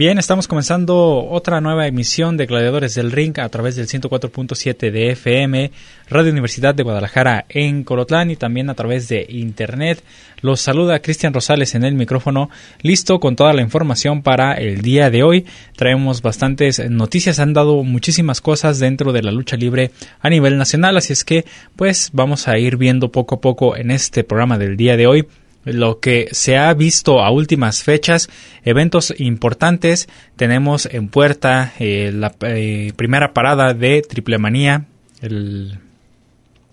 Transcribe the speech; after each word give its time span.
Bien, 0.00 0.16
estamos 0.16 0.48
comenzando 0.48 1.28
otra 1.28 1.60
nueva 1.60 1.86
emisión 1.86 2.38
de 2.38 2.46
Gladiadores 2.46 2.94
del 2.94 3.12
Ring 3.12 3.38
a 3.38 3.50
través 3.50 3.76
del 3.76 3.86
104.7 3.86 4.90
de 4.90 5.10
FM, 5.10 5.72
Radio 6.08 6.32
Universidad 6.32 6.74
de 6.74 6.84
Guadalajara 6.84 7.44
en 7.50 7.84
Colotlán 7.84 8.30
y 8.30 8.36
también 8.36 8.70
a 8.70 8.74
través 8.74 9.10
de 9.10 9.26
Internet. 9.28 10.02
Los 10.40 10.62
saluda 10.62 11.02
Cristian 11.02 11.34
Rosales 11.34 11.74
en 11.74 11.84
el 11.84 11.96
micrófono, 11.96 12.48
listo 12.80 13.20
con 13.20 13.36
toda 13.36 13.52
la 13.52 13.60
información 13.60 14.22
para 14.22 14.54
el 14.54 14.80
día 14.80 15.10
de 15.10 15.22
hoy. 15.22 15.44
Traemos 15.76 16.22
bastantes 16.22 16.80
noticias, 16.88 17.38
han 17.38 17.52
dado 17.52 17.84
muchísimas 17.84 18.40
cosas 18.40 18.78
dentro 18.78 19.12
de 19.12 19.22
la 19.22 19.32
lucha 19.32 19.58
libre 19.58 19.90
a 20.20 20.30
nivel 20.30 20.56
nacional, 20.56 20.96
así 20.96 21.12
es 21.12 21.24
que 21.24 21.44
pues 21.76 22.08
vamos 22.14 22.48
a 22.48 22.56
ir 22.56 22.78
viendo 22.78 23.12
poco 23.12 23.34
a 23.34 23.40
poco 23.42 23.76
en 23.76 23.90
este 23.90 24.24
programa 24.24 24.56
del 24.56 24.78
día 24.78 24.96
de 24.96 25.06
hoy 25.06 25.26
lo 25.64 26.00
que 26.00 26.28
se 26.32 26.56
ha 26.56 26.72
visto 26.74 27.20
a 27.20 27.30
últimas 27.30 27.82
fechas, 27.82 28.30
eventos 28.64 29.14
importantes. 29.18 30.08
Tenemos 30.36 30.86
en 30.86 31.08
puerta 31.08 31.72
eh, 31.78 32.12
la 32.14 32.34
eh, 32.42 32.92
primera 32.96 33.32
parada 33.34 33.74
de 33.74 34.02
Triple 34.02 34.38
Manía, 34.38 34.86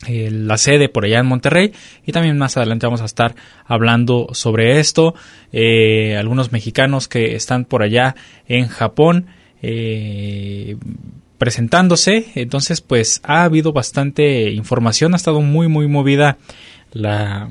la 0.08 0.58
sede 0.58 0.88
por 0.88 1.04
allá 1.04 1.20
en 1.20 1.26
Monterrey 1.26 1.74
y 2.06 2.14
también 2.14 2.38
más 2.38 2.56
adelante 2.56 2.86
vamos 2.86 3.02
a 3.02 3.06
estar 3.06 3.36
hablando 3.66 4.30
sobre 4.32 4.80
esto. 4.80 5.16
Eh, 5.52 6.16
algunos 6.18 6.52
mexicanos 6.54 7.08
que 7.10 7.36
están 7.36 7.66
por 7.66 7.84
allá 7.84 8.16
en 8.48 8.68
Japón 8.68 9.28
presentándose. 11.38 12.28
Entonces 12.36 12.80
pues 12.80 13.20
ha 13.24 13.44
habido 13.44 13.74
bastante 13.74 14.52
información, 14.52 15.14
ha 15.14 15.18
estado 15.18 15.42
muy 15.42 15.68
muy 15.68 15.88
movida 15.88 16.38
la 16.94 17.50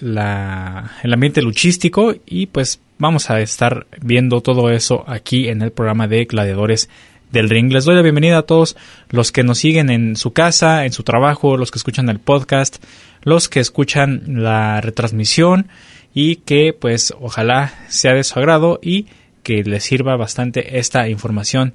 el 0.00 1.12
ambiente 1.12 1.42
luchístico 1.42 2.14
y 2.26 2.46
pues 2.46 2.80
vamos 2.98 3.30
a 3.30 3.40
estar 3.40 3.86
viendo 4.00 4.40
todo 4.40 4.70
eso 4.70 5.04
aquí 5.06 5.48
en 5.48 5.62
el 5.62 5.72
programa 5.72 6.06
de 6.06 6.24
Gladiadores 6.24 6.88
del 7.30 7.50
Ring. 7.50 7.72
Les 7.72 7.84
doy 7.84 7.94
la 7.94 8.02
bienvenida 8.02 8.38
a 8.38 8.42
todos 8.42 8.76
los 9.10 9.32
que 9.32 9.42
nos 9.42 9.58
siguen 9.58 9.90
en 9.90 10.16
su 10.16 10.32
casa, 10.32 10.84
en 10.84 10.92
su 10.92 11.02
trabajo, 11.02 11.56
los 11.56 11.70
que 11.70 11.78
escuchan 11.78 12.08
el 12.08 12.20
podcast, 12.20 12.82
los 13.22 13.48
que 13.48 13.60
escuchan 13.60 14.22
la 14.26 14.80
retransmisión 14.80 15.68
y 16.14 16.36
que 16.36 16.72
pues 16.78 17.12
ojalá 17.20 17.74
sea 17.88 18.14
de 18.14 18.24
su 18.24 18.38
agrado 18.38 18.78
y 18.82 19.06
que 19.42 19.62
les 19.64 19.84
sirva 19.84 20.16
bastante 20.16 20.78
esta 20.78 21.08
información 21.08 21.74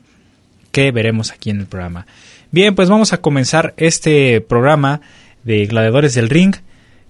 que 0.71 0.91
veremos 0.91 1.31
aquí 1.31 1.49
en 1.49 1.59
el 1.59 1.67
programa. 1.67 2.07
Bien, 2.51 2.75
pues 2.75 2.89
vamos 2.89 3.13
a 3.13 3.21
comenzar 3.21 3.73
este 3.77 4.41
programa 4.41 5.01
de 5.43 5.65
Gladiadores 5.65 6.15
del 6.15 6.29
Ring 6.29 6.55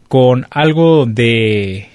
con 0.08 0.48
algo 0.52 1.06
de 1.06 1.90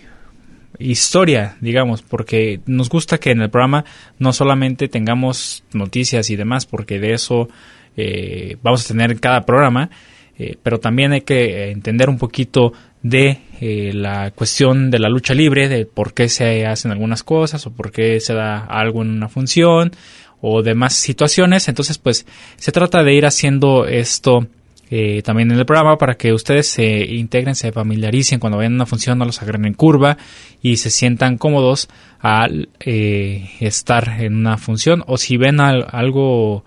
historia, 0.79 1.57
digamos, 1.61 2.03
porque 2.03 2.61
nos 2.67 2.89
gusta 2.89 3.19
que 3.19 3.31
en 3.31 3.43
el 3.43 3.51
programa 3.51 3.85
no 4.19 4.33
solamente 4.33 4.89
tengamos 4.89 5.65
noticias 5.73 6.31
y 6.31 6.37
demás, 6.37 6.67
porque 6.67 6.99
de 6.99 7.15
eso 7.15 7.49
eh, 7.97 8.57
vamos 8.63 8.85
a 8.85 8.89
tener 8.89 9.11
en 9.11 9.19
cada 9.19 9.45
programa, 9.45 9.91
eh, 10.39 10.57
pero 10.63 10.79
también 10.79 11.13
hay 11.13 11.23
que 11.23 11.71
entender 11.71 12.09
un 12.09 12.19
poquito 12.19 12.73
de 13.03 13.39
eh, 13.61 13.93
la 13.93 14.31
cuestión 14.31 14.91
de 14.91 14.99
la 14.99 15.09
lucha 15.09 15.35
libre, 15.35 15.69
de 15.69 15.87
por 15.87 16.15
qué 16.15 16.29
se 16.29 16.67
hacen 16.67 16.93
algunas 16.93 17.23
cosas 17.23 17.67
o 17.67 17.73
por 17.73 17.91
qué 17.91 18.21
se 18.21 18.35
da 18.35 18.59
algo 18.65 19.03
en 19.03 19.11
una 19.11 19.29
función 19.29 19.93
o 20.41 20.63
demás 20.63 20.95
situaciones. 20.95 21.69
Entonces, 21.69 21.99
pues 21.99 22.27
se 22.57 22.73
trata 22.73 23.03
de 23.03 23.15
ir 23.15 23.27
haciendo 23.27 23.87
esto 23.87 24.47
eh, 24.91 25.23
también 25.23 25.51
en 25.51 25.59
el 25.59 25.67
programa 25.67 25.99
para 25.99 26.15
que 26.15 26.33
ustedes 26.33 26.69
se 26.69 27.05
integren, 27.05 27.55
se 27.55 27.73
familiaricen 27.73 28.41
cuando 28.41 28.57
vayan 28.57 28.73
a 28.73 28.77
una 28.77 28.87
función, 28.87 29.19
no 29.19 29.27
los 29.27 29.43
agarren 29.43 29.67
en 29.67 29.75
curva 29.75 30.17
y 30.63 30.79
se 30.79 30.91
sientan 30.91 31.37
cómodos 31.37 31.89
al 32.21 32.71
eh, 32.81 33.51
estar 33.61 34.21
en 34.21 34.35
una 34.35 34.57
función 34.57 35.05
o 35.07 35.19
si 35.19 35.37
ven 35.37 35.61
algo, 35.61 36.65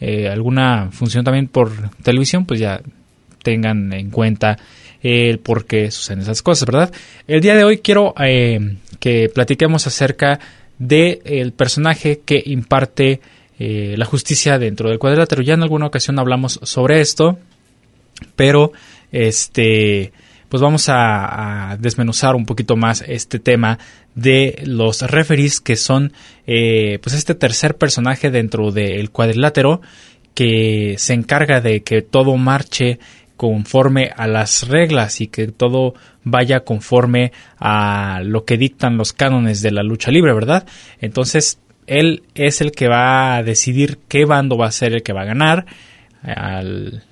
eh, 0.00 0.28
alguna 0.28 0.90
función 0.92 1.24
también 1.24 1.48
por 1.48 1.72
televisión, 2.02 2.46
pues 2.46 2.60
ya 2.60 2.80
tengan 3.42 3.92
en 3.92 4.10
cuenta 4.10 4.56
el 5.02 5.40
por 5.40 5.66
qué 5.66 5.90
suceden 5.90 6.20
esas 6.20 6.42
cosas, 6.42 6.66
¿verdad? 6.66 6.92
El 7.26 7.40
día 7.40 7.56
de 7.56 7.64
hoy 7.64 7.78
quiero 7.78 8.14
que 9.00 9.30
platiquemos 9.34 9.86
acerca 9.86 10.38
del 10.78 11.20
el 11.24 11.52
personaje 11.52 12.20
que 12.24 12.42
imparte 12.46 13.20
la 13.58 14.06
justicia 14.06 14.58
dentro 14.58 14.88
del 14.88 14.98
cuadrilátero. 14.98 15.42
Ya 15.42 15.54
en 15.54 15.62
alguna 15.62 15.86
ocasión 15.86 16.18
hablamos 16.18 16.58
sobre 16.62 17.02
esto 17.02 17.38
pero 18.36 18.72
este 19.12 20.12
pues 20.48 20.62
vamos 20.62 20.86
a, 20.88 21.76
desmenuzar 21.80 22.36
un 22.36 22.46
poquito 22.46 22.76
más 22.76 23.02
este 23.08 23.40
tema 23.40 23.78
de 24.14 24.62
los 24.64 25.02
referees 25.02 25.60
que 25.60 25.74
son 25.74 26.12
eh, 26.46 27.00
pues 27.02 27.16
este 27.16 27.34
tercer 27.34 27.76
personaje 27.76 28.30
dentro 28.30 28.70
del 28.70 29.10
cuadrilátero 29.10 29.80
que 30.32 30.94
se 30.98 31.14
encarga 31.14 31.60
de 31.60 31.82
que 31.82 32.02
todo 32.02 32.36
marche 32.36 33.00
conforme 33.36 34.12
a 34.16 34.28
las 34.28 34.68
reglas 34.68 35.20
y 35.20 35.26
que 35.26 35.48
todo 35.48 35.94
vaya 36.22 36.60
conforme 36.60 37.32
a 37.58 38.20
lo 38.22 38.44
que 38.44 38.56
dictan 38.56 38.96
los 38.96 39.12
cánones 39.12 39.60
de 39.60 39.72
la 39.72 39.82
lucha 39.82 40.12
libre, 40.12 40.32
¿verdad? 40.34 40.66
Entonces, 41.00 41.58
él 41.86 42.22
es 42.34 42.60
el 42.60 42.70
que 42.70 42.88
va 42.88 43.36
a 43.36 43.42
decidir 43.42 43.98
qué 44.08 44.24
bando 44.24 44.56
va 44.56 44.68
a 44.68 44.72
ser 44.72 44.92
el 44.92 45.02
que 45.02 45.12
va 45.12 45.22
a 45.22 45.26
ganar 45.26 45.66
al 46.22 47.02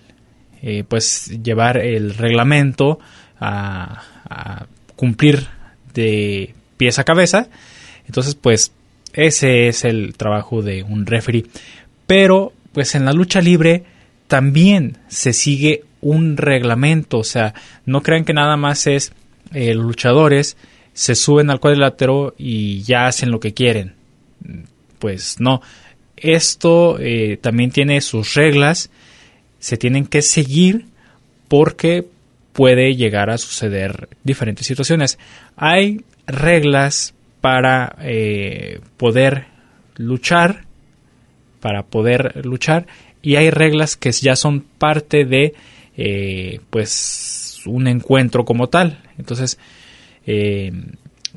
eh, 0.63 0.85
pues 0.87 1.27
llevar 1.43 1.77
el 1.77 2.15
reglamento 2.15 3.01
a, 3.41 4.05
cumplir 4.95 5.49
de 5.93 6.55
pies 6.77 7.01
a 7.01 7.05
cabeza. 7.05 7.49
Entonces, 8.07 8.37
pues 8.37 8.73
ese 9.13 9.67
es 9.67 9.85
el 9.85 10.15
trabajo 10.15 10.63
de 10.63 10.85
un 10.85 11.05
referee. 11.05 11.47
Pero, 12.07 12.53
pues 12.73 12.95
en 12.95 13.05
la 13.05 13.13
lucha 13.13 13.41
libre 13.41 13.85
también 14.29 14.99
se 15.09 15.33
sigue 15.33 15.83
un 16.01 16.37
reglamento. 16.37 17.19
O 17.19 17.25
sea, 17.25 17.55
no 17.85 18.03
crean 18.03 18.25
que 18.25 18.33
nada 18.33 18.57
más 18.57 18.87
es 18.87 19.13
eh, 19.53 19.75
los 19.75 19.85
luchadores 19.85 20.57
se 20.95 21.15
suben 21.15 21.51
al 21.51 21.61
cuadrilátero 21.61 22.35
y 22.39 22.83
ya 22.83 23.07
hacen 23.07 23.31
lo 23.31 23.41
que 23.41 23.55
quieren. 23.55 23.95
Pues 24.99 25.41
no. 25.41 25.61
Esto 26.17 26.99
eh, 27.01 27.39
también 27.41 27.73
tiene 27.73 28.01
sus 28.01 28.35
reglas 28.35 28.91
se 29.63 29.77
tienen 29.77 30.07
que 30.07 30.23
seguir 30.23 30.87
porque 31.47 32.05
puede 32.53 32.97
llegar 32.97 33.31
a 33.31 33.39
suceder 33.39 34.09
diferentes 34.25 34.67
situaciones. 34.67 35.21
Hay 35.55 36.05
reglas 36.27 37.15
para 37.41 37.95
eh, 38.01 38.81
poder 38.97 39.45
luchar, 39.95 40.65
para 41.61 41.85
poder 41.85 42.45
luchar, 42.45 42.89
y 43.23 43.37
hay 43.37 43.51
reglas 43.51 43.95
que 43.95 44.11
ya 44.11 44.35
son 44.35 44.63
parte 44.63 45.25
de, 45.25 45.55
eh, 45.97 46.59
pues, 46.69 47.63
un 47.65 47.87
encuentro 47.87 48.45
como 48.45 48.69
tal. 48.69 49.01
Entonces, 49.17 49.61
eh, 50.27 50.73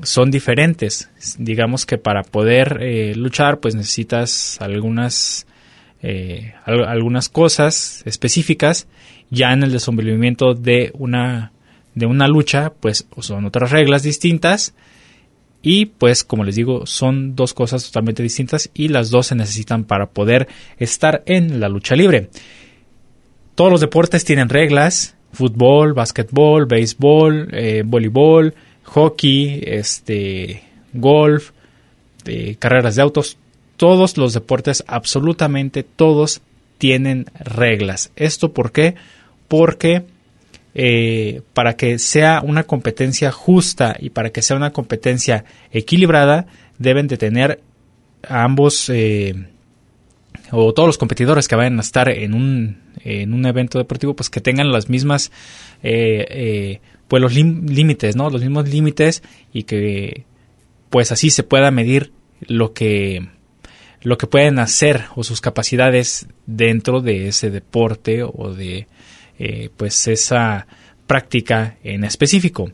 son 0.02 0.32
diferentes. 0.32 1.10
Digamos 1.38 1.86
que 1.86 1.96
para 1.96 2.24
poder 2.24 3.16
luchar, 3.16 3.60
pues 3.60 3.76
necesitas 3.76 4.60
algunas 4.60 5.46
eh, 6.02 6.54
algunas 6.64 7.28
cosas 7.28 8.02
específicas. 8.04 8.86
Ya 9.30 9.52
en 9.52 9.62
el 9.62 9.72
desenvolvimiento 9.72 10.54
de 10.54 10.92
una, 10.94 11.52
de 11.94 12.06
una 12.06 12.28
lucha, 12.28 12.72
pues 12.78 13.06
son 13.18 13.44
otras 13.44 13.70
reglas 13.70 14.02
distintas. 14.02 14.74
Y 15.62 15.86
pues 15.86 16.22
como 16.22 16.44
les 16.44 16.54
digo, 16.54 16.86
son 16.86 17.34
dos 17.34 17.52
cosas 17.52 17.84
totalmente 17.86 18.22
distintas 18.22 18.70
y 18.72 18.88
las 18.88 19.10
dos 19.10 19.28
se 19.28 19.34
necesitan 19.34 19.84
para 19.84 20.06
poder 20.06 20.46
estar 20.78 21.22
en 21.26 21.58
la 21.58 21.68
lucha 21.68 21.96
libre. 21.96 22.30
Todos 23.56 23.72
los 23.72 23.80
deportes 23.80 24.24
tienen 24.24 24.48
reglas, 24.48 25.16
fútbol, 25.32 25.92
básquetbol, 25.92 26.66
béisbol, 26.66 27.48
eh, 27.52 27.82
voleibol, 27.84 28.54
hockey, 28.84 29.60
este, 29.66 30.62
golf, 30.92 31.50
carreras 32.58 32.96
de 32.96 33.02
autos, 33.02 33.38
todos 33.76 34.16
los 34.16 34.32
deportes, 34.32 34.84
absolutamente 34.86 35.82
todos, 35.82 36.40
tienen 36.78 37.26
reglas. 37.38 38.10
¿Esto 38.16 38.52
por 38.52 38.72
qué? 38.72 38.96
porque 39.48 40.04
eh, 40.74 41.42
para 41.54 41.76
que 41.76 41.98
sea 41.98 42.42
una 42.44 42.64
competencia 42.64 43.32
justa 43.32 43.96
y 43.98 44.10
para 44.10 44.30
que 44.30 44.42
sea 44.42 44.56
una 44.56 44.72
competencia 44.72 45.44
equilibrada, 45.72 46.46
deben 46.78 47.08
de 47.08 47.16
tener 47.16 47.60
ambos 48.28 48.90
eh, 48.90 49.46
o 50.50 50.74
todos 50.74 50.86
los 50.86 50.98
competidores 50.98 51.48
que 51.48 51.56
vayan 51.56 51.78
a 51.78 51.82
estar 51.82 52.08
en 52.08 52.34
un, 52.34 52.78
en 53.02 53.32
un 53.32 53.46
evento 53.46 53.78
deportivo, 53.78 54.14
pues 54.14 54.30
que 54.30 54.40
tengan 54.40 54.70
las 54.70 54.88
mismas, 54.88 55.32
eh, 55.82 56.80
pues 57.08 57.22
los 57.22 57.34
límites, 57.34 58.16
¿no? 58.16 58.30
Los 58.30 58.42
mismos 58.42 58.68
límites 58.68 59.22
y 59.52 59.62
que 59.62 60.24
pues 60.90 61.10
así 61.10 61.30
se 61.30 61.42
pueda 61.42 61.70
medir 61.70 62.12
lo 62.40 62.74
que 62.74 63.28
lo 64.06 64.16
que 64.18 64.28
pueden 64.28 64.60
hacer 64.60 65.06
o 65.16 65.24
sus 65.24 65.40
capacidades 65.40 66.28
dentro 66.46 67.00
de 67.00 67.26
ese 67.26 67.50
deporte 67.50 68.22
o 68.22 68.54
de 68.54 68.86
eh, 69.36 69.68
pues 69.76 70.06
esa 70.06 70.68
práctica 71.08 71.74
en 71.82 72.04
específico. 72.04 72.70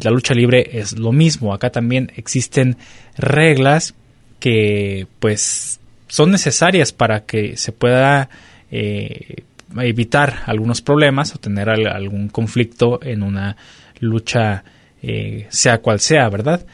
La 0.00 0.10
lucha 0.10 0.34
libre 0.34 0.70
es 0.72 0.98
lo 0.98 1.12
mismo. 1.12 1.54
Acá 1.54 1.70
también 1.70 2.10
existen 2.16 2.78
reglas 3.16 3.94
que 4.40 5.06
pues 5.20 5.78
son 6.08 6.32
necesarias 6.32 6.92
para 6.92 7.26
que 7.26 7.56
se 7.56 7.70
pueda 7.70 8.28
eh, 8.72 9.44
evitar 9.78 10.42
algunos 10.46 10.82
problemas 10.82 11.32
o 11.32 11.38
tener 11.38 11.70
algún 11.70 12.28
conflicto 12.28 12.98
en 13.04 13.22
una 13.22 13.56
lucha 14.00 14.64
eh, 15.00 15.46
sea 15.48 15.78
cual 15.78 16.00
sea, 16.00 16.28
¿verdad? 16.28 16.66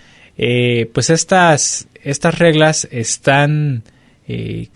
pues 0.94 1.10
estas, 1.10 1.88
estas 2.05 2.38
reglas 2.38 2.87
están, 2.93 3.82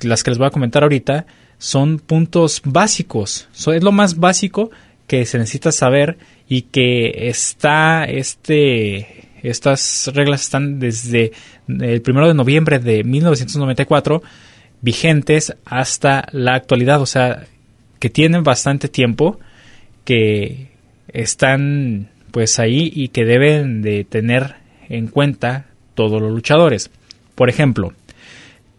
las 0.01 0.23
que 0.23 0.31
les 0.31 0.39
voy 0.39 0.47
a 0.47 0.51
comentar 0.51 0.83
ahorita, 0.83 1.27
son 1.59 1.99
puntos 1.99 2.63
básicos. 2.65 3.49
es 3.53 3.83
lo 3.83 3.93
más 3.93 4.19
básico 4.19 4.71
que 5.07 5.27
se 5.27 5.39
necesita 5.39 5.73
saber 5.73 6.19
y 6.49 6.63
que 6.63 7.29
está 7.29 8.05
este 8.05 9.29
estas 9.43 10.11
reglas 10.15 10.43
están 10.43 10.79
desde 10.79 11.33
el 11.69 12.01
primero 12.03 12.29
de 12.29 12.35
noviembre 12.35 12.79
de 12.79 13.05
1994 13.05 14.23
vigentes 14.81 15.55
hasta 15.65 16.27
la 16.33 16.55
actualidad, 16.55 17.01
o 17.01 17.07
sea, 17.07 17.47
que 17.99 18.11
tienen 18.11 18.45
bastante 18.45 18.89
tiempo, 18.89 19.39
que 20.05 20.69
están 21.09 22.09
pues 22.31 22.59
ahí 22.59 22.91
y 22.95 23.09
que 23.09 23.25
deben 23.25 23.83
de 23.83 24.05
tener 24.05 24.57
en 24.89 25.09
cuenta 25.09 25.67
todos 25.95 26.21
los 26.21 26.33
luchadores. 26.33 26.91
Por 27.35 27.49
ejemplo, 27.49 27.93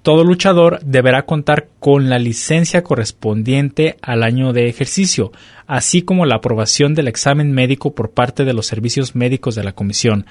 todo 0.04 0.26
luchador 0.26 0.82
deberá 0.84 1.26
contar 1.26 1.70
con 1.80 2.10
la 2.10 2.20
licencia 2.20 2.84
correspondiente 2.84 3.96
al 4.02 4.24
año 4.24 4.52
de 4.52 4.68
ejercicio, 4.68 5.32
así 5.66 6.02
como 6.02 6.26
la 6.26 6.36
aprobación 6.36 6.94
del 6.94 7.08
examen 7.08 7.54
médico 7.54 7.96
por 7.96 8.12
parte 8.12 8.44
de 8.44 8.54
los 8.54 8.68
servicios 8.68 9.16
médicos 9.16 9.56
de 9.56 9.64
la 9.64 9.72
comisión. 9.72 10.26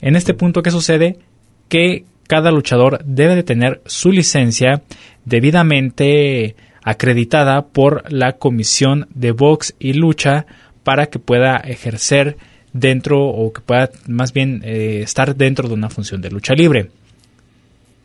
En 0.00 0.16
este 0.16 0.34
punto, 0.34 0.62
¿qué 0.62 0.70
sucede? 0.70 1.18
Que 1.68 2.04
cada 2.28 2.50
luchador 2.50 3.02
debe 3.06 3.36
de 3.36 3.42
tener 3.42 3.80
su 3.86 4.12
licencia 4.12 4.82
debidamente 5.24 6.54
acreditada 6.82 7.66
por 7.66 8.04
la 8.12 8.32
comisión 8.32 9.08
de 9.14 9.32
box 9.32 9.74
y 9.78 9.94
lucha 9.94 10.44
para 10.84 11.06
que 11.06 11.18
pueda 11.18 11.56
ejercer 11.56 12.36
dentro 12.74 13.24
o 13.24 13.50
que 13.50 13.62
pueda 13.62 13.90
más 14.08 14.34
bien 14.34 14.60
eh, 14.62 15.00
estar 15.02 15.36
dentro 15.36 15.68
de 15.68 15.74
una 15.74 15.88
función 15.88 16.20
de 16.20 16.30
lucha 16.30 16.52
libre 16.54 16.90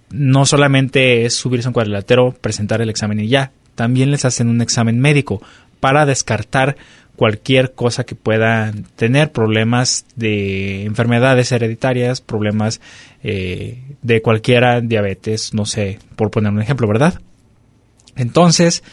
no 0.10 0.46
solamente 0.46 1.26
es 1.26 1.36
subirse 1.36 1.68
a 1.68 1.70
un 1.70 1.74
cuadrilátero, 1.74 2.34
presentar 2.34 2.82
el 2.82 2.90
examen 2.90 3.20
y 3.20 3.28
ya, 3.28 3.52
también 3.76 4.12
les 4.12 4.26
hacen 4.26 4.50
un 4.50 4.62
examen 4.62 5.00
médico 5.00 5.42
para 5.80 6.06
descartar 6.06 6.78
cualquier 7.16 7.74
cosa 7.74 8.06
que 8.06 8.16
puedan 8.16 8.84
tener, 8.96 9.32
problemas 9.32 10.06
de 10.16 10.84
enfermedades 10.86 11.52
hereditarias, 11.52 12.22
problemas 12.22 12.80
eh, 13.24 13.82
de 14.02 14.22
cualquiera, 14.22 14.82
diabetes, 14.82 15.54
no 15.54 15.66
sé, 15.66 16.00
por 16.16 16.30
poner 16.30 16.52
un 16.52 16.62
ejemplo, 16.62 16.88
¿verdad? 16.88 17.20
Entonces, 18.16 18.84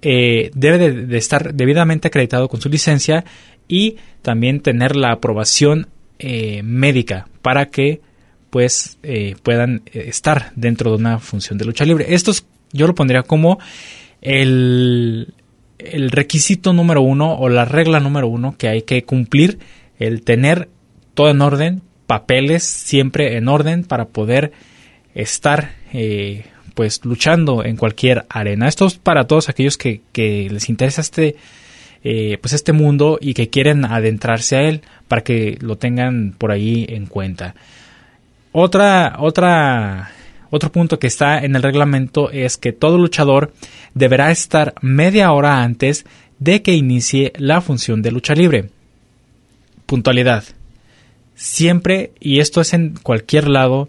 eh, 0.00 0.50
debe 0.54 0.92
de, 0.92 1.16
estar 1.16 1.54
debidamente 1.54 2.08
acreditado 2.08 2.48
con 2.48 2.60
su 2.60 2.68
licencia 2.68 3.24
y 3.68 3.96
también 4.22 4.60
tener 4.60 4.96
la 4.96 5.12
aprobación 5.12 5.88
eh, 6.18 6.62
médica 6.62 7.28
para 7.42 7.70
que 7.70 8.00
pues 8.54 8.98
eh, 9.02 9.34
puedan 9.42 9.82
eh, 9.86 10.04
estar 10.06 10.52
dentro 10.54 10.92
de 10.92 10.98
una 10.98 11.18
función 11.18 11.58
de 11.58 11.64
lucha 11.64 11.84
libre. 11.84 12.14
Esto 12.14 12.30
yo 12.72 12.86
lo 12.86 12.94
pondría 12.94 13.24
como 13.24 13.58
el, 14.22 15.34
el 15.80 16.10
requisito 16.12 16.72
número 16.72 17.02
uno 17.02 17.34
o 17.34 17.48
la 17.48 17.64
regla 17.64 17.98
número 17.98 18.28
uno 18.28 18.54
que 18.56 18.68
hay 18.68 18.82
que 18.82 19.02
cumplir, 19.02 19.58
el 19.98 20.22
tener 20.22 20.68
todo 21.14 21.30
en 21.30 21.42
orden, 21.42 21.82
papeles 22.06 22.62
siempre 22.62 23.36
en 23.36 23.48
orden 23.48 23.82
para 23.82 24.04
poder 24.04 24.52
estar 25.16 25.72
eh, 25.92 26.44
pues 26.74 27.04
luchando 27.04 27.64
en 27.64 27.74
cualquier 27.74 28.24
arena. 28.28 28.68
Esto 28.68 28.86
es 28.86 28.94
para 28.94 29.26
todos 29.26 29.48
aquellos 29.48 29.76
que, 29.76 30.00
les 30.14 30.68
interesa 30.68 31.00
este 31.00 31.34
pues 32.40 32.52
este 32.52 32.72
mundo 32.72 33.18
y 33.20 33.34
que 33.34 33.50
quieren 33.50 33.84
adentrarse 33.84 34.54
a 34.54 34.62
él 34.62 34.82
para 35.08 35.24
que 35.24 35.58
lo 35.60 35.76
tengan 35.76 36.36
por 36.38 36.52
ahí 36.52 36.86
en 36.88 37.06
cuenta. 37.06 37.56
Otra, 38.56 39.16
otra, 39.18 40.12
otro 40.48 40.70
punto 40.70 41.00
que 41.00 41.08
está 41.08 41.40
en 41.40 41.56
el 41.56 41.62
reglamento 41.64 42.30
es 42.30 42.56
que 42.56 42.72
todo 42.72 42.98
luchador 42.98 43.52
deberá 43.94 44.30
estar 44.30 44.74
media 44.80 45.32
hora 45.32 45.64
antes 45.64 46.06
de 46.38 46.62
que 46.62 46.72
inicie 46.72 47.32
la 47.36 47.60
función 47.60 48.00
de 48.00 48.12
lucha 48.12 48.32
libre. 48.32 48.70
Puntualidad. 49.86 50.44
Siempre, 51.34 52.12
y 52.20 52.38
esto 52.38 52.60
es 52.60 52.74
en 52.74 52.94
cualquier 53.02 53.48
lado, 53.48 53.88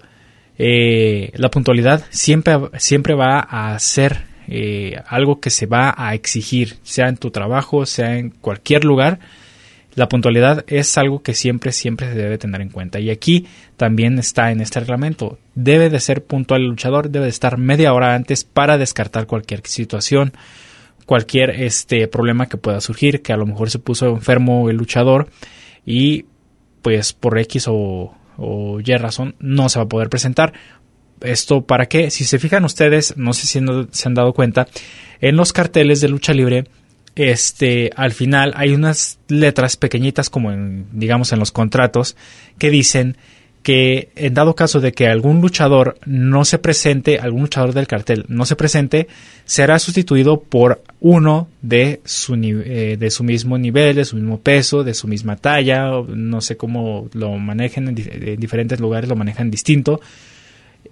eh, 0.57 1.29
la 1.35 1.51
puntualidad 1.51 2.03
siempre, 2.09 2.57
siempre 2.79 3.13
va 3.13 3.41
a 3.41 3.77
ser 3.77 4.23
eh, 4.47 4.99
algo 5.05 5.39
que 5.39 5.51
se 5.51 5.67
va 5.67 5.93
a 5.95 6.15
exigir, 6.15 6.77
sea 6.81 7.07
en 7.07 7.17
tu 7.17 7.29
trabajo, 7.29 7.85
sea 7.85 8.17
en 8.17 8.31
cualquier 8.31 8.83
lugar 8.83 9.19
la 9.95 10.09
puntualidad 10.09 10.65
es 10.67 10.97
algo 10.97 11.21
que 11.21 11.33
siempre, 11.33 11.71
siempre 11.71 12.07
se 12.09 12.15
debe 12.15 12.37
tener 12.37 12.61
en 12.61 12.69
cuenta. 12.69 12.99
Y 12.99 13.09
aquí 13.09 13.47
también 13.77 14.19
está 14.19 14.51
en 14.51 14.59
este 14.59 14.81
reglamento. 14.81 15.39
Debe 15.55 15.89
de 15.89 16.01
ser 16.01 16.23
puntual 16.23 16.61
el 16.61 16.67
luchador, 16.67 17.09
debe 17.09 17.25
de 17.25 17.29
estar 17.31 17.57
media 17.57 17.93
hora 17.93 18.13
antes 18.13 18.43
para 18.43 18.77
descartar 18.77 19.25
cualquier 19.25 19.61
situación, 19.65 20.33
cualquier 21.05 21.49
este 21.61 22.07
problema 22.09 22.47
que 22.47 22.57
pueda 22.57 22.81
surgir, 22.81 23.21
que 23.21 23.31
a 23.31 23.37
lo 23.37 23.45
mejor 23.45 23.69
se 23.69 23.79
puso 23.79 24.07
enfermo 24.07 24.69
el 24.69 24.75
luchador 24.75 25.29
y 25.85 26.25
pues 26.81 27.13
por 27.13 27.39
X 27.39 27.65
o, 27.67 28.13
Y 28.83 28.95
razón 28.97 29.35
no 29.39 29.69
se 29.69 29.79
va 29.79 29.85
a 29.85 29.89
poder 29.89 30.09
presentar. 30.09 30.51
Esto 31.21 31.61
para 31.61 31.85
qué? 31.85 32.11
Si 32.11 32.25
se 32.25 32.37
fijan 32.37 32.65
ustedes, 32.65 33.15
no 33.15 33.31
sé 33.31 33.47
si 33.47 33.65
se 33.91 34.07
han 34.07 34.13
dado 34.13 34.33
cuenta, 34.33 34.67
en 35.21 35.37
los 35.37 35.53
carteles 35.53 36.01
de 36.01 36.09
lucha 36.09 36.33
libre 36.33 36.65
este, 37.15 37.91
al 37.95 38.11
final 38.11 38.53
hay 38.55 38.73
unas 38.73 39.19
letras 39.27 39.77
pequeñitas 39.77 40.29
como 40.29 40.51
en, 40.51 40.85
digamos, 40.91 41.31
en 41.31 41.39
los 41.39 41.51
contratos 41.51 42.15
que 42.57 42.69
dicen 42.69 43.17
que 43.65 44.09
en 44.15 44.35
dado 44.35 44.53
caso 44.53 44.79
de 44.79 44.91
que 44.91 45.07
algún 45.07 45.41
luchador 45.41 45.97
no 46.05 46.45
se 46.45 46.59
presente, 46.59 47.17
algún 47.17 47.41
luchador 47.41 47.73
del 47.73 47.87
cartel 47.87 48.23
no 48.27 48.45
se 48.45 48.55
presente, 48.55 49.07
será 49.43 49.79
sustituido 49.79 50.39
por 50.39 50.83
uno 50.99 51.47
de 51.63 51.99
su, 52.05 52.35
eh, 52.35 52.95
de 52.99 53.09
su 53.09 53.23
mismo 53.23 53.57
nivel, 53.57 53.95
de 53.95 54.05
su 54.05 54.17
mismo 54.17 54.39
peso, 54.39 54.83
de 54.83 54.93
su 54.93 55.07
misma 55.07 55.35
talla, 55.37 55.89
no 56.07 56.41
sé 56.41 56.57
cómo 56.57 57.09
lo 57.13 57.31
manejen 57.39 57.87
en 57.87 57.95
diferentes 58.37 58.79
lugares, 58.79 59.09
lo 59.09 59.15
manejan 59.15 59.49
distinto. 59.49 59.99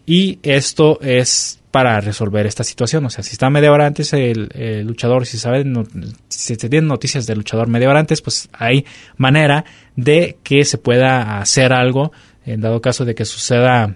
Y 0.06 0.40
esto 0.44 1.00
es 1.02 1.60
para 1.72 2.00
resolver 2.02 2.46
esta 2.46 2.64
situación. 2.64 3.06
O 3.06 3.10
sea, 3.10 3.24
si 3.24 3.32
está 3.32 3.50
media 3.50 3.72
hora 3.72 3.88
antes 3.88 4.14
el, 4.14 4.50
luchador, 4.86 5.26
si 5.26 5.38
saben, 5.38 5.88
si 6.28 6.56
se 6.56 6.70
tienen 6.70 6.88
noticias 6.88 7.26
del 7.26 7.40
luchador 7.40 7.68
media 7.68 7.90
hora 7.90 8.00
antes, 8.00 8.22
pues 8.22 8.50
hay 8.54 8.86
manera 9.18 9.66
de 9.96 10.38
que 10.44 10.66
se 10.66 10.78
pueda 10.78 11.40
hacer 11.40 11.74
algo 11.74 12.12
en 12.46 12.62
dado 12.62 12.82
caso 12.82 13.06
de 13.06 13.16
que 13.16 13.26
suceda 13.26 13.96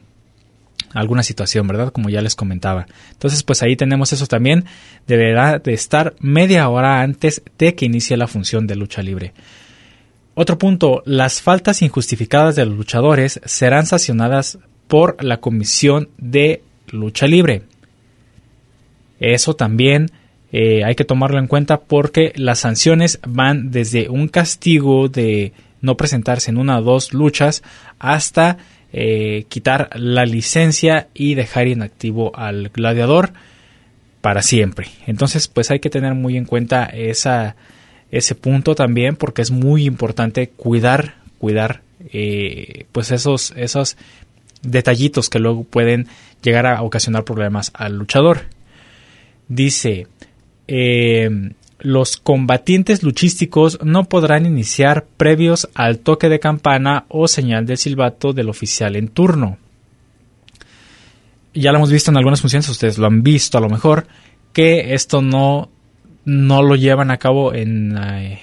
alguna 0.94 1.22
situación, 1.22 1.68
¿verdad? 1.68 1.92
Como 1.92 2.10
ya 2.10 2.22
les 2.22 2.36
comentaba. 2.36 2.88
Entonces, 3.12 3.44
pues 3.44 3.62
ahí 3.62 3.76
tenemos 3.76 4.14
eso 4.14 4.26
también. 4.26 4.66
Deberá 5.06 5.60
de 5.60 5.74
estar 5.74 6.16
media 6.20 6.70
hora 6.70 7.02
antes 7.02 7.44
de 7.58 7.76
que 7.76 7.86
inicie 7.86 8.18
la 8.18 8.28
función 8.28 8.66
de 8.66 8.76
lucha 8.76 9.04
libre. 9.04 9.34
Otro 10.34 10.58
punto, 10.58 11.04
las 11.06 11.42
faltas 11.42 11.82
injustificadas 11.82 12.56
de 12.56 12.66
los 12.66 12.78
luchadores 12.78 13.40
serán 13.46 13.86
sancionadas 13.86 14.60
por 14.88 15.24
la 15.24 15.38
Comisión 15.38 16.10
de 16.17 16.62
lucha 16.88 17.27
libre. 17.27 17.63
Eso 19.20 19.56
también 19.56 20.12
eh, 20.51 20.84
hay 20.86 20.96
que 20.96 21.06
tomarlo 21.06 21.39
en 21.39 21.48
cuenta 21.48 21.82
porque 21.82 22.34
las 22.36 22.60
sanciones 22.60 23.20
van 23.27 23.72
desde 23.72 24.10
un 24.10 24.27
castigo 24.27 25.10
de 25.10 25.53
no 25.82 25.98
presentarse 25.98 26.51
en 26.51 26.58
una 26.58 26.79
o 26.79 26.82
dos 26.82 27.13
luchas 27.13 27.63
hasta 28.00 28.58
eh, 28.94 29.46
quitar 29.50 29.89
la 29.96 30.25
licencia 30.25 31.10
y 31.13 31.36
dejar 31.36 31.67
inactivo 31.67 32.36
al 32.36 32.70
gladiador 32.70 33.34
para 34.22 34.41
siempre. 34.41 34.88
Entonces, 35.06 35.48
pues 35.48 35.72
hay 35.72 35.79
que 35.79 35.89
tener 35.89 36.13
muy 36.13 36.38
en 36.38 36.46
cuenta 36.46 36.86
esa, 36.86 37.56
ese 38.12 38.36
punto 38.36 38.75
también 38.75 39.15
porque 39.15 39.41
es 39.41 39.51
muy 39.51 39.86
importante 39.86 40.50
cuidar, 40.50 41.15
cuidar 41.38 41.82
eh, 42.13 42.86
pues 42.91 43.12
esos, 43.12 43.53
esos 43.58 43.98
detallitos 44.62 45.30
que 45.30 45.40
luego 45.40 45.64
pueden 45.64 46.08
llegar 46.42 46.66
a 46.66 46.82
ocasionar 46.82 47.24
problemas 47.24 47.72
al 47.74 47.98
luchador. 47.98 48.42
Dice, 49.48 50.08
eh, 50.68 51.30
los 51.80 52.18
combatientes 52.18 53.04
luchísticos 53.04 53.80
no 53.84 54.06
podrán 54.06 54.46
iniciar 54.46 55.06
previos 55.18 55.70
al 55.76 56.00
toque 56.00 56.30
de 56.30 56.40
campana 56.40 57.06
o 57.08 57.28
señal 57.28 57.66
de 57.66 57.78
silbato 57.78 58.34
del 58.34 58.50
oficial 58.50 58.96
en 58.96 59.10
turno. 59.10 59.58
Ya 61.54 61.72
lo 61.72 61.78
hemos 61.78 61.92
visto 61.92 62.12
en 62.12 62.18
algunas 62.18 62.42
funciones, 62.42 62.70
ustedes 62.70 62.98
lo 62.98 63.08
han 63.08 63.24
visto 63.24 63.58
a 63.58 63.62
lo 63.62 63.70
mejor, 63.70 64.08
que 64.54 64.94
esto 64.94 65.22
no, 65.22 65.70
no 66.26 66.62
lo 66.62 66.76
llevan 66.76 67.10
a 67.10 67.18
cabo 67.18 67.54
en, 67.54 67.98
eh, 67.98 68.40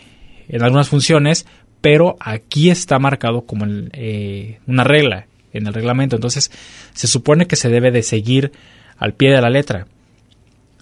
en 0.48 0.62
algunas 0.62 0.88
funciones, 0.88 1.46
pero 1.80 2.16
aquí 2.20 2.70
está 2.70 2.98
marcado 2.98 3.42
como 3.42 3.66
eh, 3.68 4.58
una 4.66 4.84
regla 4.84 5.26
en 5.54 5.66
el 5.66 5.74
reglamento. 5.74 6.16
Entonces 6.16 6.50
se 6.92 7.06
supone 7.06 7.46
que 7.46 7.56
se 7.56 7.70
debe 7.70 7.90
de 7.90 8.02
seguir 8.02 8.52
al 8.98 9.14
pie 9.14 9.32
de 9.32 9.40
la 9.40 9.50
letra. 9.50 9.86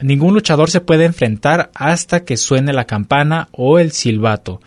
Ningún 0.00 0.34
luchador 0.34 0.70
se 0.70 0.80
puede 0.80 1.04
enfrentar 1.04 1.70
hasta 1.74 2.24
que 2.24 2.36
suene 2.36 2.72
la 2.72 2.86
campana 2.86 3.48
o 3.52 3.78
el 3.78 3.92
silbato. 3.92 4.60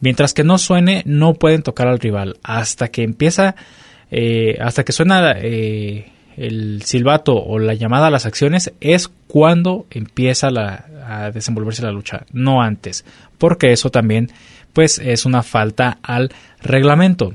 Mientras 0.00 0.32
que 0.32 0.44
no 0.44 0.58
suene, 0.58 1.02
no 1.04 1.34
pueden 1.34 1.62
tocar 1.62 1.88
al 1.88 1.98
rival. 1.98 2.38
Hasta 2.42 2.88
que 2.88 3.02
empieza, 3.02 3.54
eh, 4.10 4.56
hasta 4.60 4.84
que 4.84 4.92
suena 4.92 5.34
eh, 5.36 6.10
el 6.36 6.82
silbato 6.84 7.34
o 7.34 7.58
la 7.58 7.74
llamada 7.74 8.06
a 8.06 8.10
las 8.10 8.24
acciones, 8.24 8.72
es 8.80 9.08
cuando 9.26 9.86
empieza 9.90 10.48
a 10.48 11.30
desenvolverse 11.32 11.82
la 11.82 11.92
lucha, 11.92 12.24
no 12.32 12.62
antes. 12.62 13.04
Porque 13.36 13.72
eso 13.72 13.90
también, 13.90 14.30
pues, 14.72 14.98
es 14.98 15.26
una 15.26 15.42
falta 15.42 15.98
al 16.02 16.30
reglamento. 16.62 17.34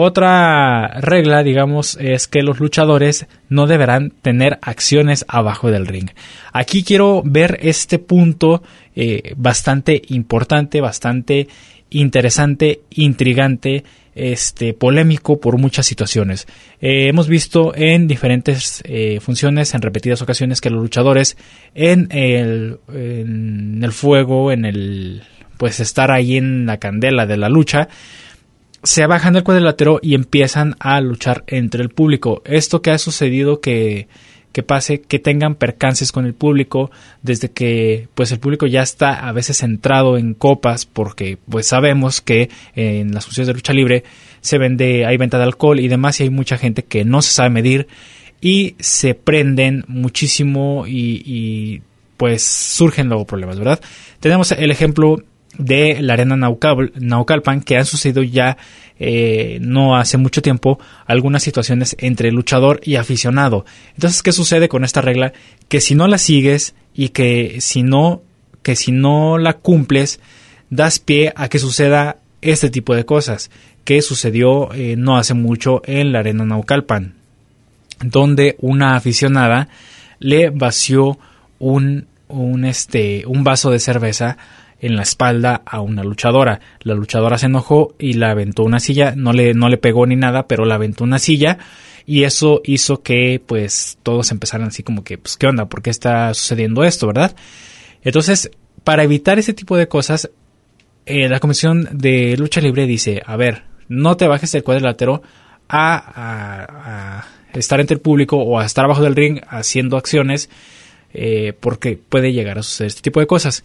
Otra 0.00 1.00
regla, 1.00 1.42
digamos, 1.42 1.98
es 2.00 2.28
que 2.28 2.44
los 2.44 2.60
luchadores 2.60 3.26
no 3.48 3.66
deberán 3.66 4.12
tener 4.22 4.60
acciones 4.62 5.24
abajo 5.26 5.72
del 5.72 5.88
ring. 5.88 6.10
Aquí 6.52 6.84
quiero 6.84 7.20
ver 7.24 7.58
este 7.62 7.98
punto 7.98 8.62
eh, 8.94 9.34
bastante 9.36 10.00
importante, 10.10 10.80
bastante 10.80 11.48
interesante, 11.90 12.82
intrigante, 12.90 13.82
este, 14.14 14.72
polémico 14.72 15.40
por 15.40 15.58
muchas 15.58 15.86
situaciones. 15.86 16.46
Eh, 16.80 17.08
hemos 17.08 17.26
visto 17.26 17.74
en 17.74 18.06
diferentes 18.06 18.84
eh, 18.84 19.18
funciones, 19.18 19.74
en 19.74 19.82
repetidas 19.82 20.22
ocasiones, 20.22 20.60
que 20.60 20.70
los 20.70 20.80
luchadores 20.80 21.36
en 21.74 22.06
el, 22.12 22.78
en 22.94 23.82
el 23.82 23.90
fuego, 23.90 24.52
en 24.52 24.64
el, 24.64 25.24
pues 25.56 25.80
estar 25.80 26.12
ahí 26.12 26.36
en 26.36 26.66
la 26.66 26.76
candela 26.76 27.26
de 27.26 27.36
la 27.36 27.48
lucha, 27.48 27.88
se 28.82 29.06
bajan 29.06 29.34
del 29.34 29.44
cuadrilátero 29.44 29.98
y 30.02 30.14
empiezan 30.14 30.76
a 30.78 31.00
luchar 31.00 31.44
entre 31.46 31.82
el 31.82 31.90
público. 31.90 32.42
Esto 32.44 32.80
que 32.82 32.90
ha 32.90 32.98
sucedido 32.98 33.60
que, 33.60 34.08
que 34.52 34.62
pase, 34.62 35.00
que 35.00 35.18
tengan 35.18 35.54
percances 35.56 36.12
con 36.12 36.26
el 36.26 36.34
público, 36.34 36.90
desde 37.22 37.50
que 37.50 38.08
pues 38.14 38.32
el 38.32 38.38
público 38.38 38.66
ya 38.66 38.82
está 38.82 39.28
a 39.28 39.32
veces 39.32 39.58
centrado 39.58 40.16
en 40.16 40.34
copas, 40.34 40.86
porque 40.86 41.38
pues 41.48 41.66
sabemos 41.66 42.20
que 42.20 42.50
en 42.74 43.12
las 43.12 43.24
funciones 43.24 43.48
de 43.48 43.54
lucha 43.54 43.72
libre 43.72 44.04
se 44.40 44.58
vende, 44.58 45.06
hay 45.06 45.16
venta 45.16 45.38
de 45.38 45.44
alcohol 45.44 45.80
y 45.80 45.88
demás, 45.88 46.20
y 46.20 46.24
hay 46.24 46.30
mucha 46.30 46.56
gente 46.56 46.84
que 46.84 47.04
no 47.04 47.22
se 47.22 47.30
sabe 47.30 47.50
medir 47.50 47.88
y 48.40 48.76
se 48.78 49.14
prenden 49.14 49.84
muchísimo 49.88 50.86
y, 50.86 51.22
y 51.24 51.82
pues 52.16 52.44
surgen 52.44 53.08
luego 53.08 53.26
problemas, 53.26 53.58
¿verdad? 53.58 53.80
Tenemos 54.20 54.52
el 54.52 54.70
ejemplo 54.70 55.22
de 55.58 56.00
la 56.00 56.14
arena 56.14 56.36
Naucalpan 56.36 57.60
que 57.60 57.76
han 57.76 57.84
sucedido 57.84 58.22
ya 58.22 58.56
eh, 58.98 59.58
no 59.60 59.96
hace 59.96 60.16
mucho 60.16 60.40
tiempo 60.40 60.78
algunas 61.06 61.42
situaciones 61.42 61.96
entre 61.98 62.32
luchador 62.32 62.80
y 62.82 62.96
aficionado. 62.96 63.64
Entonces, 63.94 64.22
¿qué 64.22 64.32
sucede 64.32 64.68
con 64.68 64.84
esta 64.84 65.02
regla? 65.02 65.32
Que 65.68 65.80
si 65.80 65.94
no 65.94 66.06
la 66.08 66.18
sigues 66.18 66.74
y 66.94 67.10
que 67.10 67.60
si 67.60 67.82
no, 67.82 68.22
que 68.62 68.76
si 68.76 68.92
no 68.92 69.38
la 69.38 69.54
cumples, 69.54 70.20
das 70.70 70.98
pie 70.98 71.32
a 71.36 71.48
que 71.48 71.58
suceda 71.58 72.18
este 72.40 72.70
tipo 72.70 72.94
de 72.94 73.04
cosas 73.04 73.50
que 73.84 74.02
sucedió 74.02 74.72
eh, 74.74 74.96
no 74.96 75.16
hace 75.16 75.32
mucho 75.32 75.80
en 75.86 76.12
la 76.12 76.18
arena 76.18 76.44
Naucalpan, 76.44 77.14
donde 78.04 78.56
una 78.60 78.96
aficionada 78.96 79.68
le 80.18 80.50
vació 80.50 81.18
un, 81.58 82.06
un, 82.28 82.66
este, 82.66 83.24
un 83.26 83.44
vaso 83.44 83.70
de 83.70 83.78
cerveza 83.78 84.36
en 84.80 84.96
la 84.96 85.02
espalda 85.02 85.62
a 85.64 85.80
una 85.80 86.04
luchadora. 86.04 86.60
La 86.82 86.94
luchadora 86.94 87.38
se 87.38 87.46
enojó 87.46 87.94
y 87.98 88.14
la 88.14 88.30
aventó 88.30 88.62
una 88.62 88.80
silla, 88.80 89.14
no 89.16 89.32
le, 89.32 89.54
no 89.54 89.68
le 89.68 89.78
pegó 89.78 90.06
ni 90.06 90.16
nada, 90.16 90.46
pero 90.46 90.64
la 90.64 90.76
aventó 90.76 91.04
una 91.04 91.18
silla 91.18 91.58
y 92.06 92.24
eso 92.24 92.62
hizo 92.64 93.02
que 93.02 93.40
pues 93.44 93.98
todos 94.02 94.30
empezaran 94.30 94.68
así 94.68 94.82
como 94.82 95.04
que, 95.04 95.18
pues, 95.18 95.36
¿qué 95.36 95.46
onda? 95.46 95.66
¿Por 95.66 95.82
qué 95.82 95.90
está 95.90 96.32
sucediendo 96.32 96.84
esto, 96.84 97.06
verdad? 97.06 97.36
Entonces, 98.02 98.50
para 98.84 99.02
evitar 99.02 99.38
ese 99.38 99.52
tipo 99.52 99.76
de 99.76 99.88
cosas, 99.88 100.30
eh, 101.04 101.28
la 101.28 101.40
Comisión 101.40 101.88
de 101.92 102.36
Lucha 102.38 102.60
Libre 102.60 102.86
dice, 102.86 103.22
a 103.26 103.36
ver, 103.36 103.64
no 103.88 104.16
te 104.16 104.26
bajes 104.26 104.52
del 104.52 104.62
cuadrilátero 104.62 105.22
a, 105.68 107.24
a, 107.52 107.58
estar 107.58 107.80
entre 107.80 107.96
el 107.96 108.00
público 108.00 108.36
o 108.36 108.58
a 108.58 108.64
estar 108.64 108.84
abajo 108.84 109.02
del 109.02 109.16
ring 109.16 109.40
haciendo 109.48 109.96
acciones 109.96 110.48
eh, 111.12 111.54
porque 111.58 111.98
puede 111.98 112.32
llegar 112.32 112.58
a 112.58 112.62
suceder 112.62 112.88
este 112.88 113.02
tipo 113.02 113.20
de 113.20 113.26
cosas. 113.26 113.64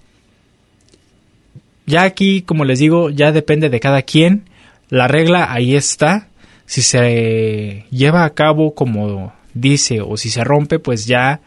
Ya 1.85 2.03
aquí, 2.03 2.41
como 2.41 2.65
les 2.65 2.79
digo, 2.79 3.09
ya 3.09 3.31
depende 3.31 3.69
de 3.69 3.79
cada 3.79 4.01
quien. 4.03 4.49
La 4.89 5.07
regla 5.07 5.51
ahí 5.51 5.75
está. 5.75 6.29
Si 6.65 6.81
se 6.81 7.85
lleva 7.89 8.23
a 8.23 8.33
cabo 8.33 8.73
como 8.73 9.33
dice 9.53 10.01
o 10.01 10.17
si 10.17 10.29
se 10.29 10.43
rompe, 10.43 10.79
pues 10.79 11.05
ya 11.05 11.41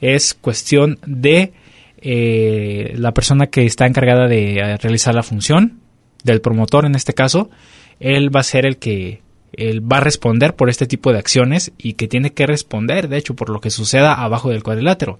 es 0.00 0.34
cuestión 0.34 0.98
de 1.06 1.52
eh, 2.00 2.94
la 2.96 3.12
persona 3.12 3.48
que 3.48 3.66
está 3.66 3.86
encargada 3.86 4.28
de 4.28 4.56
eh, 4.56 4.76
realizar 4.76 5.14
la 5.14 5.22
función, 5.22 5.80
del 6.22 6.40
promotor 6.40 6.84
en 6.84 6.94
este 6.94 7.14
caso. 7.14 7.50
Él 7.98 8.34
va 8.34 8.40
a 8.40 8.44
ser 8.44 8.66
el 8.66 8.76
que 8.76 9.22
él 9.52 9.80
va 9.80 9.96
a 9.96 10.00
responder 10.00 10.54
por 10.54 10.68
este 10.68 10.86
tipo 10.86 11.12
de 11.12 11.18
acciones 11.18 11.72
y 11.78 11.94
que 11.94 12.06
tiene 12.06 12.32
que 12.32 12.46
responder, 12.46 13.08
de 13.08 13.16
hecho, 13.16 13.34
por 13.34 13.50
lo 13.50 13.60
que 13.60 13.70
suceda 13.70 14.14
abajo 14.14 14.50
del 14.50 14.62
cuadrilátero. 14.62 15.18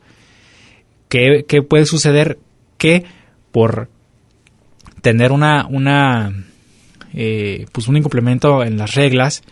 ¿Qué, 1.09 1.45
qué 1.49 1.63
puede 1.63 1.87
suceder? 1.87 2.39
Que 2.77 3.05
por 3.51 3.89
tener 5.01 5.33
una, 5.33 5.67
una 5.67 6.33
eh, 7.15 7.67
pues 7.73 7.89
un 7.89 7.97
incomplemento 7.97 8.63
en 8.63 8.77
las 8.77 8.95
reglas, 8.95 9.43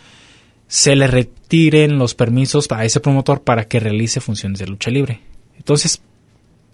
se 0.68 0.96
le 0.96 1.06
retiren 1.06 1.98
los 1.98 2.14
permisos 2.14 2.70
a 2.70 2.84
ese 2.84 3.00
promotor 3.00 3.42
para 3.42 3.64
que 3.64 3.80
realice 3.80 4.20
funciones 4.20 4.58
de 4.58 4.66
lucha 4.66 4.90
libre. 4.90 5.20
Entonces, 5.56 6.00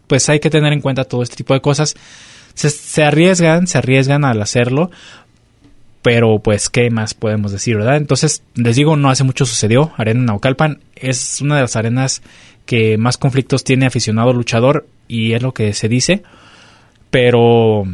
pues 0.07 0.29
hay 0.29 0.41
que 0.41 0.51
tener 0.51 0.73
en 0.73 0.81
cuenta 0.81 1.05
todo 1.05 1.23
este 1.23 1.37
tipo 1.37 1.55
de 1.55 1.61
cosas. 1.61 1.95
Se, 2.55 3.03
arriesgan, 3.03 3.67
se 3.67 3.79
arriesgan 3.79 4.25
al 4.25 4.43
hacerlo, 4.43 4.91
pero 6.03 6.41
pues 6.41 6.69
qué 6.69 6.91
más 6.91 7.15
podemos 7.15 7.53
decir, 7.53 7.77
¿verdad? 7.77 7.97
Entonces, 7.97 8.43
les 8.55 8.77
digo, 8.77 8.97
no 8.97 9.09
hace 9.09 9.25
mucho 9.25 9.47
sucedió. 9.47 9.93
Arena 9.97 10.23
Naucalpan 10.25 10.81
es 10.95 11.41
una 11.41 11.57
de 11.57 11.63
las 11.63 11.77
arenas 11.77 12.23
que 12.67 12.99
más 12.99 13.17
conflictos 13.17 13.65
tiene 13.65 13.87
aficionado 13.87 14.33
luchador 14.33 14.87
y 15.09 15.33
es 15.33 15.43
lo 15.43 15.55
que 15.55 15.73
se 15.73 15.89
dice. 15.89 16.23
Pero 17.11 17.85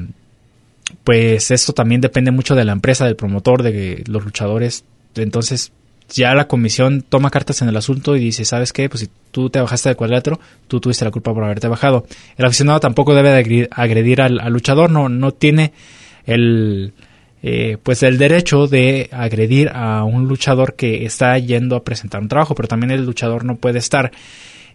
pues 1.05 1.51
esto 1.51 1.73
también 1.73 2.01
depende 2.01 2.31
mucho 2.31 2.55
de 2.55 2.65
la 2.65 2.73
empresa, 2.73 3.05
del 3.05 3.17
promotor, 3.17 3.63
de 3.63 4.05
los 4.07 4.25
luchadores. 4.25 4.85
Entonces, 5.15 5.73
ya 6.11 6.35
la 6.35 6.49
comisión 6.49 7.03
toma 7.07 7.31
cartas 7.31 7.61
en 7.63 7.69
el 7.69 7.77
asunto 7.77 8.17
y 8.17 8.21
dice, 8.21 8.45
¿sabes 8.45 8.73
qué? 8.73 8.89
Pues 8.89 9.01
si 9.01 9.09
tú 9.31 9.51
te 9.51 9.61
bajaste 9.61 9.91
del 9.91 9.97
cuadrilátero, 9.97 10.41
tú 10.67 10.81
tuviste 10.81 11.05
la 11.05 11.11
culpa 11.11 11.35
por 11.35 11.45
haberte 11.45 11.69
bajado. 11.69 12.07
El 12.37 12.47
aficionado 12.47 12.81
tampoco 12.81 13.15
debe 13.15 13.31
de 13.31 13.69
agredir 13.71 14.23
al, 14.23 14.37
luchador, 14.51 14.91
no, 14.91 15.09
no 15.09 15.33
tiene 15.33 15.73
el, 16.25 16.95
eh, 17.43 17.77
pues 17.83 18.03
el 18.03 18.17
derecho 18.17 18.67
de 18.67 19.11
agredir 19.13 19.71
a 19.75 20.05
un 20.05 20.29
luchador 20.29 20.75
que 20.75 21.05
está 21.05 21.39
yendo 21.39 21.77
a 21.77 21.85
presentar 21.85 22.23
un 22.23 22.29
trabajo, 22.29 22.55
pero 22.55 22.69
también 22.69 22.91
el 22.91 23.05
luchador 23.05 23.45
no 23.45 23.57
puede 23.57 23.79
estar 23.79 24.11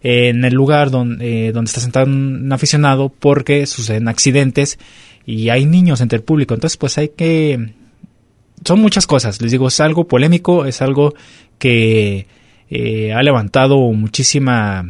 en 0.04 0.44
el 0.44 0.54
lugar 0.54 0.92
donde, 0.92 1.48
eh, 1.48 1.52
donde 1.52 1.70
está 1.70 1.80
sentado 1.80 2.06
un 2.06 2.52
aficionado 2.52 3.10
porque 3.10 3.66
suceden 3.66 4.08
accidentes 4.08 4.78
y 5.26 5.50
hay 5.50 5.66
niños 5.66 6.02
entre 6.02 6.18
el 6.18 6.24
público. 6.24 6.54
Entonces, 6.54 6.78
pues 6.78 6.98
hay 6.98 7.10
que... 7.10 7.74
Son 8.66 8.80
muchas 8.80 9.08
cosas, 9.08 9.42
les 9.42 9.52
digo, 9.52 9.68
es 9.68 9.80
algo 9.82 10.08
polémico, 10.08 10.66
es 10.66 10.82
algo 10.82 11.14
que 11.60 12.28
eh, 12.70 13.14
ha 13.14 13.22
levantado 13.22 13.78
muchísima, 13.92 14.86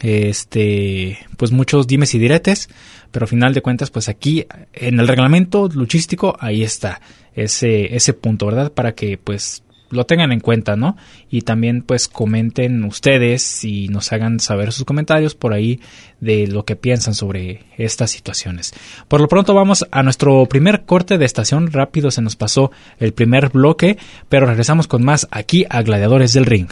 este, 0.00 1.18
pues 1.36 1.50
muchos 1.50 1.88
dimes 1.88 2.14
y 2.14 2.18
diretes, 2.18 2.68
pero 3.10 3.24
al 3.24 3.28
final 3.28 3.52
de 3.52 3.62
cuentas, 3.62 3.90
pues 3.90 4.08
aquí 4.08 4.46
en 4.72 5.00
el 5.00 5.08
reglamento 5.08 5.68
luchístico, 5.68 6.36
ahí 6.38 6.62
está 6.62 7.00
ese, 7.34 7.96
ese 7.96 8.12
punto, 8.12 8.46
¿verdad? 8.46 8.72
Para 8.72 8.92
que 8.92 9.18
pues 9.18 9.64
lo 9.92 10.06
tengan 10.06 10.32
en 10.32 10.40
cuenta, 10.40 10.74
¿no? 10.74 10.96
Y 11.30 11.42
también 11.42 11.82
pues 11.82 12.08
comenten 12.08 12.82
ustedes 12.84 13.62
y 13.64 13.88
nos 13.88 14.12
hagan 14.12 14.40
saber 14.40 14.72
sus 14.72 14.84
comentarios 14.84 15.34
por 15.34 15.52
ahí 15.52 15.80
de 16.20 16.46
lo 16.46 16.64
que 16.64 16.76
piensan 16.76 17.14
sobre 17.14 17.64
estas 17.76 18.10
situaciones. 18.10 18.72
Por 19.06 19.20
lo 19.20 19.28
pronto 19.28 19.54
vamos 19.54 19.86
a 19.90 20.02
nuestro 20.02 20.46
primer 20.46 20.84
corte 20.84 21.18
de 21.18 21.24
estación, 21.24 21.70
rápido 21.70 22.10
se 22.10 22.22
nos 22.22 22.36
pasó 22.36 22.72
el 22.98 23.12
primer 23.12 23.50
bloque, 23.50 23.98
pero 24.28 24.46
regresamos 24.46 24.86
con 24.86 25.04
más 25.04 25.28
aquí 25.30 25.66
a 25.68 25.82
Gladiadores 25.82 26.32
del 26.32 26.46
Ring. 26.46 26.68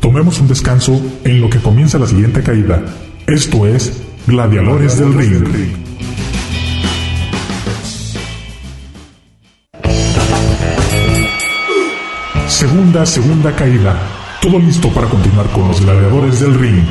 Tomemos 0.00 0.40
un 0.40 0.48
descanso 0.48 1.00
en 1.24 1.40
lo 1.40 1.50
que 1.50 1.58
comienza 1.58 1.98
la 1.98 2.06
siguiente 2.06 2.42
caída. 2.42 2.82
Esto 3.26 3.66
es 3.66 4.02
Gladiadores 4.26 4.98
del 4.98 5.14
Ring. 5.14 5.89
Segunda, 12.70 13.04
segunda 13.04 13.56
caída. 13.56 14.00
Todo 14.40 14.60
listo 14.60 14.88
para 14.90 15.08
continuar 15.08 15.44
con 15.50 15.66
los 15.66 15.80
gladiadores 15.84 16.38
del 16.38 16.54
ring. 16.54 16.84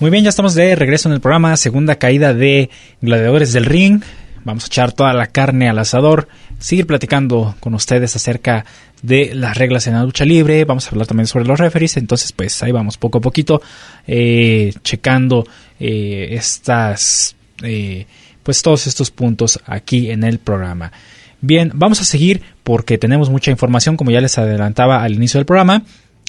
Muy 0.00 0.10
bien, 0.10 0.24
ya 0.24 0.30
estamos 0.30 0.54
de 0.54 0.74
regreso 0.74 1.08
en 1.08 1.14
el 1.14 1.20
programa, 1.20 1.56
segunda 1.56 1.94
caída 1.94 2.34
de 2.34 2.70
Gladiadores 3.02 3.52
del 3.52 3.66
Ring. 3.66 4.02
Vamos 4.44 4.64
a 4.64 4.66
echar 4.68 4.92
toda 4.92 5.12
la 5.12 5.26
carne 5.26 5.68
al 5.68 5.78
asador, 5.78 6.28
seguir 6.58 6.86
platicando 6.86 7.54
con 7.60 7.74
ustedes 7.74 8.16
acerca 8.16 8.64
de 9.02 9.34
las 9.34 9.56
reglas 9.56 9.86
en 9.86 9.94
la 9.94 10.04
lucha 10.04 10.24
libre, 10.24 10.64
vamos 10.64 10.86
a 10.86 10.90
hablar 10.90 11.06
también 11.06 11.26
sobre 11.26 11.46
los 11.46 11.58
referees, 11.58 11.96
entonces 11.96 12.32
pues 12.32 12.62
ahí 12.62 12.72
vamos 12.72 12.98
poco 12.98 13.18
a 13.18 13.20
poquito 13.20 13.62
eh, 14.06 14.72
checando 14.82 15.46
eh, 15.78 16.28
estas, 16.32 17.34
eh, 17.62 18.06
pues 18.42 18.62
todos 18.62 18.86
estos 18.86 19.10
puntos 19.10 19.60
aquí 19.66 20.10
en 20.10 20.24
el 20.24 20.38
programa. 20.38 20.92
Bien, 21.40 21.70
vamos 21.74 22.00
a 22.00 22.04
seguir 22.04 22.42
porque 22.62 22.98
tenemos 22.98 23.30
mucha 23.30 23.50
información 23.50 23.96
como 23.96 24.10
ya 24.10 24.20
les 24.20 24.36
adelantaba 24.36 25.02
al 25.02 25.14
inicio 25.14 25.38
del 25.38 25.46
programa. 25.46 25.82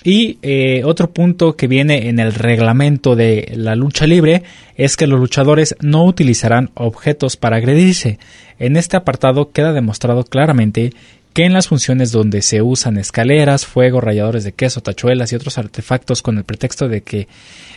Y 0.04 0.40
otro 0.84 1.12
punto 1.12 1.56
que 1.56 1.68
viene 1.68 2.10
en 2.10 2.20
el 2.20 2.34
reglamento 2.34 3.16
de 3.16 3.52
la 3.56 3.76
lucha 3.76 4.08
libre 4.08 4.44
es 4.76 4.98
que 4.98 5.06
los 5.06 5.20
luchadores 5.20 5.76
no 5.80 6.06
utilizarán 6.06 6.72
objetos 6.74 7.38
para 7.38 7.58
agredirse. 7.58 8.18
En 8.58 8.78
este 8.78 8.98
apartado 8.98 9.52
queda 9.52 9.74
demostrado 9.74 10.24
claramente 10.24 10.92
que 11.34 11.46
en 11.46 11.54
las 11.54 11.68
funciones 11.68 12.12
donde 12.12 12.42
se 12.42 12.62
usan 12.62 12.98
escaleras, 12.98 13.66
fuego, 13.66 14.02
ralladores 14.02 14.44
de 14.44 14.52
queso, 14.52 14.82
tachuelas 14.82 15.32
y 15.32 15.36
otros 15.36 15.58
artefactos 15.58 16.22
con 16.22 16.38
el 16.38 16.44
pretexto 16.44 16.90
de 16.90 17.02
que 17.02 17.28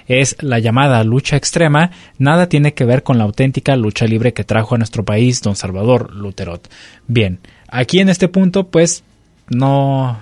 es 0.06 0.36
la 0.40 0.58
llamada 0.58 1.02
lucha 1.04 1.36
extrema, 1.36 1.90
nada 2.18 2.48
tiene 2.48 2.74
que 2.74 2.84
ver 2.84 3.02
con 3.02 3.16
la 3.16 3.24
auténtica 3.24 3.76
lucha 3.76 4.06
libre 4.06 4.32
que 4.32 4.44
trajo 4.44 4.74
a 4.74 4.78
nuestro 4.78 5.04
país 5.04 5.40
don 5.40 5.56
Salvador 5.56 6.12
Luterot. 6.14 6.68
Bien, 7.06 7.38
aquí 7.68 8.00
en 8.00 8.08
este 8.08 8.28
punto 8.28 8.68
pues 8.68 9.04
no, 9.48 10.18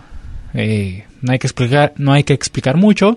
eh, 0.52 1.04
no, 1.22 1.32
hay 1.32 1.38
que 1.38 1.46
explicar, 1.46 1.94
no 1.96 2.12
hay 2.12 2.24
que 2.24 2.34
explicar 2.34 2.76
mucho, 2.76 3.16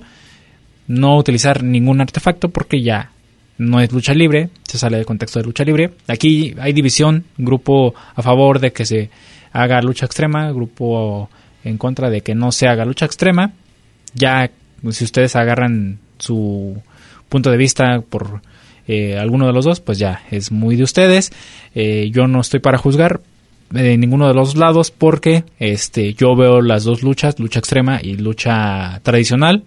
no 0.88 1.18
utilizar 1.18 1.64
ningún 1.64 2.02
artefacto 2.02 2.50
porque 2.50 2.82
ya 2.82 3.12
no 3.58 3.80
es 3.80 3.92
lucha 3.92 4.14
libre, 4.14 4.50
se 4.68 4.78
sale 4.78 4.98
del 4.98 5.06
contexto 5.06 5.40
de 5.40 5.46
lucha 5.46 5.64
libre. 5.64 5.92
Aquí 6.08 6.56
hay 6.60 6.74
división, 6.74 7.26
grupo 7.38 7.94
a 8.16 8.22
favor 8.22 8.60
de 8.60 8.72
que 8.72 8.86
se 8.86 9.10
haga 9.52 9.82
lucha 9.82 10.06
extrema, 10.06 10.52
grupo 10.52 11.30
en 11.64 11.78
contra 11.78 12.10
de 12.10 12.22
que 12.22 12.36
no 12.36 12.52
se 12.52 12.68
haga 12.68 12.86
lucha 12.86 13.06
extrema. 13.06 13.54
Ya 14.14 14.50
si 14.92 15.04
ustedes 15.04 15.36
agarran 15.36 16.00
su 16.20 16.82
punto 17.30 17.52
de 17.52 17.58
vista 17.58 18.02
por 18.02 18.42
eh, 18.88 19.18
alguno 19.18 19.48
de 19.48 19.54
los 19.54 19.66
dos, 19.66 19.80
pues 19.80 19.98
ya 19.98 20.24
es 20.32 20.52
muy 20.52 20.76
de 20.76 20.84
ustedes. 20.84 21.32
Eh, 21.74 22.10
yo 22.12 22.28
no 22.28 22.42
estoy 22.42 22.60
para 22.60 22.78
juzgar 22.78 23.22
de 23.70 23.98
ninguno 23.98 24.28
de 24.28 24.34
los 24.34 24.56
lados 24.56 24.92
porque 24.92 25.44
este 25.60 26.14
yo 26.14 26.36
veo 26.36 26.62
las 26.62 26.84
dos 26.84 27.04
luchas, 27.04 27.40
lucha 27.40 27.60
extrema 27.60 28.00
y 28.02 28.16
lucha 28.16 29.00
tradicional. 29.04 29.64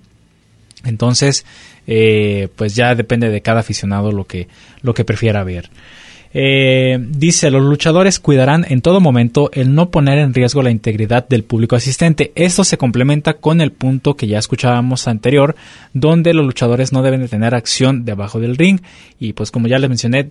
Entonces, 0.84 1.44
eh, 1.86 2.48
pues 2.54 2.74
ya 2.76 2.94
depende 2.94 3.30
de 3.30 3.40
cada 3.40 3.60
aficionado 3.60 4.12
lo 4.12 4.24
que, 4.24 4.48
lo 4.82 4.94
que 4.94 5.04
prefiera 5.04 5.42
ver. 5.44 5.70
Eh, 6.34 6.98
dice, 7.00 7.50
los 7.50 7.62
luchadores 7.62 8.20
cuidarán 8.20 8.66
en 8.68 8.82
todo 8.82 9.00
momento 9.00 9.50
el 9.54 9.74
no 9.74 9.90
poner 9.90 10.18
en 10.18 10.34
riesgo 10.34 10.62
la 10.62 10.70
integridad 10.70 11.26
del 11.26 11.44
público 11.44 11.74
asistente. 11.74 12.32
Esto 12.34 12.64
se 12.64 12.76
complementa 12.76 13.34
con 13.34 13.60
el 13.60 13.72
punto 13.72 14.14
que 14.14 14.26
ya 14.26 14.38
escuchábamos 14.38 15.08
anterior, 15.08 15.56
donde 15.94 16.34
los 16.34 16.44
luchadores 16.44 16.92
no 16.92 17.02
deben 17.02 17.22
de 17.22 17.28
tener 17.28 17.54
acción 17.54 18.04
debajo 18.04 18.40
del 18.40 18.56
ring. 18.56 18.80
Y 19.18 19.32
pues 19.32 19.50
como 19.50 19.68
ya 19.68 19.78
les 19.78 19.88
mencioné, 19.88 20.30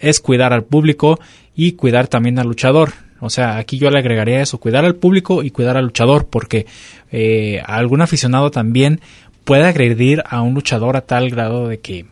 es 0.00 0.20
cuidar 0.20 0.52
al 0.52 0.64
público 0.64 1.18
y 1.58 1.72
cuidar 1.72 2.06
también 2.06 2.38
al 2.38 2.46
luchador. 2.46 2.92
O 3.18 3.30
sea, 3.30 3.56
aquí 3.56 3.78
yo 3.78 3.90
le 3.90 3.98
agregaría 3.98 4.40
eso, 4.40 4.58
cuidar 4.58 4.84
al 4.84 4.94
público 4.94 5.42
y 5.42 5.50
cuidar 5.50 5.76
al 5.76 5.86
luchador, 5.86 6.28
porque 6.28 6.66
eh, 7.10 7.60
algún 7.66 8.00
aficionado 8.00 8.52
también 8.52 9.00
puede 9.42 9.64
agredir 9.64 10.22
a 10.30 10.40
un 10.40 10.54
luchador 10.54 10.96
a 10.96 11.00
tal 11.00 11.30
grado 11.30 11.66
de 11.66 11.80
que 11.80 12.06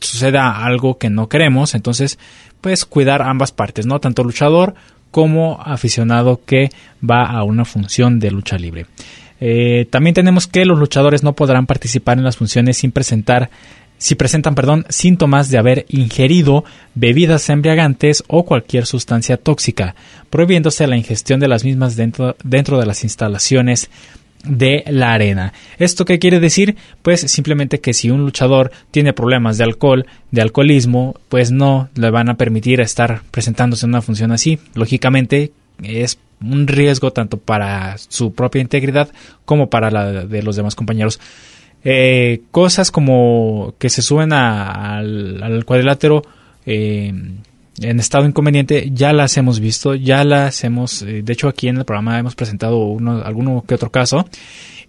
suceda 0.00 0.64
algo 0.64 0.98
que 0.98 1.10
no 1.10 1.28
queremos. 1.28 1.74
Entonces, 1.74 2.20
pues 2.60 2.84
cuidar 2.84 3.22
ambas 3.22 3.50
partes, 3.50 3.86
¿no? 3.86 3.98
Tanto 3.98 4.22
luchador 4.22 4.76
como 5.10 5.60
aficionado 5.60 6.40
que 6.46 6.70
va 7.02 7.24
a 7.24 7.42
una 7.42 7.64
función 7.64 8.20
de 8.20 8.30
lucha 8.30 8.56
libre. 8.56 8.86
Eh, 9.40 9.88
también 9.90 10.14
tenemos 10.14 10.46
que 10.46 10.64
los 10.64 10.78
luchadores 10.78 11.24
no 11.24 11.32
podrán 11.32 11.66
participar 11.66 12.18
en 12.18 12.24
las 12.24 12.36
funciones 12.36 12.76
sin 12.76 12.92
presentar 12.92 13.50
si 13.98 14.14
presentan 14.14 14.54
perdón, 14.54 14.86
síntomas 14.88 15.50
de 15.50 15.58
haber 15.58 15.86
ingerido 15.88 16.64
bebidas 16.94 17.48
embriagantes 17.48 18.24
o 18.28 18.44
cualquier 18.44 18.86
sustancia 18.86 19.36
tóxica, 19.36 19.94
prohibiéndose 20.30 20.86
la 20.86 20.96
ingestión 20.96 21.40
de 21.40 21.48
las 21.48 21.64
mismas 21.64 21.96
dentro, 21.96 22.36
dentro 22.42 22.78
de 22.78 22.86
las 22.86 23.04
instalaciones 23.04 23.90
de 24.44 24.84
la 24.86 25.12
arena. 25.12 25.52
¿Esto 25.78 26.04
qué 26.04 26.18
quiere 26.18 26.40
decir? 26.40 26.76
Pues 27.02 27.20
simplemente 27.20 27.80
que 27.80 27.94
si 27.94 28.10
un 28.10 28.20
luchador 28.20 28.70
tiene 28.90 29.12
problemas 29.12 29.58
de 29.58 29.64
alcohol, 29.64 30.06
de 30.30 30.42
alcoholismo, 30.42 31.16
pues 31.28 31.50
no 31.50 31.88
le 31.94 32.10
van 32.10 32.28
a 32.28 32.36
permitir 32.36 32.80
estar 32.80 33.22
presentándose 33.30 33.86
en 33.86 33.90
una 33.90 34.02
función 34.02 34.32
así. 34.32 34.58
Lógicamente 34.74 35.52
es 35.82 36.18
un 36.40 36.66
riesgo 36.66 37.12
tanto 37.12 37.38
para 37.38 37.96
su 37.98 38.32
propia 38.32 38.60
integridad 38.60 39.08
como 39.44 39.68
para 39.68 39.90
la 39.90 40.26
de 40.26 40.42
los 40.42 40.56
demás 40.56 40.74
compañeros. 40.74 41.18
Eh, 41.88 42.40
cosas 42.50 42.90
como 42.90 43.74
que 43.78 43.90
se 43.90 44.02
suben 44.02 44.32
al, 44.32 45.62
cuadrilátero 45.64 46.24
eh, 46.66 47.14
en 47.80 48.00
estado 48.00 48.26
inconveniente 48.26 48.90
ya 48.92 49.12
las 49.12 49.36
hemos 49.36 49.60
visto, 49.60 49.94
ya 49.94 50.24
las 50.24 50.64
hemos, 50.64 51.02
eh, 51.02 51.22
de 51.22 51.32
hecho 51.32 51.46
aquí 51.46 51.68
en 51.68 51.76
el 51.76 51.84
programa 51.84 52.18
hemos 52.18 52.34
presentado 52.34 52.78
uno, 52.78 53.22
alguno 53.22 53.64
que 53.68 53.76
otro 53.76 53.92
caso. 53.92 54.28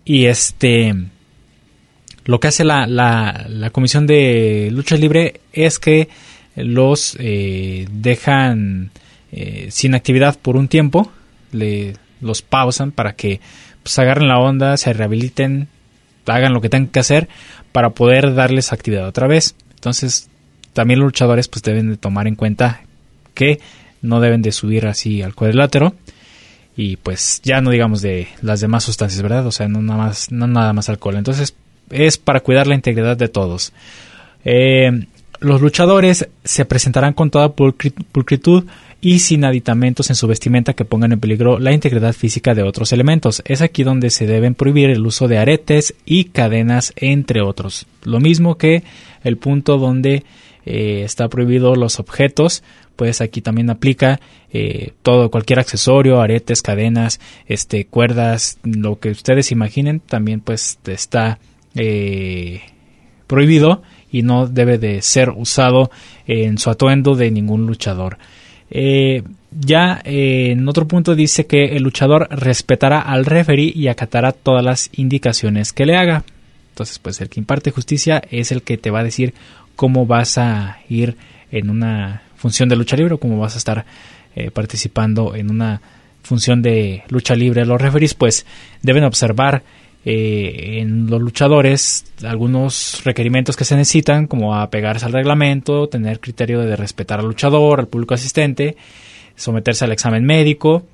Y 0.05 0.25
este 0.25 0.95
lo 2.25 2.39
que 2.39 2.47
hace 2.47 2.63
la, 2.63 2.87
la, 2.87 3.69
comisión 3.69 4.07
de 4.07 4.69
lucha 4.71 4.97
libre 4.97 5.41
es 5.53 5.77
que 5.77 6.09
los 6.55 7.15
eh, 7.19 7.87
dejan 7.91 8.89
sin 9.69 9.93
actividad 9.93 10.35
por 10.39 10.57
un 10.57 10.67
tiempo, 10.67 11.11
le, 11.51 11.93
los 12.21 12.41
pausan 12.41 12.91
para 12.91 13.13
que 13.13 13.39
pues, 13.83 13.99
agarren 13.99 14.29
la 14.29 14.39
onda, 14.39 14.77
se 14.77 14.93
rehabiliten, 14.93 15.67
hagan 16.27 16.53
lo 16.53 16.61
que 16.61 16.69
tengan 16.69 16.89
que 16.89 16.99
hacer 16.99 17.27
para 17.71 17.91
poder 17.91 18.33
darles 18.35 18.73
actividad 18.73 19.07
otra 19.07 19.27
vez. 19.27 19.55
Entonces 19.75 20.29
también 20.73 20.99
los 20.99 21.07
luchadores 21.07 21.47
pues 21.47 21.63
deben 21.63 21.89
de 21.89 21.97
tomar 21.97 22.27
en 22.27 22.35
cuenta 22.35 22.81
que 23.33 23.59
no 24.01 24.19
deben 24.19 24.41
de 24.41 24.51
subir 24.51 24.87
así 24.87 25.21
al 25.21 25.35
cuadrilátero 25.35 25.95
y 26.75 26.97
pues 26.97 27.41
ya 27.43 27.61
no 27.61 27.71
digamos 27.71 28.01
de 28.01 28.27
las 28.41 28.61
demás 28.61 28.83
sustancias, 28.83 29.21
¿verdad? 29.21 29.47
O 29.47 29.51
sea, 29.51 29.67
no 29.67 29.81
nada 29.81 30.05
más, 30.05 30.31
no 30.31 30.47
nada 30.47 30.73
más 30.73 30.89
alcohol. 30.89 31.15
Entonces 31.15 31.55
es 31.89 32.17
para 32.17 32.41
cuidar 32.41 32.67
la 32.67 32.75
integridad 32.75 33.17
de 33.17 33.27
todos. 33.27 33.73
Eh, 34.45 35.07
los 35.39 35.61
luchadores 35.61 36.29
se 36.43 36.65
presentarán 36.65 37.13
con 37.13 37.29
toda 37.29 37.53
pulcritud 37.53 38.65
y 38.99 39.19
sin 39.19 39.45
aditamentos 39.45 40.09
en 40.09 40.15
su 40.15 40.27
vestimenta 40.27 40.73
que 40.73 40.85
pongan 40.85 41.11
en 41.11 41.19
peligro 41.19 41.59
la 41.59 41.71
integridad 41.71 42.13
física 42.13 42.55
de 42.55 42.63
otros 42.63 42.91
elementos. 42.93 43.41
Es 43.45 43.61
aquí 43.61 43.83
donde 43.83 44.09
se 44.09 44.25
deben 44.25 44.55
prohibir 44.55 44.89
el 44.89 45.05
uso 45.05 45.27
de 45.27 45.37
aretes 45.37 45.93
y 46.05 46.25
cadenas, 46.25 46.93
entre 46.95 47.41
otros. 47.41 47.85
Lo 48.03 48.19
mismo 48.19 48.57
que 48.57 48.83
el 49.23 49.37
punto 49.37 49.77
donde 49.77 50.23
eh, 50.65 51.03
está 51.03 51.29
prohibido 51.29 51.75
los 51.75 51.99
objetos, 51.99 52.63
pues 52.95 53.21
aquí 53.21 53.41
también 53.41 53.69
aplica 53.69 54.19
eh, 54.51 54.93
todo, 55.03 55.29
cualquier 55.29 55.59
accesorio, 55.59 56.19
aretes, 56.19 56.61
cadenas, 56.61 57.19
este, 57.45 57.85
cuerdas, 57.85 58.57
lo 58.63 58.99
que 58.99 59.11
ustedes 59.11 59.51
imaginen, 59.51 59.99
también 59.99 60.41
pues 60.41 60.79
está 60.87 61.39
eh, 61.75 62.61
prohibido 63.27 63.83
y 64.11 64.23
no 64.23 64.47
debe 64.47 64.77
de 64.77 65.01
ser 65.01 65.29
usado 65.29 65.91
en 66.25 66.57
su 66.57 66.69
atuendo 66.69 67.15
de 67.15 67.29
ningún 67.29 67.67
luchador. 67.67 68.17
Eh, 68.69 69.23
ya 69.51 70.01
eh, 70.03 70.51
en 70.51 70.67
otro 70.67 70.87
punto 70.87 71.15
dice 71.15 71.45
que 71.45 71.77
el 71.77 71.83
luchador 71.83 72.27
respetará 72.31 72.99
al 72.99 73.25
referee 73.25 73.71
y 73.73 73.87
acatará 73.87 74.31
todas 74.31 74.63
las 74.63 74.89
indicaciones 74.93 75.73
que 75.73 75.85
le 75.85 75.95
haga. 75.95 76.23
Entonces, 76.69 76.99
pues 76.99 77.21
el 77.21 77.29
que 77.29 77.39
imparte 77.39 77.71
justicia 77.71 78.21
es 78.29 78.51
el 78.51 78.61
que 78.61 78.77
te 78.77 78.91
va 78.91 78.99
a 78.99 79.03
decir 79.03 79.33
cómo 79.75 80.05
vas 80.05 80.37
a 80.37 80.79
ir 80.89 81.15
en 81.51 81.69
una 81.69 82.23
función 82.35 82.69
de 82.69 82.75
lucha 82.75 82.95
libre 82.95 83.15
o 83.15 83.19
cómo 83.19 83.39
vas 83.39 83.55
a 83.55 83.57
estar 83.57 83.85
eh, 84.35 84.51
participando 84.51 85.33
en 85.35 85.49
una 85.49 85.81
función 86.21 86.61
de 86.61 87.03
lucha 87.09 87.35
libre. 87.35 87.65
Los 87.65 87.81
referees 87.81 88.13
pues 88.13 88.45
deben 88.83 89.05
observar 89.05 89.63
eh, 90.09 90.79
en 90.79 91.09
los 91.09 91.19
luchadores 91.19 92.05
algunos 92.23 93.01
requerimientos 93.03 93.57
que 93.57 93.65
se 93.65 93.75
necesitan, 93.75 94.25
como 94.25 94.55
apegarse 94.55 95.05
al 95.05 95.11
reglamento, 95.11 95.89
tener 95.89 96.21
criterio 96.21 96.61
de 96.61 96.77
respetar 96.77 97.19
al 97.19 97.25
luchador, 97.25 97.81
al 97.81 97.89
público 97.89 98.13
asistente, 98.13 98.77
someterse 99.35 99.83
al 99.83 99.91
examen 99.91 100.23
médico. 100.23 100.85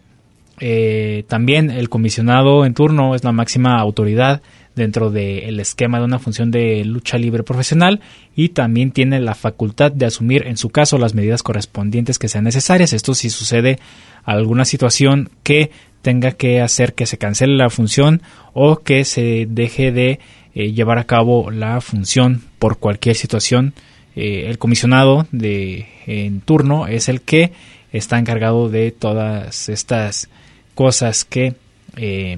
Eh, 0.60 1.26
también 1.28 1.70
el 1.70 1.90
comisionado 1.90 2.66
en 2.66 2.74
turno 2.74 3.14
es 3.14 3.24
la 3.24 3.32
máxima 3.32 3.78
autoridad 3.80 4.42
dentro 4.74 5.12
del 5.12 5.60
esquema 5.60 6.00
de 6.00 6.06
una 6.06 6.18
función 6.18 6.50
de 6.50 6.84
lucha 6.84 7.20
libre 7.20 7.44
profesional 7.44 8.00
y 8.36 8.50
también 8.50 8.90
tiene 8.90 9.20
la 9.20 9.36
facultad 9.36 9.92
de 9.92 10.08
asumir 10.08 10.48
en 10.48 10.58
su 10.58 10.70
caso 10.70 10.98
las 10.98 11.14
medidas 11.14 11.44
correspondientes 11.44 12.18
que 12.18 12.30
sean 12.30 12.46
necesarias. 12.46 12.94
Esto 12.94 13.14
si 13.14 13.30
sucede 13.30 13.78
alguna 14.24 14.66
situación 14.66 15.30
que 15.44 15.70
tenga 16.04 16.34
que 16.34 16.62
hacer 16.62 16.94
que 16.94 17.08
se 17.08 17.18
cancele 17.18 17.56
la 17.56 17.72
función 17.72 18.22
o 18.54 18.82
que 18.82 19.06
se 19.06 19.48
deje 19.50 19.92
de 19.92 20.20
eh, 20.54 20.72
llevar 20.74 21.00
a 21.00 21.06
cabo 21.06 21.50
la 21.50 21.82
función 21.82 22.44
por 22.60 22.78
cualquier 22.78 23.16
situación. 23.16 23.74
Eh, 24.16 24.46
el 24.48 24.60
comisionado 24.60 25.26
de 25.32 25.88
en 26.06 26.42
turno 26.42 26.86
es 26.86 27.10
el 27.10 27.22
que 27.22 27.54
está 27.92 28.20
encargado 28.20 28.70
de 28.70 28.92
todas 28.92 29.70
estas 29.70 30.30
cosas 30.76 31.26
que 31.26 31.56
eh, 31.96 32.38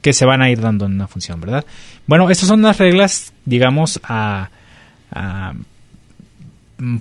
que 0.00 0.12
se 0.12 0.24
van 0.24 0.40
a 0.40 0.48
ir 0.48 0.60
dando 0.60 0.86
en 0.86 0.92
una 0.92 1.08
función, 1.08 1.40
¿verdad? 1.40 1.64
Bueno, 2.06 2.30
estas 2.30 2.48
son 2.48 2.62
las 2.62 2.78
reglas, 2.78 3.32
digamos, 3.44 3.98
a, 4.04 4.50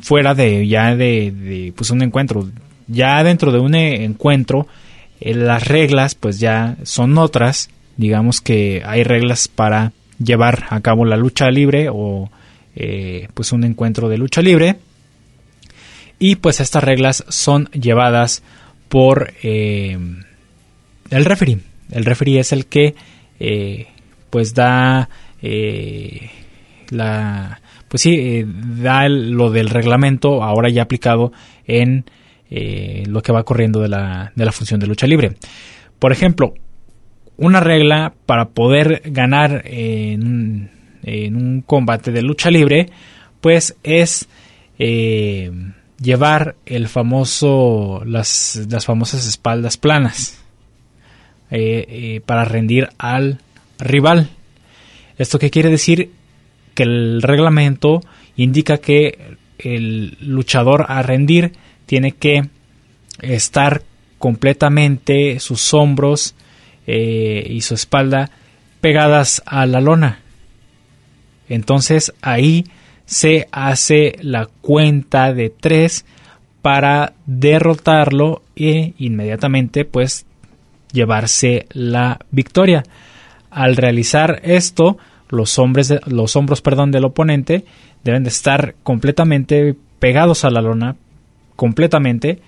fuera 0.02 0.34
de 0.34 0.68
ya 0.68 0.96
de, 0.96 1.72
pues 1.76 1.92
un 1.92 2.02
encuentro. 2.02 2.50
Ya 2.88 3.24
dentro 3.24 3.52
de 3.52 3.60
un 3.60 3.76
encuentro, 3.76 4.68
las 5.20 5.68
reglas 5.68 6.16
pues 6.16 6.40
ya 6.40 6.78
son 6.84 7.18
otras. 7.18 7.70
Digamos 7.98 8.42
que 8.42 8.84
hay 8.86 9.04
reglas 9.04 9.48
para 9.48 9.94
llevar 10.24 10.66
a 10.70 10.82
cabo 10.82 11.06
la 11.06 11.18
lucha 11.18 11.50
libre 11.52 11.88
o 11.92 12.30
eh, 12.76 13.28
pues 13.34 13.52
un 13.52 13.64
encuentro 13.64 14.10
de 14.10 14.18
lucha 14.18 14.42
libre. 14.42 14.78
Y 16.20 16.38
pues 16.38 16.60
estas 16.60 16.84
reglas 16.84 17.26
son 17.30 17.66
llevadas 17.72 18.44
por 18.90 19.34
eh, 19.44 19.98
el 21.10 21.26
referee 21.26 21.60
el 21.92 22.06
referee 22.06 22.40
es 22.40 22.52
el 22.52 22.66
que 22.66 22.96
eh, 23.40 23.88
pues 24.30 24.54
da 24.54 25.10
eh, 25.42 26.30
la 26.90 27.62
pues 27.88 28.02
sí 28.02 28.16
eh, 28.16 28.46
da 28.48 29.08
lo 29.10 29.52
del 29.52 29.70
reglamento 29.70 30.44
ahora 30.44 30.70
ya 30.70 30.84
aplicado 30.84 31.32
en 31.68 32.06
lo 32.50 33.22
que 33.22 33.32
va 33.32 33.44
corriendo 33.44 33.82
de 33.82 33.90
la, 33.90 34.32
de 34.36 34.46
la 34.46 34.52
función 34.52 34.80
de 34.80 34.88
lucha 34.88 35.08
libre 35.08 35.36
por 36.00 36.12
ejemplo 36.12 36.54
una 37.38 37.60
regla 37.60 38.14
para 38.26 38.50
poder 38.50 39.02
ganar 39.06 39.64
en, 39.66 40.70
un 41.04 41.64
combate 41.66 42.12
de 42.12 42.22
lucha 42.22 42.52
libre 42.52 42.90
pues 43.42 43.76
es 43.84 44.28
llevar 46.00 46.56
el 46.66 46.88
famoso 46.88 48.04
las, 48.06 48.68
las 48.70 48.86
famosas 48.86 49.28
espaldas 49.28 49.78
planas 49.78 50.40
eh, 51.52 51.86
eh, 51.88 52.22
para 52.26 52.44
rendir 52.44 52.90
al 52.98 53.40
rival. 53.80 54.30
¿Esto 55.18 55.40
qué 55.40 55.50
quiere 55.50 55.70
decir? 55.70 56.12
Que 56.74 56.84
el 56.84 57.22
reglamento 57.22 58.02
indica 58.36 58.80
que 58.80 59.38
el 59.60 60.18
luchador 60.20 60.86
a 60.90 61.02
rendir 61.02 61.54
tiene 61.86 62.12
que 62.12 62.50
estar 63.22 63.84
completamente 64.18 65.40
sus 65.40 65.74
hombros 65.74 66.36
eh, 66.88 67.46
y 67.50 67.62
su 67.62 67.76
espalda 67.76 68.32
pegadas 68.82 69.42
a 69.46 69.66
la 69.66 69.82
lona. 69.82 70.20
Entonces 71.50 72.14
ahí 72.22 72.66
se 73.06 73.48
hace 73.52 74.18
la 74.22 74.48
cuenta 74.62 75.34
de 75.34 75.50
tres 75.50 76.06
para 76.62 77.14
derrotarlo 77.28 78.42
e 78.56 78.94
inmediatamente 78.98 79.86
pues 79.86 80.26
llevarse 80.92 81.68
la 81.72 82.20
victoria. 82.32 82.84
Al 83.52 83.76
realizar 83.76 84.42
esto, 84.44 84.98
los, 85.30 85.60
hombres 85.60 85.94
los 86.08 86.36
hombros 86.36 86.62
perdón, 86.62 86.92
del 86.92 87.06
oponente 87.06 87.66
deben 88.04 88.24
de 88.24 88.30
estar 88.30 88.76
completamente 88.84 89.76
pegados 90.00 90.46
a 90.46 90.50
la 90.50 90.62
lona, 90.62 90.96
completamente, 91.56 92.40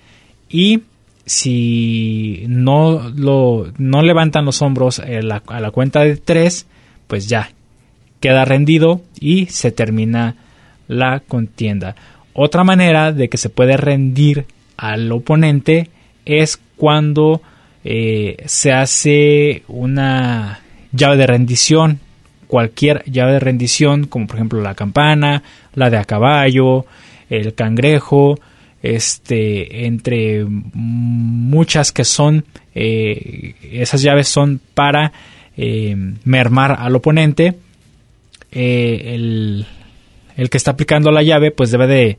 y 0.48 0.82
si 1.24 2.44
no, 2.48 3.10
lo, 3.14 3.66
no 3.76 4.02
levantan 4.02 4.44
los 4.44 4.62
hombros 4.62 4.98
a 4.98 5.06
la, 5.06 5.42
a 5.46 5.60
la 5.60 5.70
cuenta 5.70 6.00
de 6.00 6.16
tres, 6.16 6.66
pues 7.06 7.28
ya, 7.28 7.50
queda 8.20 8.44
rendido 8.44 9.02
y 9.20 9.46
se 9.46 9.70
termina 9.70 10.36
la 10.88 11.20
contienda. 11.20 11.94
Otra 12.32 12.64
manera 12.64 13.12
de 13.12 13.28
que 13.28 13.36
se 13.36 13.50
puede 13.50 13.76
rendir 13.76 14.46
al 14.76 15.10
oponente 15.12 15.90
es 16.24 16.60
cuando 16.76 17.42
eh, 17.84 18.36
se 18.46 18.72
hace 18.72 19.62
una 19.68 20.60
llave 20.92 21.16
de 21.16 21.26
rendición, 21.26 22.00
cualquier 22.46 23.04
llave 23.04 23.32
de 23.32 23.40
rendición, 23.40 24.06
como 24.06 24.26
por 24.26 24.36
ejemplo 24.36 24.60
la 24.60 24.74
campana, 24.74 25.42
la 25.74 25.90
de 25.90 25.98
a 25.98 26.04
caballo, 26.04 26.86
el 27.28 27.54
cangrejo, 27.54 28.38
este, 28.82 29.86
entre 29.86 30.44
muchas 30.44 31.92
que 31.92 32.04
son, 32.04 32.44
eh, 32.74 33.54
esas 33.72 34.02
llaves 34.02 34.28
son 34.28 34.60
para 34.74 35.12
eh, 35.56 35.96
mermar 36.24 36.76
al 36.78 36.96
oponente. 36.96 37.54
el, 38.50 39.66
el, 40.36 40.50
que 40.50 40.56
está 40.56 40.70
aplicando 40.72 41.10
la 41.10 41.22
llave, 41.22 41.50
pues 41.50 41.70
debe 41.70 41.86
de 41.86 42.18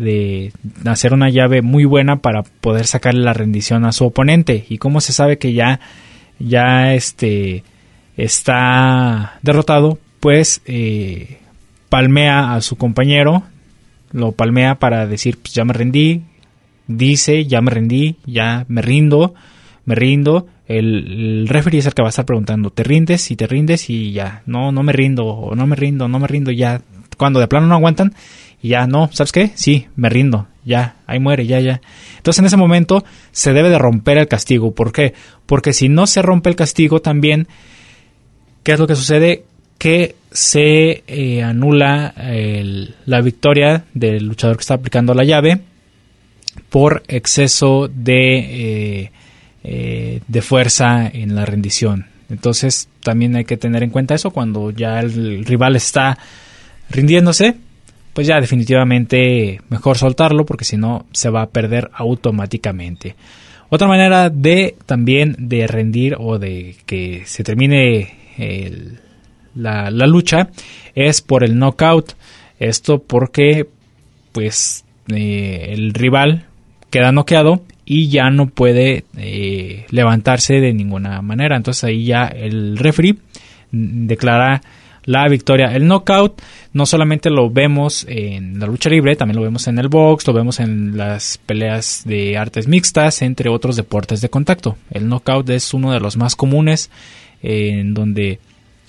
de 0.00 0.52
hacer 0.86 1.12
una 1.12 1.28
llave 1.28 1.60
muy 1.60 1.84
buena 1.84 2.16
para 2.16 2.42
poder 2.42 2.86
sacarle 2.86 3.22
la 3.22 3.34
rendición 3.34 3.84
a 3.84 3.92
su 3.92 4.06
oponente. 4.06 4.64
¿Y 4.68 4.78
cómo 4.78 5.00
se 5.00 5.12
sabe 5.12 5.38
que 5.38 5.52
ya, 5.52 5.80
ya 6.38 6.94
este, 6.94 7.64
está 8.16 9.38
derrotado? 9.42 9.98
Pues 10.20 10.62
eh, 10.66 11.38
palmea 11.90 12.54
a 12.54 12.60
su 12.62 12.76
compañero, 12.76 13.42
lo 14.12 14.32
palmea 14.32 14.76
para 14.76 15.06
decir, 15.06 15.38
pues 15.38 15.54
ya 15.54 15.64
me 15.64 15.72
rendí, 15.72 16.22
dice, 16.86 17.46
ya 17.46 17.60
me 17.60 17.70
rendí, 17.70 18.16
ya 18.26 18.64
me 18.68 18.82
rindo, 18.82 19.34
me 19.84 19.94
rindo. 19.94 20.46
El, 20.66 21.42
el 21.42 21.48
referee 21.48 21.78
es 21.78 21.86
el 21.86 21.94
que 21.94 22.02
va 22.02 22.08
a 22.08 22.10
estar 22.10 22.26
preguntando, 22.26 22.70
¿te 22.70 22.84
rindes? 22.84 23.30
Y 23.30 23.36
te 23.36 23.46
rindes 23.46 23.90
y 23.90 24.12
ya, 24.12 24.42
no, 24.46 24.72
no 24.72 24.82
me 24.82 24.92
rindo, 24.92 25.26
o 25.26 25.54
no 25.54 25.66
me 25.66 25.76
rindo, 25.76 26.08
no 26.08 26.18
me 26.18 26.26
rindo, 26.26 26.50
ya. 26.50 26.80
Cuando 27.16 27.40
de 27.40 27.48
plano 27.48 27.66
no 27.66 27.74
aguantan, 27.74 28.14
y 28.62 28.68
ya 28.68 28.86
no, 28.86 29.08
¿sabes 29.12 29.32
qué? 29.32 29.50
Sí, 29.54 29.86
me 29.96 30.08
rindo, 30.08 30.46
ya, 30.64 30.96
ahí 31.06 31.18
muere, 31.18 31.46
ya, 31.46 31.60
ya. 31.60 31.80
Entonces 32.16 32.40
en 32.40 32.46
ese 32.46 32.56
momento 32.56 33.04
se 33.32 33.52
debe 33.52 33.70
de 33.70 33.78
romper 33.78 34.18
el 34.18 34.28
castigo. 34.28 34.74
¿Por 34.74 34.92
qué? 34.92 35.14
Porque 35.46 35.72
si 35.72 35.88
no 35.88 36.06
se 36.06 36.22
rompe 36.22 36.50
el 36.50 36.56
castigo 36.56 37.00
también, 37.00 37.48
¿qué 38.62 38.72
es 38.72 38.78
lo 38.78 38.86
que 38.86 38.96
sucede? 38.96 39.44
Que 39.80 40.14
se 40.30 41.02
eh, 41.08 41.42
anula 41.42 42.14
la 43.06 43.20
victoria 43.20 43.84
del 43.94 44.26
luchador 44.26 44.56
que 44.56 44.60
está 44.60 44.74
aplicando 44.74 45.12
la 45.12 45.24
llave 45.24 45.60
por 46.68 47.02
exceso 47.08 47.88
de, 47.88 48.38
eh, 48.38 49.12
eh, 49.64 50.20
de 50.26 50.42
fuerza 50.42 51.08
en 51.12 51.34
la 51.34 51.44
rendición. 51.44 52.06
Entonces 52.28 52.88
también 53.02 53.34
hay 53.36 53.44
que 53.44 53.56
tener 53.56 53.82
en 53.82 53.90
cuenta 53.90 54.14
eso 54.14 54.30
cuando 54.30 54.70
ya 54.70 55.00
el 55.00 55.44
rival 55.44 55.76
está 55.76 56.16
rindiéndose, 56.90 57.56
pues 58.12 58.26
ya 58.26 58.40
definitivamente 58.40 59.60
mejor 59.68 59.98
soltarlo 59.98 60.46
porque 60.46 60.64
si 60.64 60.76
no 60.76 61.06
se 61.12 61.30
va 61.30 61.42
a 61.42 61.50
perder 61.50 61.90
automáticamente. 61.92 63.16
Otra 63.68 63.88
manera 63.88 64.30
de 64.30 64.76
también 64.86 65.36
de 65.38 65.66
rendir 65.66 66.16
o 66.18 66.38
de 66.38 66.76
que 66.86 67.22
se 67.26 67.44
termine 67.44 68.14
la, 69.54 69.90
lucha 69.90 70.50
es 70.94 71.20
por 71.20 71.44
el 71.44 71.58
knockout. 71.58 72.12
Esto 72.58 73.02
porque 73.02 73.66
pues 74.32 74.84
eh, 75.08 75.68
el 75.70 75.94
rival 75.94 76.46
queda 76.90 77.12
noqueado 77.12 77.62
y 77.84 78.08
ya 78.08 78.30
no 78.30 78.46
puede 78.46 79.04
eh, 79.16 79.86
levantarse 79.90 80.60
de 80.60 80.72
ninguna 80.72 81.22
manera. 81.22 81.56
Entonces 81.56 81.84
ahí 81.84 82.04
ya 82.04 82.26
el 82.26 82.78
referee 82.78 83.16
declara 83.72 84.62
la 85.04 85.28
victoria. 85.28 85.74
El 85.74 85.88
knockout 85.88 86.40
no 86.72 86.86
solamente 86.86 87.30
lo 87.30 87.50
vemos 87.50 88.06
en 88.08 88.58
la 88.60 88.66
lucha 88.66 88.90
libre, 88.90 89.16
también 89.16 89.36
lo 89.36 89.42
vemos 89.42 89.66
en 89.66 89.78
el 89.78 89.88
box, 89.88 90.26
lo 90.26 90.32
vemos 90.32 90.60
en 90.60 90.96
las 90.96 91.38
peleas 91.38 92.02
de 92.04 92.36
artes 92.36 92.68
mixtas, 92.68 93.22
entre 93.22 93.50
otros 93.50 93.76
deportes 93.76 94.20
de 94.20 94.30
contacto. 94.30 94.76
El 94.90 95.08
knockout 95.08 95.48
es 95.50 95.74
uno 95.74 95.92
de 95.92 96.00
los 96.00 96.16
más 96.16 96.36
comunes 96.36 96.90
en 97.42 97.94
donde 97.94 98.38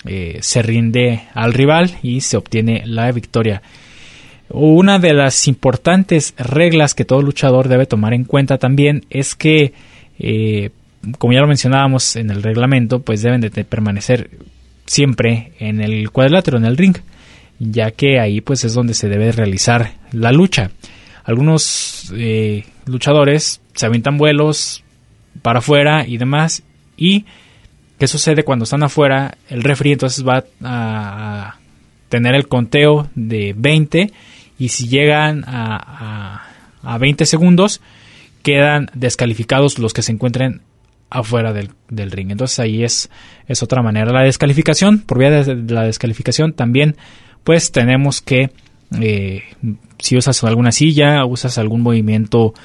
eh, 0.05 0.39
se 0.41 0.61
rinde 0.61 1.23
al 1.33 1.53
rival 1.53 1.97
y 2.01 2.21
se 2.21 2.37
obtiene 2.37 2.83
la 2.85 3.11
victoria. 3.11 3.61
Una 4.49 4.99
de 4.99 5.13
las 5.13 5.47
importantes 5.47 6.33
reglas 6.37 6.93
que 6.93 7.05
todo 7.05 7.21
luchador 7.21 7.67
debe 7.67 7.85
tomar 7.85 8.13
en 8.13 8.25
cuenta 8.25 8.57
también 8.57 9.05
es 9.09 9.35
que, 9.35 9.73
eh, 10.19 10.71
como 11.17 11.33
ya 11.33 11.39
lo 11.39 11.47
mencionábamos 11.47 12.15
en 12.15 12.31
el 12.31 12.43
reglamento, 12.43 13.01
pues 13.01 13.21
deben 13.21 13.41
de 13.41 13.49
permanecer 13.63 14.29
siempre 14.85 15.53
en 15.59 15.81
el 15.81 16.09
cuadrilátero, 16.11 16.57
en 16.57 16.65
el 16.65 16.77
ring, 16.77 16.97
ya 17.59 17.91
que 17.91 18.19
ahí 18.19 18.41
pues 18.41 18.65
es 18.65 18.73
donde 18.73 18.93
se 18.93 19.07
debe 19.07 19.31
realizar 19.31 19.93
la 20.11 20.31
lucha. 20.31 20.71
Algunos 21.23 22.11
eh, 22.15 22.65
luchadores 22.85 23.61
se 23.73 23.85
avientan 23.85 24.17
vuelos 24.17 24.83
para 25.41 25.59
afuera 25.59 26.05
y 26.05 26.17
demás 26.17 26.63
y 26.97 27.25
¿qué 28.01 28.07
sucede 28.07 28.43
cuando 28.43 28.63
están 28.63 28.81
afuera? 28.81 29.37
El 29.47 29.61
referee 29.61 29.93
entonces 29.93 30.27
va 30.27 30.43
a 30.63 31.57
tener 32.09 32.33
el 32.33 32.47
conteo 32.47 33.07
de 33.13 33.53
20 33.55 34.11
y 34.57 34.69
si 34.69 34.87
llegan 34.87 35.43
a, 35.45 36.47
a, 36.81 36.97
20 36.97 37.27
segundos 37.27 37.79
quedan 38.41 38.89
descalificados 38.95 39.77
los 39.77 39.93
que 39.93 40.01
se 40.01 40.13
encuentren 40.13 40.61
afuera 41.11 41.53
del, 41.53 41.69
ring. 42.11 42.31
Entonces 42.31 42.57
ahí 42.57 42.83
es, 42.83 43.11
es 43.47 43.61
otra 43.61 43.83
manera. 43.83 44.11
La 44.11 44.23
descalificación, 44.23 45.01
por 45.01 45.19
vía 45.19 45.29
de 45.29 45.71
la 45.71 45.83
descalificación, 45.83 46.53
también 46.53 46.95
pues 47.43 47.71
tenemos 47.71 48.19
que, 48.19 48.49
eh, 48.99 49.43
si 49.99 50.17
usas 50.17 50.43
alguna 50.43 50.71
silla, 50.71 51.23
usas 51.25 51.59
algún 51.59 51.81
movimiento 51.81 52.55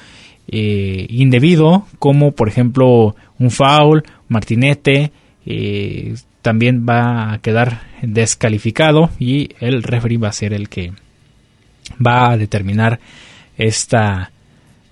eh, 0.47 1.05
indebido, 1.11 1.85
como 1.99 2.31
por 2.31 2.47
ejemplo 2.47 3.15
un 3.37 3.51
foul, 3.51 4.03
martinete, 4.29 5.11
eh, 5.49 6.15
también 6.41 6.85
va 6.87 7.33
a 7.33 7.37
quedar 7.39 7.83
descalificado 8.01 9.09
y 9.17 9.49
el 9.61 9.81
referee 9.81 10.17
va 10.17 10.27
a 10.27 10.33
ser 10.33 10.53
el 10.53 10.67
que 10.67 10.91
va 12.05 12.31
a 12.31 12.37
determinar 12.37 12.99
esta 13.57 14.31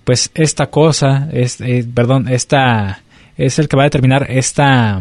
pues 0.04 0.30
esta 0.34 0.68
cosa 0.68 1.28
es, 1.32 1.60
eh, 1.60 1.86
perdón 1.92 2.28
esta 2.28 3.02
es 3.36 3.58
el 3.58 3.68
que 3.68 3.76
va 3.76 3.82
a 3.82 3.90
determinar 3.90 4.30
esta 4.30 4.98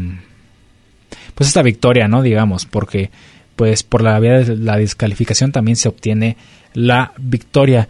pues 1.35 1.47
esta 1.47 1.61
victoria 1.61 2.09
no 2.09 2.21
digamos 2.21 2.65
porque 2.65 3.11
pues 3.55 3.83
por 3.83 4.01
la 4.01 4.19
vía 4.19 4.39
de 4.39 4.57
la 4.57 4.75
descalificación 4.75 5.53
también 5.53 5.77
se 5.77 5.87
obtiene 5.87 6.35
la 6.73 7.13
victoria 7.17 7.87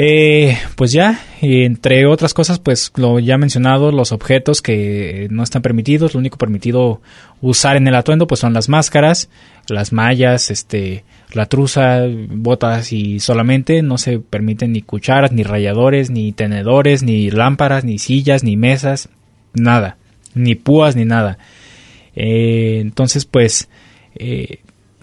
eh, 0.00 0.56
pues 0.76 0.92
ya, 0.92 1.18
entre 1.40 2.06
otras 2.06 2.32
cosas, 2.32 2.60
pues 2.60 2.92
lo 2.94 3.18
ya 3.18 3.36
mencionado, 3.36 3.90
los 3.90 4.12
objetos 4.12 4.62
que 4.62 5.26
no 5.32 5.42
están 5.42 5.60
permitidos, 5.60 6.14
lo 6.14 6.20
único 6.20 6.38
permitido 6.38 7.00
usar 7.40 7.76
en 7.76 7.88
el 7.88 7.96
atuendo 7.96 8.28
pues 8.28 8.38
son 8.38 8.52
las 8.52 8.68
máscaras, 8.68 9.28
las 9.66 9.92
mallas, 9.92 10.52
este, 10.52 11.02
la 11.32 11.46
truza, 11.46 12.02
botas 12.30 12.92
y 12.92 13.18
solamente 13.18 13.82
no 13.82 13.98
se 13.98 14.20
permiten 14.20 14.72
ni 14.72 14.82
cucharas, 14.82 15.32
ni 15.32 15.42
ralladores, 15.42 16.10
ni 16.10 16.30
tenedores, 16.30 17.02
ni 17.02 17.32
lámparas, 17.32 17.82
ni 17.82 17.98
sillas, 17.98 18.44
ni 18.44 18.56
mesas, 18.56 19.08
nada, 19.52 19.96
ni 20.32 20.54
púas, 20.54 20.94
ni 20.94 21.06
nada. 21.06 21.38
Eh, 22.14 22.78
entonces 22.82 23.24
pues 23.24 23.68
eh, 24.14 24.60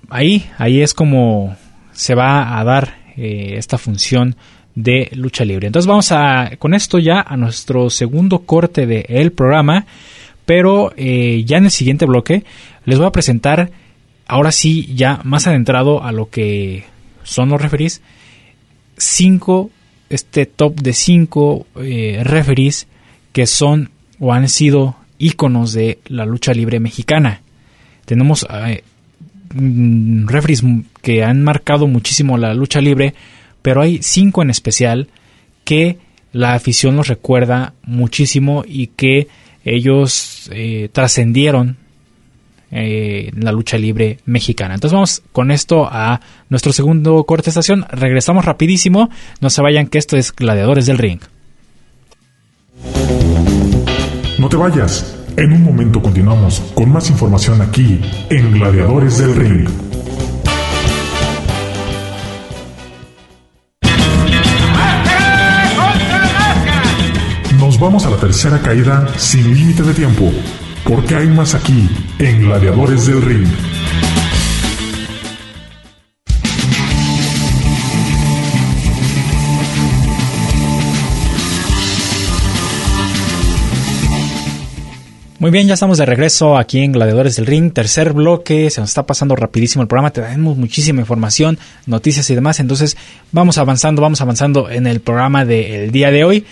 ahí, 0.09 0.49
ahí 0.57 0.81
es 0.81 0.93
como 0.93 1.57
se 1.91 2.15
va 2.15 2.57
a 2.57 2.63
dar 2.63 3.03
esta 3.17 3.77
función 3.77 4.37
de 4.75 5.09
lucha 5.13 5.45
libre. 5.45 5.67
Entonces 5.67 5.87
vamos 5.87 6.11
a 6.11 6.51
con 6.59 6.73
esto 6.73 6.99
ya 6.99 7.21
a 7.21 7.37
nuestro 7.37 7.89
segundo 7.89 8.39
corte 8.39 8.85
del 8.85 9.05
el 9.07 9.31
programa, 9.31 9.85
pero 10.45 10.93
eh, 10.97 11.43
ya 11.45 11.57
en 11.57 11.65
el 11.65 11.71
siguiente 11.71 12.05
bloque 12.05 12.43
les 12.83 12.97
voy 12.99 13.07
a 13.07 13.11
presentar, 13.11 13.71
ahora 14.27 14.51
sí 14.51 14.93
ya 14.93 15.21
más 15.23 15.47
adentrado 15.47 16.03
a 16.03 16.11
lo 16.11 16.29
que 16.29 16.83
son 17.23 17.49
los 17.49 17.61
referees, 17.61 18.01
cinco, 18.97 19.71
este 20.09 20.45
top 20.45 20.75
de 20.81 20.93
cinco 20.93 21.65
eh, 21.77 22.21
referees 22.23 22.87
que 23.31 23.47
son 23.47 23.89
o 24.19 24.33
han 24.33 24.47
sido 24.49 24.95
íconos 25.17 25.73
de 25.73 25.99
la 26.07 26.25
lucha 26.25 26.53
libre 26.53 26.79
mexicana. 26.79 27.41
Tenemos 28.05 28.45
eh, 28.49 28.83
mm, 29.53 30.27
referees 30.27 30.63
que 31.01 31.23
han 31.23 31.43
marcado 31.43 31.87
muchísimo 31.87 32.37
la 32.37 32.53
lucha 32.53 32.81
libre, 32.81 33.13
pero 33.65 33.81
hay 33.81 33.97
cinco 34.03 34.43
en 34.43 34.51
especial 34.51 35.07
que 35.63 35.97
la 36.33 36.53
afición 36.53 36.95
los 36.95 37.07
recuerda 37.07 37.73
muchísimo 37.81 38.63
y 38.63 38.87
que 38.95 39.27
ellos 39.63 40.51
eh, 40.53 40.89
trascendieron 40.91 41.75
eh, 42.69 43.31
la 43.35 43.51
lucha 43.51 43.79
libre 43.79 44.19
mexicana. 44.25 44.75
Entonces 44.75 44.93
vamos 44.93 45.23
con 45.31 45.49
esto 45.49 45.89
a 45.91 46.21
nuestro 46.47 46.73
segundo 46.73 47.23
corte 47.23 47.49
estación. 47.49 47.87
Regresamos 47.89 48.45
rapidísimo. 48.45 49.09
No 49.41 49.49
se 49.49 49.63
vayan 49.63 49.87
que 49.87 49.97
esto 49.97 50.15
es 50.15 50.31
Gladiadores 50.31 50.85
del 50.85 50.99
Ring. 50.99 51.21
No 54.37 54.47
te 54.47 54.57
vayas. 54.57 55.25
En 55.37 55.53
un 55.53 55.63
momento 55.63 56.03
continuamos 56.03 56.59
con 56.75 56.91
más 56.91 57.09
información 57.09 57.63
aquí 57.63 57.99
en 58.29 58.51
Gladiadores 58.51 59.17
del 59.17 59.35
Ring. 59.35 59.94
Vamos 67.85 68.07
a 68.07 68.09
la 68.09 68.17
tercera 68.17 68.59
caída 68.59 69.07
sin 69.15 69.53
límite 69.53 69.83
de 69.83 69.93
tiempo, 69.93 70.31
porque 70.85 71.13
hay 71.13 71.27
más 71.27 71.53
aquí 71.53 71.87
en 72.17 72.41
Gladiadores 72.41 73.05
del 73.05 73.21
Ring. 73.21 73.47
Muy 85.37 85.51
bien, 85.51 85.67
ya 85.67 85.75
estamos 85.75 85.99
de 85.99 86.07
regreso 86.07 86.57
aquí 86.57 86.79
en 86.79 86.91
Gladiadores 86.91 87.35
del 87.35 87.45
Ring, 87.45 87.71
tercer 87.71 88.13
bloque, 88.13 88.71
se 88.71 88.81
nos 88.81 88.89
está 88.89 89.05
pasando 89.05 89.35
rapidísimo 89.35 89.83
el 89.83 89.87
programa, 89.87 90.09
tenemos 90.09 90.57
muchísima 90.57 91.01
información, 91.01 91.59
noticias 91.85 92.27
y 92.31 92.33
demás, 92.33 92.59
entonces 92.59 92.97
vamos 93.31 93.59
avanzando, 93.59 94.01
vamos 94.01 94.21
avanzando 94.21 94.71
en 94.71 94.87
el 94.87 95.01
programa 95.01 95.45
del 95.45 95.91
día 95.91 96.09
de 96.09 96.23
hoy. 96.23 96.45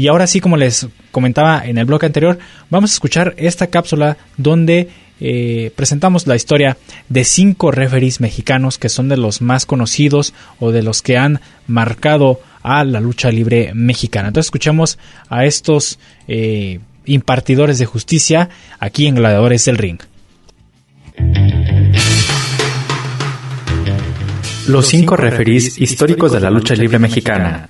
Y 0.00 0.08
ahora 0.08 0.26
sí, 0.26 0.40
como 0.40 0.56
les 0.56 0.88
comentaba 1.10 1.62
en 1.62 1.76
el 1.76 1.84
bloque 1.84 2.06
anterior, 2.06 2.38
vamos 2.70 2.90
a 2.90 2.94
escuchar 2.94 3.34
esta 3.36 3.66
cápsula 3.66 4.16
donde 4.38 4.88
eh, 5.20 5.72
presentamos 5.76 6.26
la 6.26 6.36
historia 6.36 6.78
de 7.10 7.22
cinco 7.22 7.70
referees 7.70 8.18
mexicanos 8.18 8.78
que 8.78 8.88
son 8.88 9.10
de 9.10 9.18
los 9.18 9.42
más 9.42 9.66
conocidos 9.66 10.32
o 10.58 10.72
de 10.72 10.82
los 10.82 11.02
que 11.02 11.18
han 11.18 11.42
marcado 11.66 12.40
a 12.62 12.82
la 12.84 12.98
lucha 12.98 13.30
libre 13.30 13.72
mexicana. 13.74 14.28
Entonces 14.28 14.46
escuchemos 14.46 14.98
a 15.28 15.44
estos 15.44 15.98
eh, 16.28 16.80
impartidores 17.04 17.78
de 17.78 17.84
justicia 17.84 18.48
aquí 18.78 19.06
en 19.06 19.16
Gladiadores 19.16 19.66
del 19.66 19.76
Ring. 19.76 19.98
Los 24.66 24.86
cinco 24.86 25.14
referees 25.18 25.78
históricos 25.78 26.32
de 26.32 26.40
la 26.40 26.48
lucha 26.48 26.74
libre 26.74 26.98
mexicana. 26.98 27.68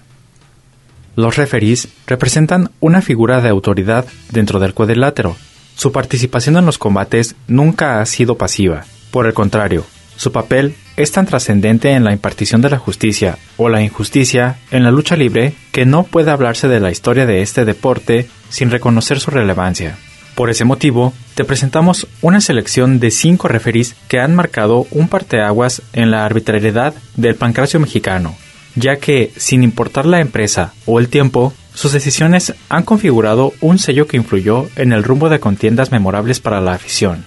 Los 1.21 1.37
referees 1.37 1.89
representan 2.07 2.71
una 2.81 3.03
figura 3.03 3.43
de 3.43 3.51
autoridad 3.51 4.07
dentro 4.31 4.59
del 4.59 4.73
cuadrilátero. 4.73 5.37
Su 5.77 5.93
participación 5.93 6.57
en 6.57 6.65
los 6.65 6.79
combates 6.79 7.37
nunca 7.47 8.01
ha 8.01 8.07
sido 8.07 8.39
pasiva. 8.39 8.87
Por 9.11 9.27
el 9.27 9.35
contrario, 9.35 9.85
su 10.17 10.33
papel 10.33 10.75
es 10.97 11.13
tan 11.13 11.27
trascendente 11.27 11.91
en 11.91 12.05
la 12.05 12.15
impartición 12.15 12.63
de 12.63 12.71
la 12.71 12.79
justicia 12.79 13.37
o 13.59 13.69
la 13.69 13.83
injusticia 13.83 14.57
en 14.71 14.83
la 14.83 14.91
lucha 14.91 15.15
libre 15.15 15.53
que 15.73 15.85
no 15.85 16.05
puede 16.05 16.31
hablarse 16.31 16.69
de 16.69 16.81
la 16.81 16.91
historia 16.91 17.27
de 17.27 17.43
este 17.43 17.67
deporte 17.67 18.27
sin 18.49 18.71
reconocer 18.71 19.21
su 19.21 19.31
relevancia. 19.31 19.99
Por 20.35 20.49
ese 20.49 20.65
motivo, 20.65 21.13
te 21.35 21.45
presentamos 21.45 22.07
una 22.23 22.41
selección 22.41 22.99
de 22.99 23.11
cinco 23.11 23.47
referees 23.47 23.95
que 24.09 24.21
han 24.21 24.35
marcado 24.35 24.87
un 24.91 25.09
parteaguas 25.09 25.83
en 25.93 26.11
la 26.11 26.25
arbitrariedad 26.25 26.95
del 27.17 27.35
pancracio 27.35 27.79
mexicano 27.79 28.35
ya 28.75 28.97
que, 28.97 29.33
sin 29.37 29.63
importar 29.63 30.07
la 30.07 30.21
empresa 30.21 30.73
o 30.87 30.99
el 30.99 31.09
tiempo, 31.09 31.53
sus 31.75 31.93
decisiones 31.93 32.55
han 32.69 32.85
configurado 32.85 33.53
un 33.61 33.79
sello 33.79 34.07
que 34.07 34.17
influyó 34.17 34.69
en 34.77 34.93
el 34.93 35.05
rumbo 35.05 35.29
de 35.29 35.41
contiendas 35.41 35.93
memorables 35.93 36.41
para 36.41 36.61
la 36.61 36.73
afición. 36.73 37.25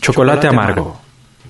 Chocolate, 0.00 0.48
amargo. 0.48 1.00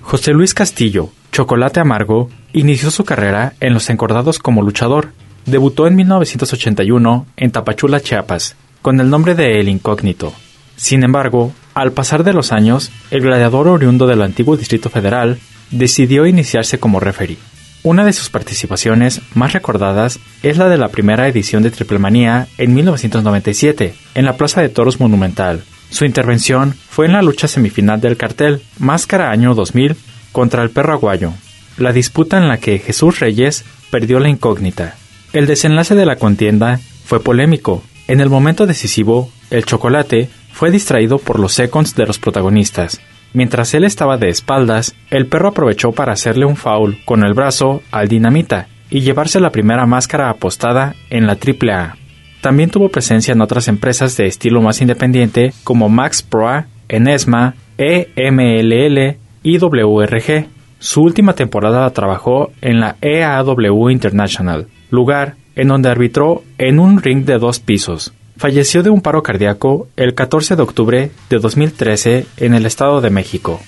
José 0.01 0.31
Luis 0.33 0.53
Castillo, 0.53 1.09
Chocolate 1.31 1.79
Amargo, 1.79 2.29
inició 2.53 2.91
su 2.91 3.03
carrera 3.03 3.53
en 3.59 3.73
los 3.73 3.89
encordados 3.89 4.39
como 4.39 4.61
luchador. 4.61 5.13
Debutó 5.45 5.87
en 5.87 5.95
1981 5.95 7.25
en 7.35 7.51
Tapachula, 7.51 7.99
Chiapas, 7.99 8.55
con 8.81 9.01
el 9.01 9.09
nombre 9.09 9.35
de 9.35 9.59
El 9.59 9.67
Incógnito. 9.67 10.31
Sin 10.77 11.03
embargo, 11.03 11.51
al 11.73 11.91
pasar 11.91 12.23
de 12.23 12.33
los 12.33 12.51
años, 12.51 12.91
el 13.11 13.21
gladiador 13.21 13.67
oriundo 13.67 14.07
del 14.07 14.21
antiguo 14.21 14.57
Distrito 14.57 14.89
Federal 14.89 15.39
decidió 15.71 16.25
iniciarse 16.25 16.79
como 16.79 16.99
referee. 16.99 17.37
Una 17.85 18.03
de 18.03 18.13
sus 18.13 18.31
participaciones 18.31 19.21
más 19.35 19.53
recordadas 19.53 20.19
es 20.41 20.57
la 20.57 20.69
de 20.69 20.77
la 20.79 20.87
primera 20.87 21.27
edición 21.27 21.61
de 21.61 21.69
Triple 21.69 21.99
Manía 21.99 22.47
en 22.57 22.73
1997, 22.73 23.93
en 24.15 24.25
la 24.25 24.37
Plaza 24.37 24.59
de 24.59 24.69
Toros 24.69 24.99
Monumental. 24.99 25.61
Su 25.91 26.03
intervención 26.03 26.73
fue 26.89 27.05
en 27.05 27.13
la 27.13 27.21
lucha 27.21 27.47
semifinal 27.47 28.01
del 28.01 28.17
cartel 28.17 28.63
Máscara 28.79 29.29
Año 29.29 29.53
2000 29.53 29.95
contra 30.31 30.63
el 30.63 30.71
perro 30.71 30.93
aguayo, 30.93 31.33
la 31.77 31.93
disputa 31.93 32.39
en 32.39 32.47
la 32.47 32.57
que 32.57 32.79
Jesús 32.79 33.19
Reyes 33.19 33.65
perdió 33.91 34.19
la 34.19 34.29
incógnita. 34.29 34.95
El 35.31 35.45
desenlace 35.45 35.93
de 35.93 36.07
la 36.07 36.15
contienda 36.15 36.79
fue 37.05 37.19
polémico. 37.21 37.83
En 38.07 38.19
el 38.19 38.31
momento 38.31 38.65
decisivo, 38.65 39.29
el 39.51 39.63
chocolate 39.63 40.27
fue 40.51 40.71
distraído 40.71 41.19
por 41.19 41.37
los 41.37 41.53
seconds 41.53 41.93
de 41.93 42.07
los 42.07 42.17
protagonistas, 42.17 42.99
Mientras 43.35 43.73
él 43.73 43.83
estaba 43.83 44.15
de 44.15 44.29
espaldas, 44.29 44.95
el 45.11 45.27
perro 45.27 45.49
aprovechó 45.49 45.91
para 45.91 46.13
hacerle 46.13 46.45
un 46.45 46.55
foul 46.55 46.99
con 47.03 47.25
el 47.25 47.33
brazo 47.33 47.81
al 47.91 48.07
dinamita 48.07 48.67
y 48.89 49.01
llevarse 49.01 49.41
la 49.41 49.49
primera 49.49 49.85
máscara 49.85 50.29
apostada 50.29 50.95
en 51.09 51.27
la 51.27 51.33
AAA. 51.33 51.97
También 52.39 52.69
tuvo 52.69 52.87
presencia 52.87 53.33
en 53.33 53.41
otras 53.41 53.67
empresas 53.67 54.15
de 54.15 54.27
estilo 54.27 54.61
más 54.61 54.79
independiente 54.79 55.51
como 55.65 55.89
Max 55.89 56.23
Pro, 56.23 56.63
Enesma, 56.87 57.55
EMLL 57.77 59.17
y 59.43 59.57
WRG. 59.57 60.47
Su 60.79 61.01
última 61.01 61.33
temporada 61.33 61.89
trabajó 61.89 62.53
en 62.61 62.79
la 62.79 62.95
EAW 63.01 63.89
International, 63.89 64.67
lugar 64.91 65.35
en 65.57 65.67
donde 65.67 65.89
arbitró 65.89 66.41
en 66.57 66.79
un 66.79 67.01
ring 67.01 67.25
de 67.25 67.37
dos 67.37 67.59
pisos. 67.59 68.13
Falleció 68.37 68.83
de 68.83 68.89
un 68.89 69.01
paro 69.01 69.23
cardíaco 69.23 69.87
el 69.95 70.13
14 70.13 70.57
de 70.57 70.61
octubre 70.61 71.11
de 71.29 71.39
2013 71.39 72.25
en 72.37 72.53
el 72.53 72.65
Estado 72.65 72.99
de 72.99 73.09
México. 73.09 73.61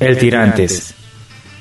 El 0.00 0.16
Tirantes. 0.16 0.94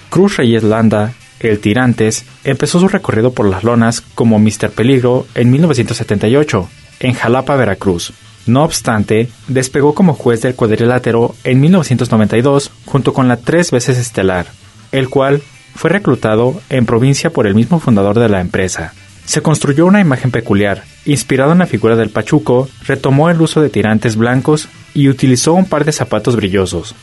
Cruz 0.10 0.38
Reyes 0.38 0.63
Landa, 0.63 1.13
el 1.41 1.60
Tirantes, 1.60 2.25
empezó 2.45 2.80
su 2.80 2.88
recorrido 2.88 3.34
por 3.34 3.45
las 3.45 3.65
lonas 3.65 4.02
como 4.15 4.39
Mr. 4.39 4.71
Peligro 4.71 5.28
en 5.36 5.52
1978, 5.52 6.69
en 7.02 7.13
Jalapa, 7.13 7.58
Veracruz. 7.58 8.13
No 8.45 8.63
obstante, 8.63 9.30
despegó 9.49 9.93
como 9.93 10.13
juez 10.13 10.41
del 10.41 10.56
cuadrilátero 10.56 11.36
en 11.43 11.60
1992 11.60 12.71
junto 12.86 13.13
con 13.13 13.28
la 13.28 13.38
tres 13.38 13.69
veces 13.69 13.97
estelar, 13.97 14.47
el 14.93 15.10
cual 15.10 15.41
fue 15.75 15.89
reclutado 15.89 16.62
en 16.69 16.86
provincia 16.86 17.32
por 17.32 17.47
el 17.47 17.54
mismo 17.54 17.80
fundador 17.80 18.17
de 18.17 18.30
la 18.30 18.39
empresa. 18.39 18.93
Se 19.30 19.44
construyó 19.44 19.86
una 19.86 20.02
imagen 20.02 20.32
peculiar, 20.32 20.86
inspirado 21.06 21.52
en 21.52 21.60
la 21.60 21.68
figura 21.68 21.96
del 21.96 22.10
Pachuco, 22.10 22.68
retomó 22.88 23.30
el 23.30 23.39
uso 23.39 23.62
de 23.62 23.70
tirantes 23.70 24.15
blancos 24.15 24.70
y 24.96 25.08
utilizó 25.08 25.54
un 25.54 25.65
par 25.65 25.86
de 25.86 25.92
zapatos 25.92 26.36
brillosos. 26.36 26.96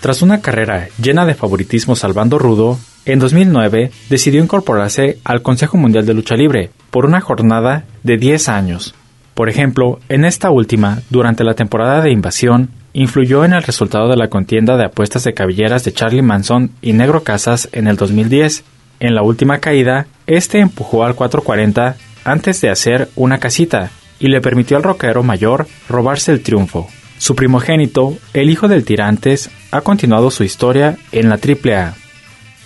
Tras 0.00 0.22
una 0.22 0.40
carrera 0.40 0.88
llena 0.98 1.26
de 1.26 1.34
favoritismo 1.34 1.94
salvando 1.94 2.38
rudo, 2.38 2.78
en 3.04 3.18
2009 3.18 3.90
decidió 4.08 4.42
incorporarse 4.42 5.18
al 5.22 5.42
Consejo 5.42 5.76
Mundial 5.76 6.06
de 6.06 6.14
Lucha 6.14 6.34
Libre 6.34 6.70
por 6.90 7.04
una 7.04 7.20
jornada 7.20 7.84
de 8.02 8.16
10 8.16 8.48
años. 8.48 8.94
Por 9.34 9.50
ejemplo, 9.50 10.00
en 10.08 10.24
esta 10.24 10.48
última, 10.48 11.02
durante 11.10 11.44
la 11.44 11.52
temporada 11.52 12.00
de 12.00 12.10
invasión, 12.10 12.70
influyó 12.94 13.44
en 13.44 13.52
el 13.52 13.62
resultado 13.62 14.08
de 14.08 14.16
la 14.16 14.28
contienda 14.28 14.78
de 14.78 14.86
apuestas 14.86 15.24
de 15.24 15.34
cabelleras 15.34 15.84
de 15.84 15.92
Charlie 15.92 16.22
Manson 16.22 16.70
y 16.80 16.94
Negro 16.94 17.22
Casas 17.22 17.68
en 17.72 17.86
el 17.86 17.96
2010, 17.96 18.64
en 18.98 19.14
la 19.14 19.22
última 19.22 19.58
caída, 19.58 20.06
este 20.26 20.60
empujó 20.60 21.04
al 21.04 21.14
440 21.14 21.96
antes 22.24 22.60
de 22.60 22.70
hacer 22.70 23.08
una 23.14 23.38
casita 23.38 23.90
y 24.18 24.28
le 24.28 24.40
permitió 24.40 24.76
al 24.76 24.82
rockero 24.82 25.22
mayor 25.22 25.66
robarse 25.88 26.32
el 26.32 26.42
triunfo. 26.42 26.88
Su 27.18 27.34
primogénito, 27.34 28.16
el 28.34 28.50
hijo 28.50 28.68
del 28.68 28.84
Tirantes, 28.84 29.50
ha 29.70 29.80
continuado 29.80 30.30
su 30.30 30.44
historia 30.44 30.98
en 31.12 31.28
la 31.28 31.36
AAA. 31.36 31.94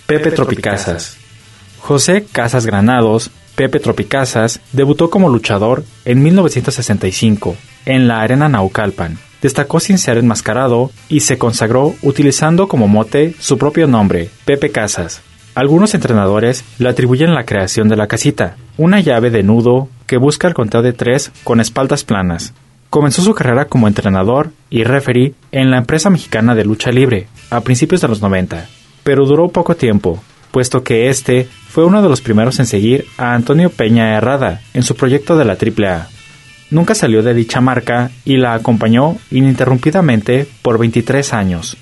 Pepe 0.07 0.31
Tropicazas. 0.31 1.17
José 1.79 2.25
Casas 2.31 2.65
Granados, 2.65 3.31
Pepe 3.55 3.79
Tropicazas, 3.79 4.59
debutó 4.71 5.09
como 5.09 5.29
luchador 5.29 5.83
en 6.05 6.21
1965 6.21 7.55
en 7.85 8.07
la 8.07 8.21
Arena 8.21 8.49
Naucalpan. 8.49 9.17
Destacó 9.41 9.79
sin 9.79 9.97
ser 9.97 10.17
enmascarado 10.17 10.91
y 11.09 11.21
se 11.21 11.37
consagró 11.37 11.95
utilizando 12.01 12.67
como 12.67 12.87
mote 12.87 13.33
su 13.39 13.57
propio 13.57 13.87
nombre, 13.87 14.29
Pepe 14.45 14.71
Casas. 14.71 15.21
Algunos 15.53 15.93
entrenadores 15.93 16.63
le 16.79 16.87
atribuyen 16.87 17.33
la 17.33 17.43
creación 17.43 17.89
de 17.89 17.97
la 17.97 18.07
casita, 18.07 18.55
una 18.77 19.01
llave 19.01 19.31
de 19.31 19.43
nudo 19.43 19.89
que 20.07 20.15
busca 20.15 20.47
el 20.47 20.53
conteo 20.53 20.81
de 20.81 20.93
tres 20.93 21.31
con 21.43 21.59
espaldas 21.59 22.05
planas. 22.05 22.53
Comenzó 22.89 23.21
su 23.21 23.33
carrera 23.33 23.65
como 23.65 23.89
entrenador 23.89 24.51
y 24.69 24.83
referee 24.83 25.33
en 25.51 25.69
la 25.69 25.77
empresa 25.77 26.09
mexicana 26.09 26.55
de 26.55 26.63
lucha 26.63 26.91
libre 26.91 27.27
a 27.49 27.61
principios 27.61 27.99
de 27.99 28.07
los 28.07 28.21
90, 28.21 28.65
pero 29.03 29.25
duró 29.25 29.49
poco 29.49 29.75
tiempo, 29.75 30.23
puesto 30.51 30.83
que 30.83 31.09
este 31.09 31.49
fue 31.67 31.85
uno 31.85 32.01
de 32.01 32.07
los 32.07 32.21
primeros 32.21 32.59
en 32.59 32.65
seguir 32.65 33.05
a 33.17 33.33
Antonio 33.33 33.69
Peña 33.69 34.15
Herrada 34.15 34.61
en 34.73 34.83
su 34.83 34.95
proyecto 34.95 35.37
de 35.37 35.45
la 35.45 35.57
AAA. 35.57 36.07
Nunca 36.69 36.95
salió 36.95 37.23
de 37.23 37.33
dicha 37.33 37.59
marca 37.59 38.11
y 38.23 38.37
la 38.37 38.53
acompañó 38.53 39.17
ininterrumpidamente 39.31 40.47
por 40.61 40.77
23 40.77 41.33
años. 41.33 41.77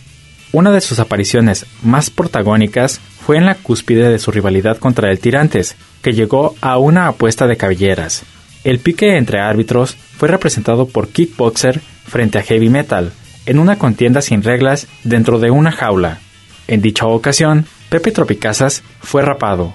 Una 0.52 0.72
de 0.72 0.82
sus 0.82 1.00
apariciones 1.00 1.66
más 1.84 2.10
protagónicas 2.10 3.00
fue 3.00 3.38
en 3.38 3.46
la 3.46 3.56
cúspide 3.56 4.10
de 4.10 4.18
su 4.18 4.32
rivalidad 4.32 4.78
contra 4.78 5.12
el 5.12 5.20
Tirantes, 5.20 5.76
que 6.02 6.14
llegó 6.14 6.56
a 6.62 6.80
una 6.80 7.08
apuesta 7.08 7.46
de 7.46 7.58
cabelleras. 7.58 8.24
El 8.64 8.80
pique 8.80 9.16
entre 9.18 9.40
árbitros 9.40 9.96
fue 9.96 10.28
representado 10.28 10.88
por 10.88 11.10
Kickboxer 11.10 11.80
frente 11.80 12.40
a 12.40 12.42
Heavy 12.42 12.70
Metal, 12.70 13.12
en 13.46 13.60
una 13.60 13.78
contienda 13.78 14.22
sin 14.22 14.42
reglas 14.42 14.88
dentro 15.04 15.40
de 15.40 15.52
una 15.52 15.72
jaula. 15.72 16.20
En 16.68 16.82
dicha 16.82 17.06
ocasión, 17.06 17.66
Pepe 17.90 18.12
Tropicazas 18.12 18.84
fue 19.02 19.22
rapado. 19.22 19.74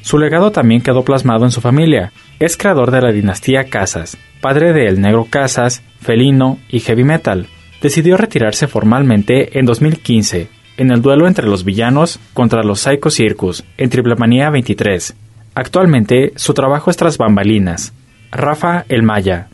Su 0.00 0.18
legado 0.18 0.52
también 0.52 0.82
quedó 0.82 1.04
plasmado 1.04 1.44
en 1.44 1.50
su 1.50 1.60
familia. 1.60 2.12
Es 2.38 2.56
creador 2.56 2.90
de 2.90 3.00
la 3.00 3.12
dinastía 3.12 3.64
Casas, 3.64 4.18
padre 4.40 4.72
de 4.72 4.86
El 4.86 5.00
Negro 5.00 5.26
Casas, 5.30 5.82
Felino 6.00 6.58
y 6.68 6.80
Heavy 6.80 7.04
Metal, 7.04 7.46
decidió 7.84 8.16
retirarse 8.16 8.66
formalmente 8.66 9.58
en 9.58 9.66
2015 9.66 10.48
en 10.78 10.90
el 10.90 11.02
duelo 11.02 11.28
entre 11.28 11.46
los 11.46 11.64
villanos 11.64 12.18
contra 12.32 12.62
los 12.62 12.80
Psycho 12.80 13.10
Circus 13.10 13.62
en 13.76 13.90
Triplemanía 13.90 14.48
23. 14.48 15.14
Actualmente 15.54 16.32
su 16.36 16.54
trabajo 16.54 16.90
es 16.90 16.96
tras 16.96 17.18
bambalinas. 17.18 17.92
Rafa 18.32 18.86
El 18.88 19.02
Maya. 19.02 19.48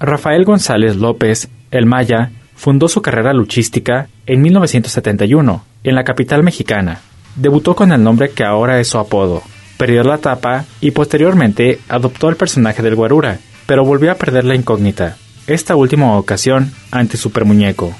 Rafael 0.00 0.46
González 0.46 0.96
López, 0.96 1.50
El 1.70 1.84
Maya, 1.84 2.30
fundó 2.56 2.88
su 2.88 3.02
carrera 3.02 3.34
luchística 3.34 4.08
en 4.24 4.40
1971 4.40 5.62
en 5.84 5.94
la 5.94 6.04
capital 6.04 6.42
mexicana. 6.42 7.02
Debutó 7.36 7.76
con 7.76 7.92
el 7.92 8.02
nombre 8.02 8.30
que 8.30 8.44
ahora 8.44 8.80
es 8.80 8.88
su 8.88 8.96
apodo. 8.96 9.42
Perdió 9.76 10.02
la 10.04 10.16
tapa 10.16 10.64
y 10.80 10.92
posteriormente 10.92 11.80
adoptó 11.90 12.30
el 12.30 12.36
personaje 12.36 12.82
del 12.82 12.94
Guarura, 12.94 13.40
pero 13.66 13.84
volvió 13.84 14.10
a 14.10 14.14
perder 14.14 14.46
la 14.46 14.54
incógnita 14.54 15.18
esta 15.48 15.74
última 15.76 16.16
ocasión 16.16 16.72
ante 16.90 17.16
Super 17.16 17.46
Muñeco. 17.46 17.94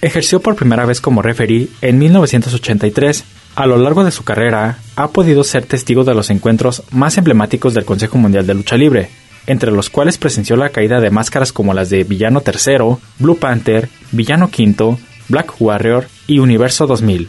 Ejerció 0.00 0.40
por 0.40 0.54
primera 0.54 0.86
vez 0.86 1.00
como 1.00 1.22
referee 1.22 1.68
en 1.82 1.98
1983. 1.98 3.24
A 3.56 3.66
lo 3.66 3.76
largo 3.76 4.04
de 4.04 4.12
su 4.12 4.22
carrera, 4.22 4.78
ha 4.94 5.08
podido 5.08 5.44
ser 5.44 5.66
testigo 5.66 6.04
de 6.04 6.14
los 6.14 6.30
encuentros 6.30 6.84
más 6.92 7.18
emblemáticos 7.18 7.74
del 7.74 7.84
Consejo 7.84 8.18
Mundial 8.18 8.46
de 8.46 8.54
Lucha 8.54 8.76
Libre, 8.76 9.10
entre 9.46 9.72
los 9.72 9.90
cuales 9.90 10.18
presenció 10.18 10.56
la 10.56 10.70
caída 10.70 11.00
de 11.00 11.10
máscaras 11.10 11.52
como 11.52 11.74
las 11.74 11.90
de 11.90 12.04
Villano 12.04 12.42
III, 12.46 12.96
Blue 13.18 13.38
Panther, 13.38 13.88
Villano 14.12 14.46
V, 14.56 14.96
Black 15.28 15.60
Warrior 15.60 16.06
y 16.26 16.38
Universo 16.38 16.86
2000. 16.86 17.28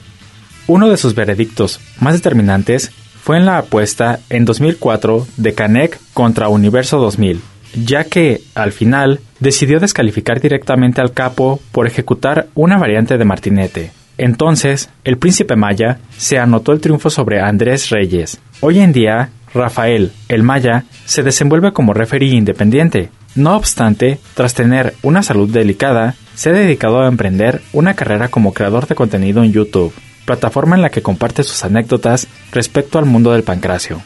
Uno 0.68 0.90
de 0.90 0.98
sus 0.98 1.16
veredictos 1.16 1.80
más 2.00 2.14
determinantes 2.14 2.92
fue 3.24 3.38
en 3.38 3.46
la 3.46 3.58
apuesta 3.58 4.20
en 4.30 4.46
2004 4.46 5.28
de 5.38 5.54
Canek 5.54 6.00
contra 6.14 6.50
Universo 6.50 7.00
2000 7.00 7.42
ya 7.84 8.06
que, 8.06 8.42
al 8.54 8.72
final, 8.72 9.20
decidió 9.40 9.80
descalificar 9.80 10.40
directamente 10.40 11.02
al 11.02 11.14
capo 11.14 11.60
por 11.72 11.88
ejecutar 11.88 12.48
una 12.56 12.78
variante 12.78 13.18
de 13.18 13.26
martinete. 13.26 13.92
Entonces, 14.18 14.90
el 15.04 15.18
príncipe 15.18 15.56
Maya 15.56 16.00
se 16.18 16.40
anotó 16.40 16.72
el 16.72 16.80
triunfo 16.80 17.10
sobre 17.10 17.42
Andrés 17.42 17.90
Reyes. 17.90 18.40
Hoy 18.62 18.80
en 18.80 18.94
día, 18.94 19.30
Rafael, 19.54 20.12
el 20.30 20.44
Maya, 20.44 20.86
se 21.06 21.24
desenvuelve 21.24 21.74
como 21.74 21.94
referee 21.94 22.34
independiente. 22.34 23.10
No 23.36 23.56
obstante, 23.58 24.20
tras 24.34 24.54
tener 24.54 24.94
una 25.02 25.22
salud 25.22 25.50
delicada, 25.50 26.16
se 26.36 26.50
ha 26.50 26.54
dedicado 26.54 27.02
a 27.02 27.08
emprender 27.08 27.62
una 27.74 27.94
carrera 27.94 28.30
como 28.30 28.54
creador 28.54 28.88
de 28.88 28.96
contenido 28.96 29.44
en 29.44 29.52
YouTube, 29.52 29.94
plataforma 30.26 30.78
en 30.78 30.82
la 30.82 30.90
que 30.90 31.02
comparte 31.02 31.44
sus 31.44 31.64
anécdotas 31.66 32.28
respecto 32.52 32.98
al 32.98 33.06
mundo 33.06 33.34
del 33.34 33.44
pancracio. 33.44 34.02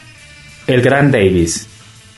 El 0.66 0.82
Gran 0.82 1.12
Davis 1.12 1.69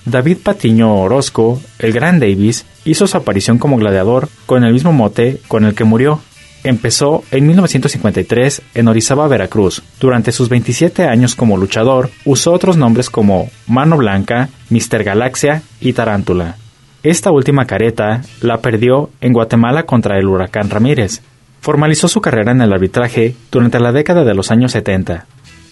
David 0.06 0.38
Patiño 0.44 0.96
Orozco, 0.96 1.62
el 1.80 1.94
Gran 1.94 2.20
Davis, 2.20 2.66
hizo 2.86 3.08
su 3.08 3.18
aparición 3.18 3.58
como 3.58 3.78
gladiador 3.78 4.30
con 4.46 4.64
el 4.64 4.74
mismo 4.74 4.94
mote 4.94 5.40
con 5.48 5.66
el 5.66 5.76
que 5.76 5.84
murió. 5.84 6.20
Empezó 6.64 7.24
en 7.32 7.48
1953 7.48 8.62
en 8.76 8.88
Orizaba, 8.88 9.28
Veracruz. 9.28 9.82
Durante 10.00 10.32
sus 10.32 10.50
27 10.50 11.06
años 11.06 11.36
como 11.36 11.58
luchador, 11.58 12.12
usó 12.26 12.52
otros 12.52 12.78
nombres 12.78 13.10
como 13.10 13.50
Mano 13.68 13.98
Blanca, 13.98 14.50
Mister 14.70 15.04
Galaxia 15.04 15.64
y 15.80 15.94
Tarántula. 15.94 16.58
Esta 17.04 17.32
última 17.32 17.66
careta 17.66 18.22
la 18.42 18.62
perdió 18.62 19.10
en 19.22 19.34
Guatemala 19.34 19.84
contra 19.84 20.20
el 20.20 20.28
huracán 20.28 20.70
Ramírez. 20.70 21.22
Formalizó 21.60 22.08
su 22.08 22.22
carrera 22.22 22.52
en 22.52 22.62
el 22.62 22.74
arbitraje 22.74 23.36
durante 23.52 23.80
la 23.80 23.92
década 23.92 24.24
de 24.24 24.36
los 24.36 24.52
años 24.52 24.72
70. 24.74 25.26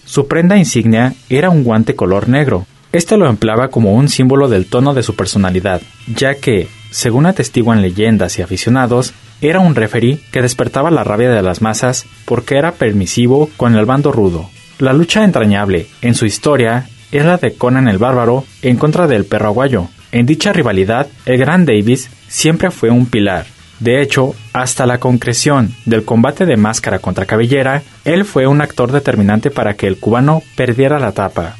Su 0.04 0.26
prenda 0.26 0.56
insignia 0.56 1.14
era 1.28 1.50
un 1.50 1.62
guante 1.62 1.94
color 1.94 2.28
negro. 2.28 2.66
Este 2.92 3.16
lo 3.16 3.28
empleaba 3.28 3.68
como 3.68 3.94
un 3.94 4.08
símbolo 4.08 4.48
del 4.48 4.66
tono 4.66 4.94
de 4.94 5.04
su 5.04 5.14
personalidad, 5.14 5.80
ya 6.12 6.34
que, 6.34 6.68
según 6.90 7.26
atestiguan 7.26 7.82
leyendas 7.82 8.38
y 8.38 8.42
aficionados, 8.42 9.14
era 9.40 9.60
un 9.60 9.76
referee 9.76 10.18
que 10.32 10.42
despertaba 10.42 10.90
la 10.90 11.04
rabia 11.04 11.30
de 11.30 11.42
las 11.42 11.62
masas 11.62 12.04
porque 12.24 12.56
era 12.56 12.72
permisivo 12.72 13.48
con 13.56 13.76
el 13.76 13.86
bando 13.86 14.10
rudo. 14.10 14.50
La 14.78 14.92
lucha 14.92 15.24
entrañable, 15.24 15.86
en 16.02 16.14
su 16.14 16.26
historia, 16.26 16.88
es 17.12 17.24
la 17.24 17.36
de 17.36 17.54
Conan 17.54 17.86
el 17.86 17.98
Bárbaro 17.98 18.44
en 18.62 18.76
contra 18.76 19.06
del 19.06 19.24
perro 19.24 19.48
aguayo. 19.48 19.88
En 20.10 20.26
dicha 20.26 20.52
rivalidad, 20.52 21.06
el 21.26 21.38
Gran 21.38 21.64
Davis 21.66 22.10
siempre 22.26 22.72
fue 22.72 22.90
un 22.90 23.06
pilar. 23.06 23.46
De 23.78 24.02
hecho, 24.02 24.34
hasta 24.52 24.84
la 24.84 24.98
concreción 24.98 25.74
del 25.86 26.04
combate 26.04 26.44
de 26.44 26.56
máscara 26.56 26.98
contra 26.98 27.24
cabellera, 27.24 27.82
él 28.04 28.24
fue 28.24 28.46
un 28.46 28.60
actor 28.60 28.90
determinante 28.90 29.50
para 29.50 29.74
que 29.74 29.86
el 29.86 29.98
cubano 29.98 30.42
perdiera 30.56 30.98
la 30.98 31.12
tapa. 31.12 31.56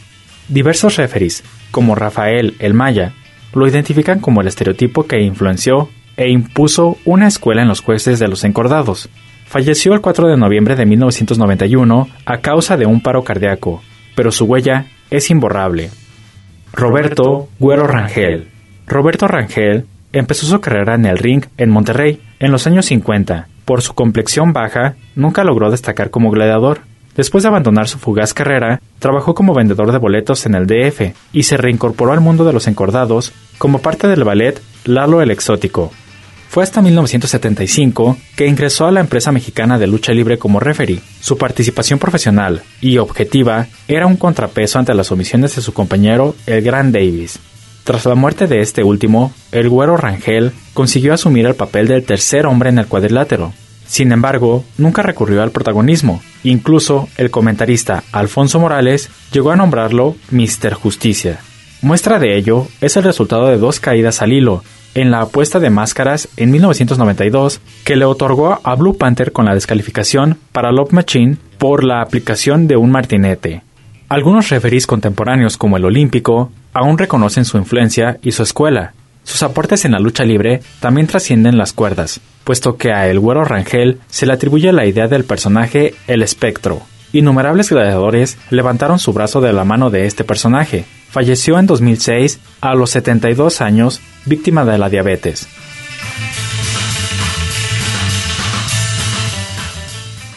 Diversos 0.51 0.96
referees, 0.96 1.44
como 1.70 1.94
Rafael 1.94 2.57
el 2.59 2.74
Maya, 2.74 3.12
lo 3.55 3.68
identifican 3.68 4.18
como 4.18 4.40
el 4.40 4.48
estereotipo 4.48 5.07
que 5.07 5.20
influenció 5.20 5.88
e 6.16 6.28
impuso 6.28 6.98
una 7.05 7.28
escuela 7.28 7.62
en 7.62 7.68
los 7.68 7.80
jueces 7.80 8.18
de 8.18 8.26
los 8.26 8.42
encordados. 8.42 9.09
Falleció 9.46 9.94
el 9.94 10.01
4 10.01 10.26
de 10.26 10.36
noviembre 10.36 10.74
de 10.74 10.86
1991 10.86 12.09
a 12.26 12.38
causa 12.38 12.76
de 12.76 12.86
un 12.86 13.01
paro 13.01 13.22
cardíaco, 13.22 13.80
pero 14.16 14.32
su 14.32 14.44
huella 14.44 14.86
es 15.11 15.30
imborrable. 15.30 15.90
Roberto 16.72 17.48
Güero 17.61 17.86
Rangel. 17.86 18.48
Roberto 18.88 19.28
Rangel 19.28 19.86
empezó 20.12 20.46
su 20.46 20.61
carrera 20.61 20.96
en 20.96 21.07
el 21.07 21.18
ring 21.18 21.44
en 21.59 21.70
Monterrey 21.70 22.20
en 22.40 22.51
los 22.51 22.66
años 22.66 22.86
50. 22.86 23.46
Por 23.64 23.82
su 23.82 23.94
complexión 23.94 24.53
baja, 24.53 24.96
nunca 25.14 25.44
logró 25.44 25.70
destacar 25.70 26.11
como 26.11 26.30
gladiador. 26.30 26.80
Después 27.17 27.43
de 27.43 27.49
abandonar 27.49 27.89
su 27.89 27.99
fugaz 27.99 28.33
carrera, 28.33 28.81
trabajó 28.99 29.35
como 29.35 29.55
vendedor 29.55 29.93
de 29.93 29.99
boletos 29.99 30.47
en 30.47 30.55
el 30.55 30.67
DF 30.67 31.15
y 31.33 31.43
se 31.43 31.57
reincorporó 31.57 32.13
al 32.13 32.21
mundo 32.21 32.45
de 32.45 32.53
los 32.53 32.67
encordados 32.67 33.33
como 33.59 33.81
parte 33.81 34.07
del 34.09 34.25
ballet 34.25 34.61
Lalo 34.85 35.21
el 35.21 35.31
Exótico. 35.31 35.93
Fue 36.49 36.65
hasta 36.65 36.83
1975 36.83 38.17
que 38.37 38.49
ingresó 38.49 38.87
a 38.87 38.91
la 38.91 38.99
empresa 38.99 39.31
mexicana 39.31 39.79
de 39.79 39.87
lucha 39.87 40.13
libre 40.13 40.37
como 40.37 40.59
referee. 40.59 41.01
Su 41.21 41.39
participación 41.39 42.01
profesional 42.01 42.63
y 42.81 42.99
objetiva 42.99 43.69
era 43.87 44.07
un 44.07 44.17
contrapeso 44.17 44.81
ante 44.81 44.95
las 44.95 45.13
omisiones 45.13 45.55
de 45.55 45.63
su 45.63 45.73
compañero, 45.73 46.35
el 46.47 46.63
Gran 46.63 46.91
Davis. 46.91 47.39
Tras 47.85 48.05
la 48.05 48.17
muerte 48.17 48.47
de 48.47 48.61
este 48.61 48.83
último, 48.83 49.33
el 49.53 49.69
güero 49.69 49.97
Rangel 49.97 50.53
consiguió 50.75 51.15
asumir 51.15 51.47
el 51.47 51.55
papel 51.55 51.87
del 51.87 52.05
tercer 52.05 52.47
hombre 52.47 52.71
en 52.71 52.79
el 52.79 52.87
cuadrilátero. 52.87 53.53
Sin 53.91 54.12
embargo, 54.12 54.64
nunca 54.78 55.03
recurrió 55.03 55.43
al 55.43 55.51
protagonismo. 55.51 56.22
Incluso 56.45 57.09
el 57.16 57.32
comentarista 57.32 58.05
Alfonso 58.12 58.61
Morales 58.61 59.11
llegó 59.32 59.51
a 59.51 59.57
nombrarlo 59.57 60.14
Mr. 60.30 60.74
Justicia. 60.74 61.41
Muestra 61.82 62.20
de 62.20 62.36
ello 62.36 62.68
es 62.80 62.97
el 62.97 63.03
resultado 63.03 63.49
de 63.49 63.59
dos 63.59 63.80
caídas 63.80 64.22
al 64.22 64.32
hilo, 64.32 64.62
en 64.95 65.11
la 65.11 65.22
apuesta 65.22 65.59
de 65.59 65.70
máscaras 65.70 66.28
en 66.36 66.53
1992 66.53 67.61
que 67.84 67.97
le 67.97 68.05
otorgó 68.05 68.61
a 68.62 68.76
Blue 68.76 68.97
Panther 68.97 69.32
con 69.32 69.47
la 69.47 69.55
descalificación 69.55 70.38
para 70.53 70.70
Love 70.70 70.93
Machine 70.93 71.38
por 71.59 71.82
la 71.82 72.01
aplicación 72.01 72.68
de 72.68 72.76
un 72.76 72.93
martinete. 72.93 73.64
Algunos 74.09 74.51
referís 74.51 74.86
contemporáneos 74.86 75.57
como 75.57 75.76
el 75.76 75.84
Olímpico 75.84 76.53
aún 76.72 76.97
reconocen 76.97 77.45
su 77.45 77.59
influencia 77.59 78.18
y 78.22 78.30
su 78.30 78.45
escuela. 78.45 78.95
Sus 79.25 79.43
aportes 79.43 79.85
en 79.85 79.93
la 79.93 80.01
lucha 80.01 80.25
libre 80.25 80.61
también 80.81 81.07
trascienden 81.07 81.59
las 81.59 81.73
cuerdas, 81.73 82.21
puesto 82.45 82.77
que 82.77 82.93
a 82.93 83.09
El 83.09 83.21
Güero 83.21 83.45
Rangel 83.45 84.01
se 84.09 84.27
le 84.27 84.33
atribuye 84.33 84.73
la 84.73 84.87
idea 84.87 85.09
del 85.09 85.25
personaje 85.25 85.95
El 86.07 86.23
Espectro. 86.23 86.83
Innumerables 87.12 87.71
gladiadores 87.71 88.39
levantaron 88.51 88.99
su 88.99 89.12
brazo 89.12 89.41
de 89.41 89.53
la 89.53 89.64
mano 89.64 89.91
de 89.91 90.07
este 90.07 90.25
personaje, 90.25 90.85
Falleció 91.11 91.59
en 91.59 91.66
2006 91.66 92.39
a 92.61 92.75
los 92.75 92.91
72 92.91 93.61
años, 93.61 94.01
víctima 94.27 94.64
de 94.64 94.79
la 94.79 94.89
diabetes. 94.89 95.49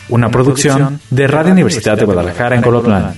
Una 0.10 0.32
producción 0.32 1.00
de 1.12 1.28
Radio 1.28 1.52
Universidad 1.54 1.96
de 1.96 2.06
Guadalajara 2.06 2.56
en 2.56 2.64
Colotlán. 2.64 3.14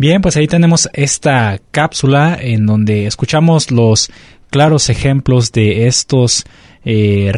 Bien, 0.00 0.22
pues 0.22 0.36
ahí 0.36 0.46
tenemos 0.46 0.88
esta 0.92 1.60
cápsula 1.72 2.38
en 2.40 2.66
donde 2.66 3.06
escuchamos 3.06 3.72
los 3.72 4.12
claros 4.48 4.90
ejemplos 4.90 5.50
de 5.50 5.88
estos 5.88 6.44
eh, 6.84 7.32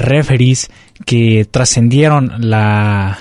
que 1.07 1.47
trascendieron 1.51 2.51
la 2.51 3.19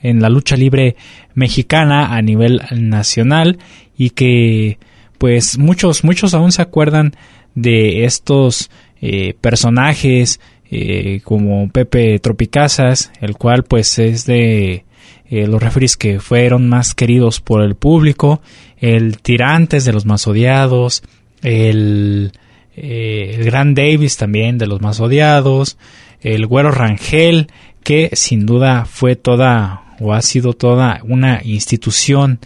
en 0.00 0.22
la 0.22 0.30
lucha 0.30 0.56
libre 0.56 0.96
mexicana 1.34 2.16
a 2.16 2.22
nivel 2.22 2.62
nacional 2.70 3.58
y 3.98 4.10
que 4.10 4.78
pues 5.18 5.58
muchos 5.58 6.02
muchos 6.02 6.32
aún 6.32 6.50
se 6.50 6.62
acuerdan 6.62 7.16
de 7.54 8.06
estos 8.06 8.70
eh, 9.02 9.34
personajes 9.42 10.40
eh, 10.70 11.20
como 11.22 11.68
Pepe 11.68 12.18
Tropicazas 12.18 13.12
el 13.20 13.36
cual 13.36 13.64
pues 13.64 13.98
es 13.98 14.24
de 14.24 14.86
eh, 15.30 15.46
los 15.46 15.62
referees 15.62 15.96
que 15.96 16.20
fueron 16.20 16.68
más 16.68 16.94
queridos 16.94 17.40
por 17.40 17.62
el 17.62 17.74
público, 17.74 18.40
el 18.78 19.18
Tirantes 19.18 19.84
de 19.84 19.92
los 19.92 20.06
más 20.06 20.26
odiados, 20.26 21.02
el, 21.42 22.32
eh, 22.76 23.34
el 23.38 23.44
Gran 23.44 23.74
Davis 23.74 24.16
también 24.16 24.56
de 24.56 24.66
los 24.66 24.80
más 24.80 25.00
odiados, 25.00 25.76
el 26.22 26.46
Güero 26.46 26.70
Rangel, 26.70 27.48
que 27.82 28.10
sin 28.14 28.46
duda 28.46 28.86
fue 28.86 29.16
toda 29.16 29.96
o 30.00 30.14
ha 30.14 30.22
sido 30.22 30.54
toda 30.54 31.00
una 31.04 31.42
institución 31.44 32.38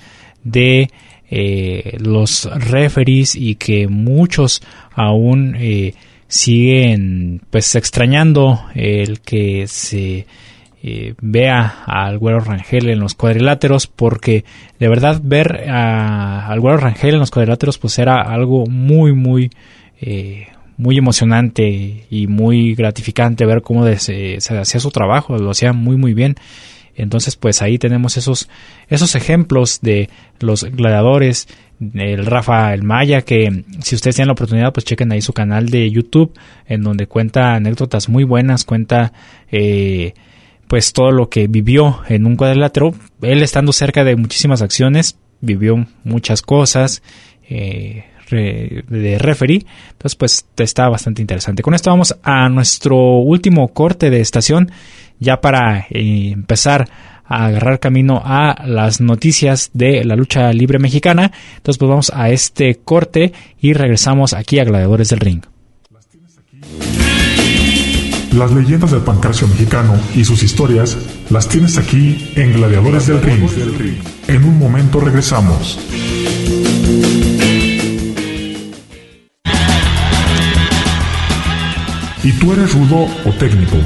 de 0.42 0.90
eh, 1.30 1.96
los 2.00 2.50
referees 2.52 3.36
y 3.36 3.54
que 3.54 3.86
muchos 3.86 4.60
aún 4.92 5.56
siguen 6.26 7.42
pues 7.50 7.74
extrañando 7.74 8.64
el 8.74 9.20
que 9.20 9.66
se 9.68 10.26
eh, 10.84 11.14
vea 11.20 11.84
al 11.86 12.18
Güero 12.18 12.40
Rangel 12.40 12.88
en 12.88 12.98
los 12.98 13.14
cuadriláteros 13.14 13.86
porque 13.86 14.44
de 14.80 14.88
verdad 14.88 15.20
ver 15.22 15.70
al 15.70 16.58
Güero 16.58 16.78
Rangel 16.78 17.14
en 17.14 17.20
los 17.20 17.30
cuadriláteros 17.30 17.78
pues 17.78 18.00
era 18.00 18.20
algo 18.20 18.66
muy 18.66 19.12
muy 19.12 19.50
eh, 20.00 20.48
muy 20.76 20.98
emocionante 20.98 22.06
y 22.10 22.26
muy 22.26 22.74
gratificante 22.74 23.46
ver 23.46 23.62
cómo 23.62 23.86
se, 23.94 24.38
hacía 24.38 24.80
su 24.80 24.90
trabajo, 24.90 25.38
lo 25.38 25.50
hacía 25.50 25.72
muy 25.72 25.96
muy 25.96 26.14
bien. 26.14 26.34
Entonces 26.96 27.36
pues 27.36 27.62
ahí 27.62 27.78
tenemos 27.78 28.16
esos, 28.16 28.48
esos 28.88 29.14
ejemplos 29.14 29.78
de 29.82 30.10
los 30.40 30.64
gladiadores, 30.64 31.46
el 31.94 32.26
Rafa 32.26 32.74
el 32.74 32.82
Maya, 32.82 33.22
que 33.22 33.64
si 33.82 33.94
ustedes 33.94 34.16
tienen 34.16 34.28
la 34.28 34.32
oportunidad, 34.32 34.72
pues 34.72 34.84
chequen 34.84 35.12
ahí 35.12 35.20
su 35.20 35.32
canal 35.32 35.68
de 35.68 35.88
YouTube, 35.88 36.32
en 36.66 36.82
donde 36.82 37.06
cuenta 37.06 37.54
anécdotas 37.54 38.08
muy 38.08 38.24
buenas, 38.24 38.64
cuenta 38.64 39.12
eh, 39.52 40.14
pues 40.72 40.94
todo 40.94 41.10
lo 41.10 41.28
que 41.28 41.48
vivió 41.48 42.00
en 42.08 42.24
un 42.24 42.34
cuadrilátero, 42.34 42.94
él 43.20 43.42
estando 43.42 43.74
cerca 43.74 44.04
de 44.04 44.16
muchísimas 44.16 44.62
acciones, 44.62 45.18
vivió 45.42 45.86
muchas 46.02 46.40
cosas 46.40 47.02
eh, 47.46 48.06
de 48.30 49.18
referee, 49.18 49.66
entonces 49.90 50.16
pues 50.16 50.46
está 50.56 50.88
bastante 50.88 51.20
interesante. 51.20 51.62
Con 51.62 51.74
esto 51.74 51.90
vamos 51.90 52.16
a 52.22 52.48
nuestro 52.48 53.18
último 53.18 53.68
corte 53.68 54.08
de 54.08 54.22
estación, 54.22 54.72
ya 55.18 55.42
para 55.42 55.88
eh, 55.90 56.30
empezar 56.32 56.88
a 57.26 57.44
agarrar 57.44 57.78
camino 57.78 58.22
a 58.24 58.64
las 58.66 59.02
noticias 59.02 59.72
de 59.74 60.04
la 60.04 60.16
lucha 60.16 60.54
libre 60.54 60.78
mexicana. 60.78 61.32
Entonces 61.54 61.76
pues 61.76 61.88
vamos 61.90 62.12
a 62.14 62.30
este 62.30 62.76
corte 62.76 63.34
y 63.60 63.74
regresamos 63.74 64.32
aquí 64.32 64.58
a 64.58 64.64
Gladiadores 64.64 65.10
del 65.10 65.20
Ring. 65.20 65.42
Leyendas 68.32 68.90
del 68.90 69.02
pancracio 69.02 69.46
mexicano 69.46 69.94
y 70.14 70.24
sus 70.24 70.42
historias 70.42 70.96
las 71.30 71.48
tienes 71.48 71.78
aquí 71.78 72.32
en 72.36 72.52
Gladiadores 72.52 73.06
del 73.06 73.20
Ring. 73.20 73.48
En 74.28 74.44
un 74.44 74.58
momento 74.58 75.00
regresamos. 75.00 75.78
¿Y 82.24 82.32
tú 82.32 82.52
eres 82.52 82.72
rudo 82.72 83.06
o 83.24 83.32
técnico? 83.38 83.76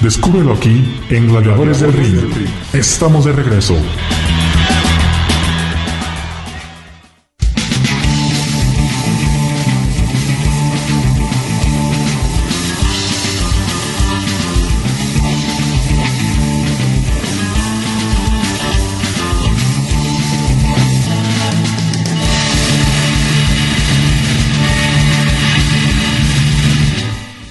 Descúbrelo 0.00 0.54
aquí 0.54 0.82
en 1.10 1.28
Gladiadores 1.28 1.80
del 1.80 1.92
Ring. 1.92 2.18
Estamos 2.72 3.24
de 3.24 3.32
regreso. 3.32 3.76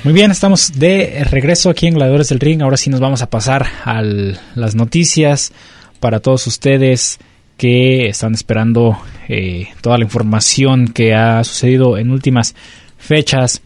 Muy 0.10 0.16
bien, 0.16 0.32
estamos 0.32 0.80
de 0.80 1.24
regreso 1.30 1.70
aquí 1.70 1.86
en 1.86 1.94
Gladiadores 1.94 2.30
del 2.30 2.40
Ring. 2.40 2.64
Ahora 2.64 2.78
sí 2.78 2.90
nos 2.90 3.00
vamos 3.00 3.22
a 3.22 3.30
pasar 3.30 3.68
a 3.86 4.02
las 4.02 4.74
noticias 4.74 5.54
para 6.00 6.20
todos 6.20 6.48
ustedes 6.48 7.20
que 7.58 8.08
están 8.08 8.34
esperando 8.34 8.98
eh, 9.28 9.68
toda 9.82 10.00
la 10.00 10.06
información 10.06 10.88
que 10.88 11.14
ha 11.14 11.44
sucedido 11.44 11.96
en 11.96 12.10
últimas 12.10 12.56
fechas 12.98 13.62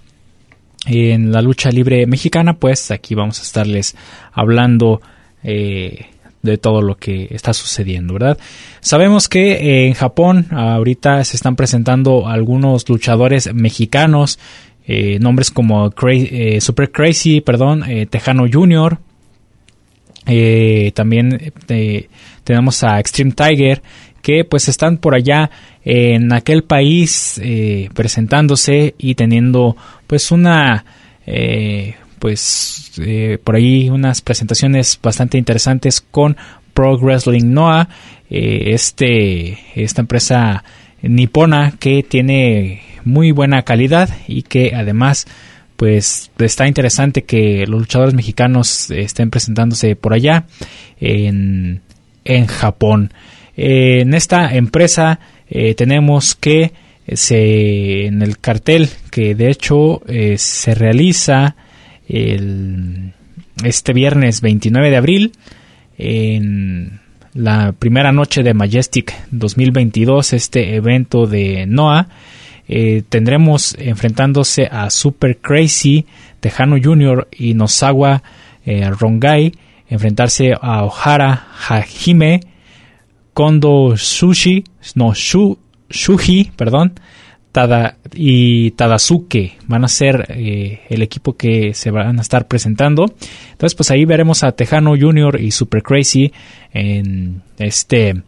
en 0.85 1.31
la 1.31 1.41
lucha 1.41 1.69
libre 1.69 2.05
mexicana. 2.07 2.55
Pues 2.55 2.91
aquí 2.91 3.15
vamos 3.15 3.39
a 3.39 3.43
estarles 3.43 3.95
hablando 4.33 5.01
eh, 5.43 6.07
de 6.41 6.57
todo 6.57 6.81
lo 6.81 6.97
que 6.97 7.29
está 7.31 7.53
sucediendo, 7.53 8.15
¿verdad? 8.15 8.37
Sabemos 8.81 9.29
que 9.29 9.87
en 9.87 9.93
Japón 9.93 10.47
ahorita 10.51 11.23
se 11.23 11.37
están 11.37 11.55
presentando 11.55 12.27
algunos 12.27 12.89
luchadores 12.89 13.53
mexicanos 13.53 14.39
eh, 14.85 15.17
nombres 15.19 15.49
como 15.49 15.93
eh, 16.11 16.59
Super 16.59 16.91
Crazy, 16.91 17.39
perdón, 17.39 17.89
eh, 17.89 18.05
Tejano 18.05 18.45
Jr. 18.51 18.97
también 20.93 21.53
tenemos 22.43 22.83
a 22.83 22.99
Extreme 22.99 23.31
Tiger 23.31 23.81
que 24.21 24.43
pues 24.45 24.67
están 24.67 24.97
por 24.97 25.15
allá 25.15 25.49
en 25.83 26.31
aquel 26.33 26.63
país 26.63 27.41
presentándose 27.93 28.95
y 28.97 29.15
teniendo 29.15 29.75
pues 30.07 30.31
una 30.31 30.85
pues 32.19 32.91
por 33.43 33.55
ahí 33.55 33.89
unas 33.89 34.21
presentaciones 34.21 34.97
bastante 35.01 35.37
interesantes 35.37 35.99
con 35.99 36.37
Pro 36.73 36.97
Wrestling 36.97 37.51
Noah 37.53 37.89
este 38.29 39.59
esta 39.75 40.01
empresa 40.01 40.63
nipona 41.01 41.73
que 41.77 42.03
tiene 42.03 42.92
muy 43.05 43.31
buena 43.31 43.63
calidad 43.63 44.09
y 44.27 44.43
que 44.43 44.73
además 44.75 45.27
pues 45.75 46.31
está 46.39 46.67
interesante 46.67 47.23
que 47.23 47.65
los 47.67 47.81
luchadores 47.81 48.13
mexicanos 48.13 48.91
estén 48.91 49.29
presentándose 49.29 49.95
por 49.95 50.13
allá 50.13 50.45
en, 50.99 51.81
en 52.23 52.45
Japón. 52.45 53.11
en 53.57 54.13
esta 54.13 54.53
empresa 54.55 55.19
eh, 55.49 55.73
tenemos 55.75 56.35
que 56.35 56.71
se, 57.11 58.05
en 58.05 58.21
el 58.21 58.39
cartel 58.39 58.89
que 59.11 59.35
de 59.35 59.49
hecho 59.49 60.01
eh, 60.07 60.37
se 60.37 60.73
realiza 60.73 61.55
el, 62.07 63.13
este 63.63 63.93
viernes 63.93 64.41
29 64.41 64.89
de 64.89 64.97
abril 64.97 65.31
en 65.97 67.01
la 67.33 67.73
primera 67.73 68.11
noche 68.11 68.43
de 68.43 68.53
Majestic 68.53 69.13
2022, 69.31 70.33
este 70.33 70.75
evento 70.75 71.25
de 71.25 71.65
NOAH 71.65 72.07
eh, 72.67 73.03
tendremos 73.07 73.75
enfrentándose 73.77 74.67
a 74.71 74.89
Super 74.89 75.37
Crazy, 75.37 76.05
Tejano 76.39 76.77
Jr. 76.81 77.27
y 77.31 77.53
Nosawa 77.53 78.23
eh, 78.65 78.89
Rongai, 78.89 79.51
enfrentarse 79.89 80.53
a 80.59 80.83
Ohara 80.85 81.47
Hajime, 81.67 82.39
Kondo 83.33 83.97
Sushi, 83.97 84.63
no, 84.95 85.13
Shu, 85.13 85.57
Shuji, 85.89 86.51
perdón, 86.55 86.93
Tada, 87.51 87.97
y 88.15 88.71
Tadasuke 88.71 89.57
van 89.67 89.83
a 89.83 89.87
ser 89.87 90.25
eh, 90.29 90.81
el 90.89 91.01
equipo 91.03 91.37
que 91.37 91.73
se 91.73 91.91
van 91.91 92.17
a 92.17 92.21
estar 92.21 92.47
presentando. 92.47 93.05
Entonces, 93.51 93.75
pues 93.75 93.91
ahí 93.91 94.05
veremos 94.05 94.43
a 94.43 94.53
Tejano 94.53 94.95
Jr. 94.99 95.39
y 95.39 95.51
Super 95.51 95.83
Crazy 95.83 96.31
en 96.71 97.43
este 97.59 98.23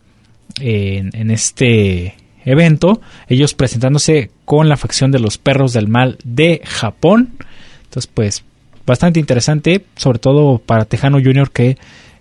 en 0.60 1.32
este 1.32 2.16
evento, 2.46 3.02
ellos 3.28 3.54
presentándose 3.54 4.32
con 4.46 4.70
la 4.70 4.78
facción 4.78 5.12
de 5.12 5.20
los 5.20 5.38
perros 5.38 5.74
del 5.74 5.88
mal 5.88 6.18
de 6.24 6.62
Japón. 6.64 7.34
Entonces, 7.84 8.10
pues, 8.14 8.44
bastante 8.86 9.20
interesante, 9.20 9.86
sobre 9.96 10.20
todo 10.20 10.60
para 10.60 10.86
Tejano 10.86 11.20
Jr. 11.22 11.52
que 11.52 11.78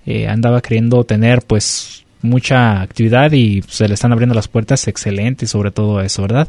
eh, 0.07 0.27
andaba 0.29 0.61
queriendo 0.62 1.05
tener, 1.05 1.43
pues, 1.43 2.05
mucha 2.22 2.81
actividad 2.81 3.33
y 3.33 3.62
se 3.68 3.87
le 3.87 3.95
están 3.95 4.12
abriendo 4.12 4.35
las 4.35 4.49
puertas, 4.49 4.89
excelente, 4.89 5.47
sobre 5.47 5.70
todo 5.70 6.01
eso, 6.01 6.22
¿verdad? 6.22 6.49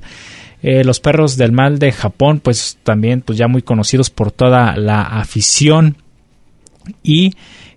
Eh, 0.63 0.85
los 0.85 1.01
perros 1.01 1.35
del 1.35 1.51
mal 1.51 1.79
de 1.79 1.91
Japón, 1.91 2.39
pues, 2.39 2.77
también, 2.83 3.21
pues, 3.21 3.37
ya 3.37 3.47
muy 3.47 3.61
conocidos 3.61 4.09
por 4.09 4.31
toda 4.31 4.77
la 4.77 5.01
afición 5.01 5.97
y 7.03 7.33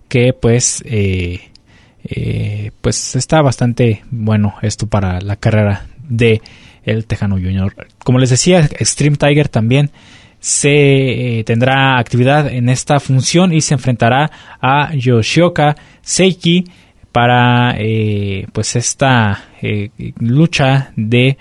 que, 0.08 0.32
pues, 0.32 0.82
eh, 0.86 2.70
pues 2.80 3.16
está 3.16 3.42
bastante 3.42 4.02
bueno 4.10 4.54
esto 4.62 4.86
para 4.86 5.20
la 5.20 5.36
carrera 5.36 5.87
de 6.08 6.40
el 6.84 7.06
Tejano 7.06 7.36
Junior. 7.36 7.74
Como 8.04 8.18
les 8.18 8.30
decía, 8.30 8.60
Extreme 8.60 9.16
Tiger 9.16 9.48
también 9.48 9.90
se 10.40 11.38
eh, 11.38 11.44
tendrá 11.44 11.98
actividad 11.98 12.52
en 12.52 12.68
esta 12.68 13.00
función 13.00 13.52
y 13.52 13.60
se 13.60 13.74
enfrentará 13.74 14.30
a 14.60 14.94
Yoshioka 14.94 15.76
Seiki 16.00 16.64
para 17.12 17.74
eh, 17.76 18.46
pues 18.52 18.76
esta 18.76 19.44
lucha 20.20 20.92
de 20.94 21.36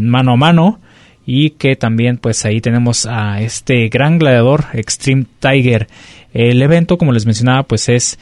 mano 0.00 0.32
a 0.32 0.36
mano 0.36 0.80
y 1.26 1.50
que 1.50 1.74
también 1.74 2.18
pues 2.18 2.44
ahí 2.44 2.60
tenemos 2.60 3.06
a 3.06 3.40
este 3.40 3.88
gran 3.88 4.18
gladiador 4.18 4.66
Extreme 4.74 5.26
Tiger 5.40 5.88
el 6.32 6.62
evento 6.62 6.98
como 6.98 7.12
les 7.12 7.26
mencionaba 7.26 7.64
pues 7.64 7.88
es 7.88 8.18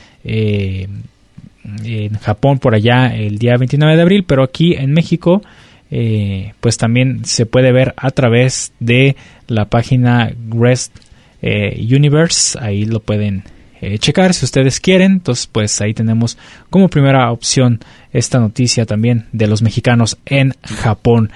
en 1.85 2.15
Japón 2.19 2.59
por 2.59 2.75
allá 2.75 3.15
el 3.15 3.39
día 3.39 3.57
29 3.57 3.97
de 3.97 4.03
abril, 4.03 4.25
pero 4.25 4.43
aquí 4.43 4.75
en 4.75 4.93
México 4.93 5.43
eh, 5.91 6.53
pues 6.61 6.77
también 6.77 7.25
se 7.25 7.47
puede 7.47 7.73
ver 7.73 7.95
a 7.97 8.11
través 8.11 8.73
de 8.81 9.17
la 9.47 9.67
página 9.67 10.33
Rest 10.51 10.97
eh, 11.43 11.87
Universe, 11.91 12.59
ahí 12.61 12.85
lo 12.85 13.01
pueden 13.01 13.45
eh, 13.81 13.99
checar 13.99 14.35
si 14.35 14.45
ustedes 14.45 14.81
quieren, 14.81 15.13
entonces 15.13 15.47
pues 15.47 15.81
ahí 15.81 15.95
tenemos 15.95 16.39
como 16.71 16.89
primera 16.89 17.31
opción 17.31 17.81
esta 18.13 18.41
noticia 18.41 18.87
también 18.87 19.27
de 19.33 19.47
los 19.47 19.63
mexicanos 19.63 20.19
en 20.27 20.55
Japón. 20.63 21.31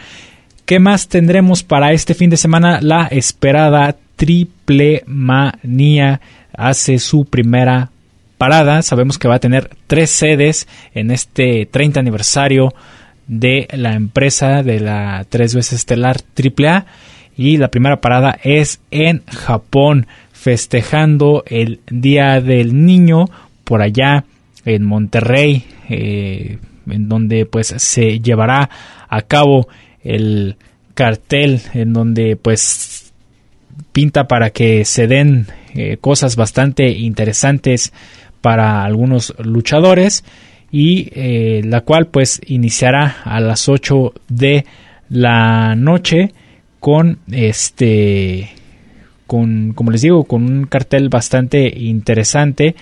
¿Qué 0.64 0.78
más 0.78 1.08
tendremos 1.08 1.62
para 1.62 1.92
este 1.92 2.14
fin 2.14 2.30
de 2.30 2.36
semana? 2.36 2.80
La 2.80 3.06
esperada 3.06 3.96
Triple 4.16 5.04
Manía 5.06 6.20
hace 6.56 6.98
su 6.98 7.24
primera 7.24 7.90
parada. 8.40 8.80
Sabemos 8.80 9.18
que 9.18 9.28
va 9.28 9.34
a 9.34 9.38
tener 9.38 9.68
tres 9.86 10.10
sedes 10.10 10.66
en 10.94 11.10
este 11.10 11.66
30 11.66 12.00
aniversario 12.00 12.72
de 13.26 13.68
la 13.72 13.92
empresa 13.92 14.62
de 14.62 14.80
la 14.80 15.26
tres 15.28 15.54
veces 15.54 15.74
estelar 15.80 16.16
AAA. 16.34 16.86
Y 17.36 17.58
la 17.58 17.68
primera 17.68 18.00
parada 18.00 18.38
es 18.42 18.80
en 18.90 19.22
Japón, 19.26 20.06
festejando 20.32 21.44
el 21.48 21.80
Día 21.90 22.40
del 22.40 22.86
Niño 22.86 23.26
por 23.64 23.82
allá 23.82 24.24
en 24.64 24.84
Monterrey, 24.86 25.66
eh, 25.90 26.56
en 26.88 27.10
donde 27.10 27.44
pues 27.44 27.66
se 27.76 28.20
llevará 28.20 28.70
a 29.10 29.20
cabo 29.20 29.68
el 30.02 30.56
cartel 30.94 31.60
en 31.74 31.92
donde 31.92 32.36
pues 32.36 33.12
pinta 33.92 34.28
para 34.28 34.48
que 34.48 34.86
se 34.86 35.06
den 35.06 35.46
eh, 35.74 35.98
cosas 36.00 36.36
bastante 36.36 36.88
interesantes 36.88 37.92
para 38.40 38.84
algunos 38.84 39.34
luchadores 39.38 40.24
y 40.72 41.08
eh, 41.12 41.62
la 41.64 41.80
cual 41.82 42.06
pues 42.06 42.40
iniciará 42.46 43.16
a 43.24 43.40
las 43.40 43.68
8 43.68 44.14
de 44.28 44.64
la 45.08 45.74
noche 45.74 46.32
con 46.78 47.18
este 47.30 48.50
con 49.26 49.72
como 49.74 49.90
les 49.90 50.02
digo 50.02 50.24
con 50.24 50.44
un 50.44 50.64
cartel 50.66 51.08
bastante 51.08 51.68
interesante 51.76 52.76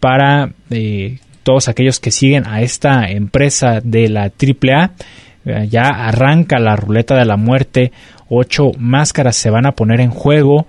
para 0.00 0.52
eh, 0.70 1.18
todos 1.42 1.68
aquellos 1.68 2.00
que 2.00 2.10
siguen 2.10 2.46
a 2.46 2.62
esta 2.62 3.10
empresa 3.10 3.80
de 3.82 4.08
la 4.08 4.22
AAA 4.24 4.92
eh, 5.44 5.68
ya 5.70 5.88
arranca 5.88 6.58
la 6.58 6.76
ruleta 6.76 7.14
de 7.14 7.26
la 7.26 7.36
muerte 7.36 7.92
ocho 8.28 8.72
máscaras 8.78 9.36
se 9.36 9.50
van 9.50 9.66
a 9.66 9.72
poner 9.72 10.00
en 10.00 10.10
juego 10.10 10.66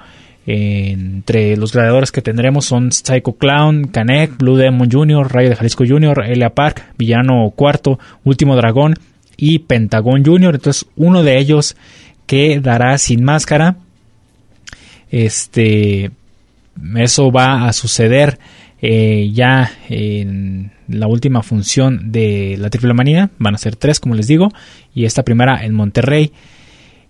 entre 0.48 1.58
los 1.58 1.74
gladiadores 1.74 2.12
que 2.12 2.22
tendremos 2.22 2.66
son 2.66 2.92
Psycho 2.92 3.34
Clown, 3.34 3.88
Canek, 3.88 4.38
Blue 4.38 4.58
Demon 4.58 4.92
Jr., 4.92 5.32
Rayo 5.32 5.50
de 5.50 5.56
Jalisco 5.56 5.86
Jr., 5.88 6.26
Elia 6.28 6.52
Park, 6.52 6.84
Villano 6.98 7.52
Cuarto, 7.56 8.00
Último 8.24 8.56
Dragón 8.56 8.96
y 9.38 9.60
Pentagón 9.60 10.24
Jr. 10.24 10.56
Entonces 10.56 10.86
uno 10.96 11.24
de 11.24 11.40
ellos 11.40 11.76
quedará 12.28 12.98
sin 12.98 13.24
máscara. 13.24 13.78
Este, 15.10 16.12
eso 16.98 17.32
va 17.32 17.68
a 17.68 17.74
suceder 17.74 18.38
eh, 18.82 19.32
ya 19.34 19.72
en 19.90 20.72
la 20.88 21.08
última 21.08 21.42
función 21.42 22.12
de 22.12 22.56
la 22.60 22.70
Triple 22.70 22.94
Manía. 22.94 23.32
Van 23.40 23.56
a 23.56 23.60
ser 23.60 23.76
tres, 23.76 24.00
como 24.00 24.14
les 24.14 24.28
digo, 24.28 24.50
y 24.94 25.06
esta 25.06 25.24
primera 25.24 25.66
en 25.66 25.74
Monterrey. 25.74 26.32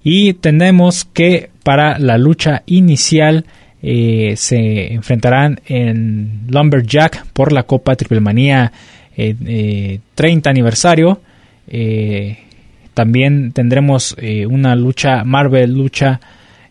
Y 0.08 0.34
tenemos 0.36 1.04
que 1.04 1.50
para 1.64 1.98
la 1.98 2.20
lucha 2.20 2.62
inicial 2.68 3.44
eh, 3.82 4.36
se 4.38 4.94
enfrentarán 4.94 5.60
en 5.66 6.42
Lumberjack 6.48 7.26
por 7.34 7.52
la 7.52 7.64
Copa 7.64 7.96
Triple 7.96 8.20
Manía 8.20 8.72
30 9.16 9.34
eh, 9.34 10.00
eh, 10.16 10.42
aniversario. 10.46 11.22
también 12.94 13.52
tendremos 13.52 14.16
una 14.48 14.76
lucha 14.76 15.24
Marvel 15.24 15.74
Lucha 15.74 16.20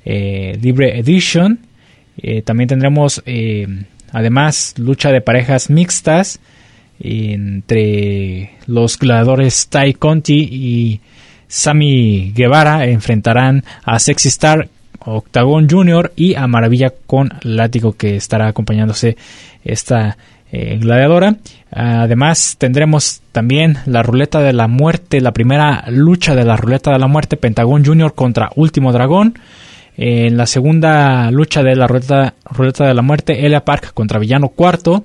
Libre 0.05 0.97
Edition 1.01 1.59
también 2.45 2.69
tendremos 2.69 3.21
además 4.13 4.75
lucha 4.79 5.11
de 5.11 5.21
parejas 5.21 5.71
mixtas 5.71 6.39
entre 7.01 8.53
los 8.69 8.97
gladiadores 8.97 9.67
Ty 9.69 9.95
Conti 9.95 10.39
y 10.39 11.01
Sammy 11.55 12.33
Guevara 12.35 12.85
enfrentarán 12.87 13.63
a 13.85 14.01
Sexy 14.01 14.29
Star, 14.29 14.69
Octagon 14.99 15.69
Jr. 15.71 16.13
y 16.17 16.35
a 16.35 16.49
Maravilla 16.49 16.93
con 17.07 17.31
Látigo 17.43 17.93
que 17.93 18.17
estará 18.17 18.49
acompañándose 18.49 19.17
esta 19.65 20.19
eh, 20.51 20.79
gladiadora. 20.81 21.37
Además 21.71 22.57
tendremos 22.59 23.23
también 23.31 23.79
la 23.87 24.03
ruleta 24.03 24.41
de 24.41 24.53
la 24.53 24.67
muerte, 24.67 25.21
la 25.21 25.31
primera 25.31 25.85
lucha 25.91 26.35
de 26.35 26.45
la 26.45 26.57
ruleta 26.57 26.91
de 26.91 26.99
la 26.99 27.07
muerte, 27.07 27.37
Pentagón 27.37 27.85
Jr. 27.85 28.15
contra 28.15 28.51
Último 28.57 28.93
Dragón. 28.93 29.39
En 29.97 30.37
la 30.37 30.47
segunda 30.47 31.31
lucha 31.31 31.63
de 31.63 31.77
la 31.77 31.87
ruleta, 31.87 32.35
ruleta 32.51 32.85
de 32.85 32.95
la 32.95 33.03
muerte, 33.03 33.47
Elia 33.47 33.65
Park 33.65 33.93
contra 33.95 34.19
Villano 34.19 34.49
Cuarto. 34.49 35.05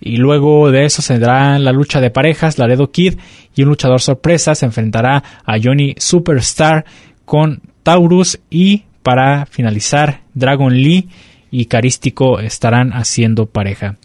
Y 0.00 0.16
luego 0.16 0.70
de 0.70 0.86
eso 0.86 1.02
se 1.02 1.18
la 1.18 1.72
lucha 1.72 2.00
de 2.00 2.10
parejas, 2.10 2.58
Laredo 2.58 2.90
Kid 2.90 3.18
y 3.54 3.62
un 3.62 3.68
luchador 3.68 4.00
sorpresa 4.00 4.54
se 4.54 4.66
enfrentará 4.66 5.22
a 5.44 5.56
Johnny 5.62 5.94
Superstar 5.98 6.86
con 7.24 7.60
Taurus 7.82 8.40
y 8.48 8.84
para 9.02 9.46
finalizar 9.46 10.20
Dragon 10.34 10.72
Lee 10.72 11.08
y 11.50 11.66
Carístico 11.66 12.40
estarán 12.40 12.92
haciendo 12.92 13.46
pareja. 13.46 13.96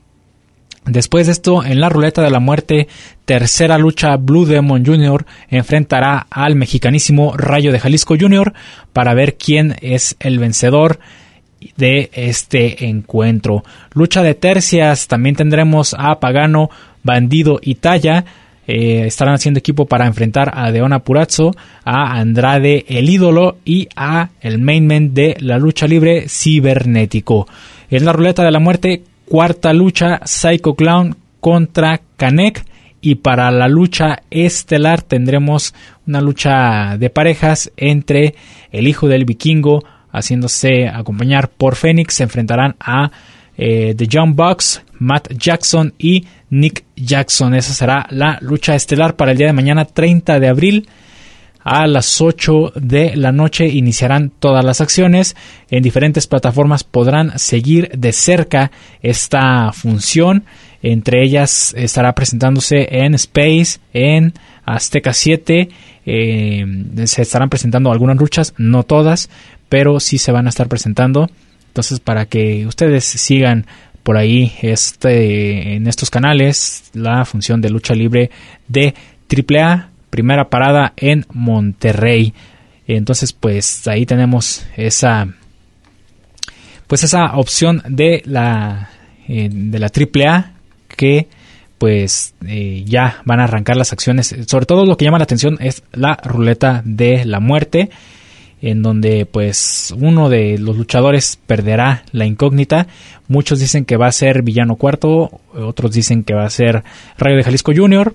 Después 0.86 1.26
de 1.26 1.32
esto, 1.32 1.64
en 1.64 1.80
la 1.80 1.89
ruleta 1.89 2.22
de 2.22 2.30
la 2.30 2.39
muerte, 2.39 2.88
tercera 3.26 3.80
lucha, 3.80 4.18
Blue 4.18 4.46
Demon 4.46 4.86
Jr. 4.86 5.26
enfrentará 5.50 6.28
al 6.30 6.56
mexicanísimo 6.56 7.36
Rayo 7.36 7.72
de 7.72 7.80
Jalisco 7.80 8.16
Jr. 8.20 8.54
para 8.93 9.16
ver 9.16 9.36
quién 9.36 9.76
es 9.82 10.16
el 10.20 10.38
vencedor 10.38 11.00
de 11.78 12.09
este 12.13 12.86
encuentro. 12.86 13.63
Lucha 13.93 14.24
de 14.24 14.36
tercias, 14.36 15.07
también 15.07 15.36
tendremos 15.36 15.95
a 15.97 16.20
Pagano, 16.20 16.70
Bandido 17.03 17.59
y 17.61 17.76
Talla. 17.76 18.26
Eh, 18.68 19.03
estarán 19.05 19.36
haciendo 19.36 19.59
equipo 19.59 19.86
para 19.86 20.07
enfrentar 20.07 20.51
a 20.55 20.72
Deona 20.72 20.99
Purazzo, 20.99 21.51
a 21.84 22.18
Andrade 22.18 22.86
el 22.88 23.09
ídolo 23.09 23.57
y 23.63 23.88
a 23.95 24.30
el 24.41 24.59
mainman 24.59 25.13
de 25.13 25.38
la 25.39 25.59
lucha 25.59 25.86
libre 25.86 26.28
cibernético. 26.28 27.47
En 27.91 28.05
la 28.05 28.13
ruleta 28.13 28.43
de 28.43 28.51
la 28.51 28.59
muerte, 28.59 29.03
cuarta 29.26 29.72
lucha, 29.72 30.22
Psycho 30.26 30.74
Clown 30.74 31.16
contra 31.39 32.01
Kanek. 32.18 32.66
Y 33.01 33.16
para 33.16 33.51
la 33.51 33.68
lucha 33.68 34.24
estelar 34.32 35.03
tendremos 35.03 35.76
una 36.07 36.22
lucha 36.22 36.97
de 36.97 37.11
parejas 37.11 37.72
entre 37.78 38.34
el 38.72 38.88
hijo 38.88 39.07
del 39.07 39.26
vikingo, 39.26 39.84
haciéndose 40.16 40.88
acompañar 40.88 41.49
por 41.49 41.76
Phoenix. 41.76 42.16
Se 42.16 42.24
enfrentarán 42.24 42.76
a 42.80 43.11
eh, 43.57 43.93
The 43.95 44.07
Young 44.07 44.36
Bucks, 44.36 44.82
Matt 44.99 45.32
Jackson 45.34 45.93
y 45.97 46.26
Nick 46.49 46.86
Jackson. 46.95 47.53
Esa 47.53 47.74
será 47.74 48.07
la 48.09 48.38
lucha 48.41 48.76
estelar 48.76 49.16
para 49.16 49.32
el 49.32 49.38
día 49.38 49.47
de 49.47 49.53
mañana, 49.53 49.86
30 49.86 50.39
de 50.39 50.47
abril. 50.47 50.89
A 51.68 51.88
las 51.88 52.22
8 52.22 52.74
de 52.76 53.16
la 53.16 53.32
noche 53.32 53.68
iniciarán 53.68 54.32
todas 54.39 54.63
las 54.63 54.82
acciones. 54.82 55.36
En 55.72 55.82
diferentes 55.82 56.28
plataformas 56.28 56.84
podrán 56.84 57.39
seguir 57.39 57.89
de 57.97 58.11
cerca 58.11 58.72
esta 59.01 59.72
función. 59.74 60.45
Entre 60.84 61.24
ellas 61.24 61.74
estará 61.76 62.13
presentándose 62.13 62.88
en 62.91 63.16
Space, 63.16 63.80
en 63.93 64.34
Azteca 64.66 65.13
7. 65.13 65.70
Eh, 66.05 66.66
se 67.05 67.22
estarán 67.22 67.49
presentando 67.49 67.91
algunas 67.91 68.18
luchas, 68.18 68.53
no 68.57 68.84
todas, 68.84 69.30
pero 69.70 69.99
sí 69.99 70.18
se 70.18 70.32
van 70.32 70.47
a 70.47 70.49
estar 70.49 70.68
presentando. 70.68 71.30
Entonces, 71.68 71.99
para 71.99 72.26
que 72.26 72.66
ustedes 72.68 73.05
sigan 73.05 73.66
por 74.03 74.18
ahí 74.18 74.53
este, 74.61 75.76
en 75.76 75.88
estos 75.88 76.09
canales 76.09 76.91
la 76.93 77.26
función 77.26 77.59
de 77.59 77.72
lucha 77.72 77.95
libre 77.95 78.30
de 78.68 78.93
AAA, 79.30 79.89
primera 80.09 80.49
parada 80.49 80.93
en 80.95 81.26
Monterrey. 81.34 82.34
Entonces, 82.88 83.34
pues 83.34 83.88
ahí 83.88 84.05
tenemos 84.05 84.66
esa 84.78 85.28
pues 86.88 87.03
esa 87.03 87.36
opción 87.36 87.82
de 87.89 88.22
la 88.26 88.91
eh, 89.28 89.49
de 89.51 89.80
la 89.80 89.88
AAA 89.88 90.51
que 90.95 91.28
pues 91.78 92.36
eh, 92.47 92.84
ya 92.86 93.21
van 93.26 93.39
a 93.39 93.45
arrancar 93.45 93.78
las 93.78 93.93
acciones. 93.93 94.36
Sobre 94.47 94.65
todo 94.65 94.86
lo 94.86 94.97
que 94.97 95.05
llama 95.05 95.17
la 95.17 95.26
atención 95.26 95.57
es 95.59 95.84
la 95.91 96.15
ruleta 96.23 96.82
de 96.86 97.26
la 97.26 97.39
muerte 97.39 97.89
en 98.61 98.82
donde 98.82 99.26
pues 99.26 99.93
uno 99.97 100.30
de 100.30 100.57
los 100.57 100.76
luchadores 100.76 101.38
perderá 101.45 102.03
la 102.11 102.26
incógnita. 102.26 102.88
Muchos 103.28 103.59
dicen 103.59 103.86
que 103.86 103.97
va 103.97 104.07
a 104.07 104.11
ser 104.11 104.41
Villano 104.41 104.76
Cuarto, 104.76 105.41
otros 105.53 105.91
dicen 105.91 106.23
que 106.23 106.34
va 106.34 106.45
a 106.45 106.49
ser 106.49 106.84
Rayo 107.17 107.38
de 107.38 107.43
Jalisco 107.43 107.73
Jr. 107.76 108.13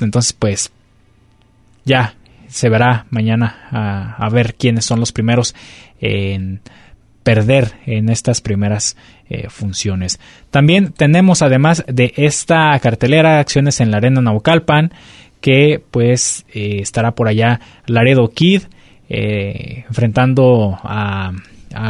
Entonces 0.00 0.32
pues 0.32 0.70
ya 1.84 2.14
se 2.48 2.68
verá 2.68 3.06
mañana 3.10 4.16
a, 4.18 4.28
ver 4.30 4.54
quiénes 4.54 4.84
son 4.84 5.00
los 5.00 5.12
primeros 5.12 5.54
en 6.00 6.60
perder 7.22 7.72
en 7.86 8.08
estas 8.08 8.40
primeras 8.40 8.96
eh, 9.28 9.48
funciones. 9.48 10.20
También 10.50 10.92
tenemos 10.92 11.42
además 11.42 11.84
de 11.86 12.12
esta 12.16 12.78
cartelera 12.80 13.38
acciones 13.38 13.80
en 13.80 13.90
la 13.90 13.98
arena 13.98 14.20
Naucalpan 14.20 14.92
que 15.40 15.82
pues 15.90 16.46
eh, 16.52 16.78
estará 16.80 17.12
por 17.12 17.28
allá 17.28 17.60
Laredo 17.86 18.30
Kid 18.30 18.62
eh, 19.08 19.84
enfrentando 19.88 20.78
a, 20.82 21.32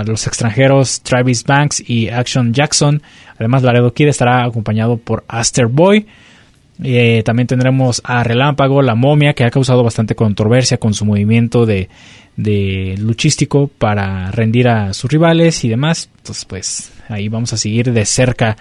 los 0.07 0.28
extranjeros 0.28 1.03
Travis 1.03 1.43
Banks 1.43 1.83
y 1.89 2.09
Action 2.09 2.53
Jackson. 2.55 3.03
Además, 3.37 3.64
Laredo 3.64 3.93
Kid 3.93 4.07
estará 4.07 4.45
acompañado 4.45 4.97
por 4.97 5.24
Aster 5.26 5.66
Boy. 5.66 6.07
Eh, 6.83 7.22
también 7.24 7.47
tendremos 7.47 8.03
a 8.05 8.24
Relámpago, 8.24 8.83
la 8.83 8.95
momia, 8.95 9.35
que 9.35 9.45
ha 9.45 9.51
causado 9.51 9.83
bastante 9.83 10.14
controversia 10.14 10.78
con 10.78 10.95
su 10.95 11.05
movimiento 11.05 11.66
de, 11.66 11.89
luchístico 12.99 13.68
para 13.78 14.30
rendir 14.30 14.68
a 14.68 14.93
sus 14.93 15.11
rivales 15.11 15.64
y 15.64 15.68
demás. 15.68 16.11
Entonces, 16.18 16.45
pues 16.45 16.93
ahí 17.09 17.28
vamos 17.28 17.53
a 17.53 17.57
seguir 17.57 17.93
de 17.93 18.05
cerca 18.05 18.57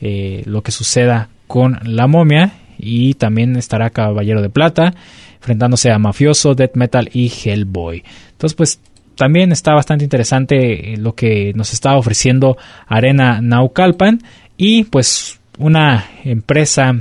eh, 0.00 0.42
lo 0.46 0.62
que 0.62 0.72
suceda 0.72 1.28
con 1.46 1.78
la 1.82 2.06
momia. 2.06 2.52
Y 2.78 3.14
también 3.14 3.56
estará 3.56 3.90
Caballero 3.90 4.42
de 4.42 4.50
Plata 4.50 4.94
enfrentándose 5.36 5.90
a 5.90 5.98
Mafioso, 5.98 6.54
Death 6.54 6.74
Metal 6.74 7.08
y 7.12 7.30
Hellboy. 7.30 8.02
Entonces, 8.32 8.54
pues 8.54 8.80
también 9.16 9.52
está 9.52 9.72
bastante 9.74 10.04
interesante 10.04 10.92
eh, 10.92 10.96
lo 10.96 11.14
que 11.14 11.52
nos 11.54 11.72
está 11.72 11.96
ofreciendo 11.96 12.56
Arena 12.86 13.40
Naucalpan 13.40 14.22
y 14.56 14.84
pues 14.84 15.38
una 15.58 16.04
empresa 16.24 16.96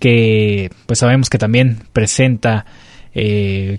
que 0.00 0.70
pues 0.86 0.98
sabemos 0.98 1.30
que 1.30 1.38
también 1.38 1.78
presenta 1.92 2.66
eh, 3.14 3.78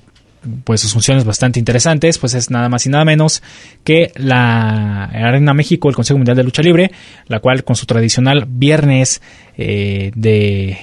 pues 0.64 0.80
sus 0.80 0.94
funciones 0.94 1.26
bastante 1.26 1.60
interesantes, 1.60 2.18
pues 2.18 2.34
es 2.34 2.50
nada 2.50 2.70
más 2.70 2.86
y 2.86 2.90
nada 2.90 3.04
menos 3.04 3.44
que 3.84 4.12
la 4.16 5.04
Arena 5.06 5.54
México, 5.54 5.90
el 5.90 5.96
Consejo 5.96 6.18
Mundial 6.18 6.38
de 6.38 6.44
Lucha 6.44 6.62
Libre, 6.62 6.92
la 7.28 7.42
cual 7.42 7.66
con 7.66 7.76
su 7.76 7.86
tradicional 7.86 8.46
viernes 8.48 9.22
eh, 9.58 10.12
de 10.16 10.78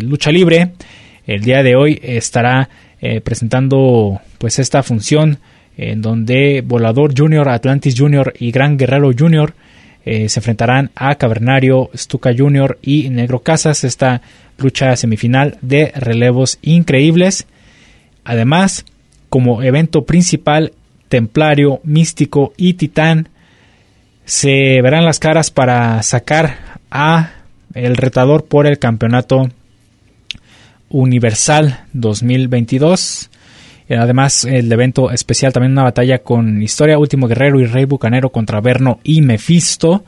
lucha 0.00 0.30
libre 0.32 0.72
el 1.28 1.42
día 1.42 1.62
de 1.62 1.76
hoy 1.76 2.00
estará 2.02 2.70
eh, 3.00 3.20
presentando 3.20 4.18
pues 4.38 4.58
esta 4.58 4.82
función 4.82 5.38
en 5.76 6.00
donde 6.00 6.62
Volador 6.66 7.12
Junior, 7.16 7.48
Atlantis 7.50 7.94
Junior 7.96 8.32
y 8.38 8.50
Gran 8.50 8.78
Guerrero 8.78 9.10
Junior 9.16 9.54
eh, 10.04 10.28
se 10.28 10.40
enfrentarán 10.40 10.90
a 10.94 11.14
Cavernario, 11.16 11.90
Stuka 11.94 12.30
Junior 12.36 12.78
y 12.82 13.10
Negro 13.10 13.40
Casas. 13.40 13.84
Esta 13.84 14.22
lucha 14.56 14.96
semifinal 14.96 15.58
de 15.60 15.92
relevos 15.94 16.58
increíbles. 16.62 17.46
Además, 18.24 18.84
como 19.28 19.62
evento 19.62 20.04
principal, 20.04 20.72
Templario, 21.08 21.80
Místico 21.84 22.52
y 22.56 22.74
Titán 22.74 23.28
se 24.24 24.82
verán 24.82 25.04
las 25.06 25.18
caras 25.18 25.50
para 25.50 26.02
sacar 26.02 26.78
a 26.90 27.30
el 27.74 27.96
retador 27.96 28.44
por 28.44 28.66
el 28.66 28.78
campeonato 28.78 29.48
Universal 30.90 31.84
2022. 31.92 33.30
Además, 33.90 34.44
el 34.44 34.70
evento 34.70 35.10
especial 35.10 35.52
también 35.52 35.72
una 35.72 35.84
batalla 35.84 36.18
con 36.18 36.60
Historia, 36.62 36.98
Último 36.98 37.26
Guerrero 37.26 37.60
y 37.60 37.64
Rey 37.64 37.86
Bucanero 37.86 38.30
contra 38.30 38.60
Verno 38.60 39.00
y 39.02 39.22
Mephisto. 39.22 40.04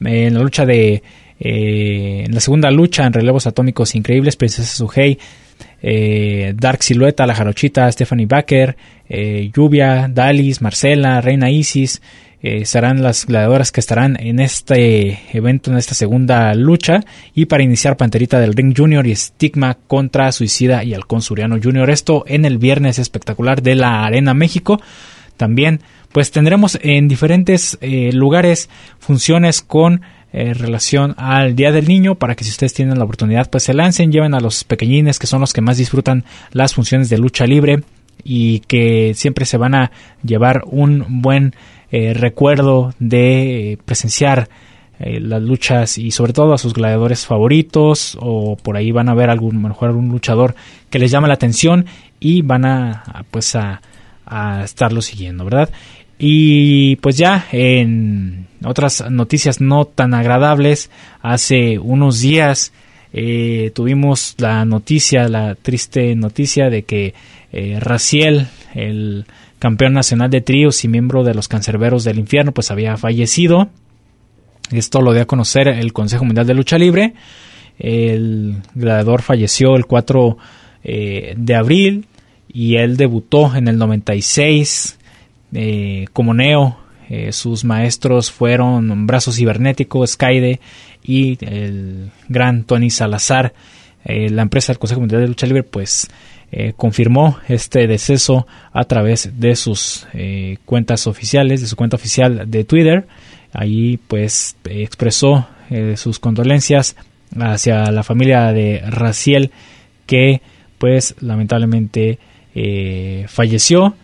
En 0.00 0.34
la 0.34 0.40
lucha 0.40 0.64
de. 0.64 1.02
Eh, 1.42 2.24
en 2.26 2.34
la 2.34 2.40
segunda 2.40 2.70
lucha 2.70 3.06
en 3.06 3.14
relevos 3.14 3.46
atómicos 3.46 3.94
increíbles, 3.94 4.36
Princesa 4.36 4.68
Suhei, 4.68 5.18
eh, 5.82 6.52
Dark 6.54 6.82
Silueta, 6.82 7.26
La 7.26 7.34
Jarochita, 7.34 7.90
Stephanie 7.90 8.26
Baker, 8.26 8.76
eh, 9.08 9.50
Lluvia, 9.54 10.08
Dalis, 10.08 10.60
Marcela, 10.60 11.20
Reina 11.20 11.50
Isis, 11.50 12.02
eh, 12.42 12.64
serán 12.64 13.02
las 13.02 13.26
gladiadoras 13.26 13.70
que 13.70 13.80
estarán 13.80 14.16
en 14.18 14.40
este 14.40 15.20
evento, 15.32 15.70
en 15.70 15.76
esta 15.76 15.94
segunda 15.94 16.54
lucha. 16.54 17.00
Y 17.34 17.46
para 17.46 17.62
iniciar 17.62 17.96
Panterita 17.96 18.40
del 18.40 18.54
Ring 18.54 18.74
Junior 18.76 19.06
y 19.06 19.14
Stigma 19.14 19.76
contra 19.86 20.32
Suicida 20.32 20.82
y 20.82 20.94
Halcón 20.94 21.22
Suriano 21.22 21.58
Junior. 21.62 21.90
Esto 21.90 22.24
en 22.26 22.44
el 22.44 22.58
viernes 22.58 22.98
espectacular 22.98 23.62
de 23.62 23.74
la 23.74 24.04
Arena 24.04 24.32
México. 24.32 24.80
También 25.36 25.80
pues 26.12 26.30
tendremos 26.30 26.78
en 26.82 27.08
diferentes 27.08 27.78
eh, 27.80 28.10
lugares 28.12 28.68
funciones 28.98 29.60
con 29.60 30.02
eh, 30.32 30.54
relación 30.54 31.14
al 31.18 31.56
Día 31.56 31.72
del 31.72 31.88
Niño 31.88 32.14
para 32.14 32.34
que 32.34 32.44
si 32.44 32.50
ustedes 32.50 32.74
tienen 32.74 32.98
la 32.98 33.04
oportunidad 33.04 33.50
pues 33.50 33.64
se 33.64 33.74
lancen, 33.74 34.12
lleven 34.12 34.34
a 34.34 34.40
los 34.40 34.64
pequeñines 34.64 35.18
que 35.18 35.26
son 35.26 35.40
los 35.40 35.52
que 35.52 35.60
más 35.60 35.76
disfrutan 35.76 36.24
las 36.52 36.74
funciones 36.74 37.08
de 37.10 37.18
lucha 37.18 37.46
libre 37.46 37.82
y 38.22 38.60
que 38.60 39.12
siempre 39.14 39.44
se 39.44 39.56
van 39.56 39.74
a 39.74 39.90
llevar 40.22 40.62
un 40.66 41.22
buen 41.22 41.54
eh, 41.90 42.14
recuerdo 42.14 42.94
de 42.98 43.78
presenciar 43.84 44.48
las 45.02 45.40
luchas 45.40 45.96
y 45.96 46.10
sobre 46.10 46.34
todo 46.34 46.52
a 46.52 46.58
sus 46.58 46.74
gladiadores 46.74 47.24
favoritos 47.24 48.18
o 48.20 48.56
por 48.56 48.76
ahí 48.76 48.92
van 48.92 49.08
a 49.08 49.14
ver 49.14 49.30
algún 49.30 49.62
mejor 49.62 49.88
algún 49.88 50.10
luchador 50.10 50.54
que 50.90 50.98
les 50.98 51.10
llama 51.10 51.26
la 51.26 51.32
atención 51.32 51.86
y 52.20 52.42
van 52.42 52.66
a, 52.66 53.24
pues 53.30 53.56
a, 53.56 53.80
a 54.26 54.62
estarlo 54.62 55.00
siguiendo 55.00 55.42
verdad 55.42 55.70
y 56.22 56.96
pues 56.96 57.16
ya 57.16 57.46
en 57.50 58.46
otras 58.62 59.10
noticias 59.10 59.62
no 59.62 59.86
tan 59.86 60.12
agradables, 60.12 60.90
hace 61.22 61.78
unos 61.78 62.20
días 62.20 62.74
eh, 63.14 63.72
tuvimos 63.74 64.34
la 64.36 64.66
noticia, 64.66 65.28
la 65.28 65.54
triste 65.54 66.14
noticia 66.14 66.68
de 66.68 66.82
que 66.82 67.14
eh, 67.52 67.78
Raciel, 67.80 68.48
el 68.74 69.24
campeón 69.60 69.92
nacional 69.92 70.30
de 70.30 70.40
tríos 70.40 70.84
y 70.84 70.88
miembro 70.88 71.22
de 71.22 71.34
los 71.34 71.46
cancerberos 71.46 72.02
del 72.02 72.18
infierno, 72.18 72.52
pues 72.52 72.72
había 72.72 72.96
fallecido. 72.96 73.68
Esto 74.72 75.02
lo 75.02 75.12
dio 75.12 75.22
a 75.22 75.26
conocer 75.26 75.68
el 75.68 75.92
Consejo 75.92 76.24
Mundial 76.24 76.46
de 76.46 76.54
Lucha 76.54 76.78
Libre. 76.78 77.14
El 77.78 78.56
gladiador 78.74 79.22
falleció 79.22 79.76
el 79.76 79.86
4 79.86 80.38
eh, 80.82 81.34
de 81.36 81.54
abril 81.54 82.06
y 82.52 82.76
él 82.76 82.96
debutó 82.96 83.54
en 83.54 83.68
el 83.68 83.78
96 83.78 84.98
eh, 85.52 86.06
como 86.12 86.34
Neo. 86.34 86.78
Eh, 87.08 87.32
sus 87.32 87.64
maestros 87.64 88.30
fueron 88.30 89.06
Brazos 89.06 89.36
Cibernéticos, 89.36 90.12
Skyde 90.12 90.60
y 91.02 91.36
el 91.44 92.10
gran 92.28 92.64
Tony 92.64 92.90
Salazar. 92.90 93.52
La 94.02 94.40
empresa 94.40 94.72
del 94.72 94.78
Consejo 94.78 95.00
Mundial 95.00 95.20
de 95.20 95.28
Lucha 95.28 95.46
Libre 95.46 95.62
pues 95.62 96.08
confirmó 96.76 97.38
este 97.48 97.86
deceso 97.86 98.46
a 98.72 98.84
través 98.84 99.38
de 99.38 99.54
sus 99.54 100.06
cuentas 100.64 101.06
oficiales, 101.06 101.60
de 101.60 101.68
su 101.68 101.76
cuenta 101.76 101.96
oficial 101.96 102.50
de 102.50 102.64
Twitter. 102.64 103.06
Ahí 103.52 103.98
pues 104.08 104.56
expresó 104.64 105.46
sus 105.94 106.18
condolencias 106.18 106.96
hacia 107.38 107.92
la 107.92 108.02
familia 108.02 108.52
de 108.52 108.82
Raciel 108.84 109.52
que 110.06 110.42
pues 110.78 111.14
lamentablemente 111.20 112.18
falleció 113.28 113.94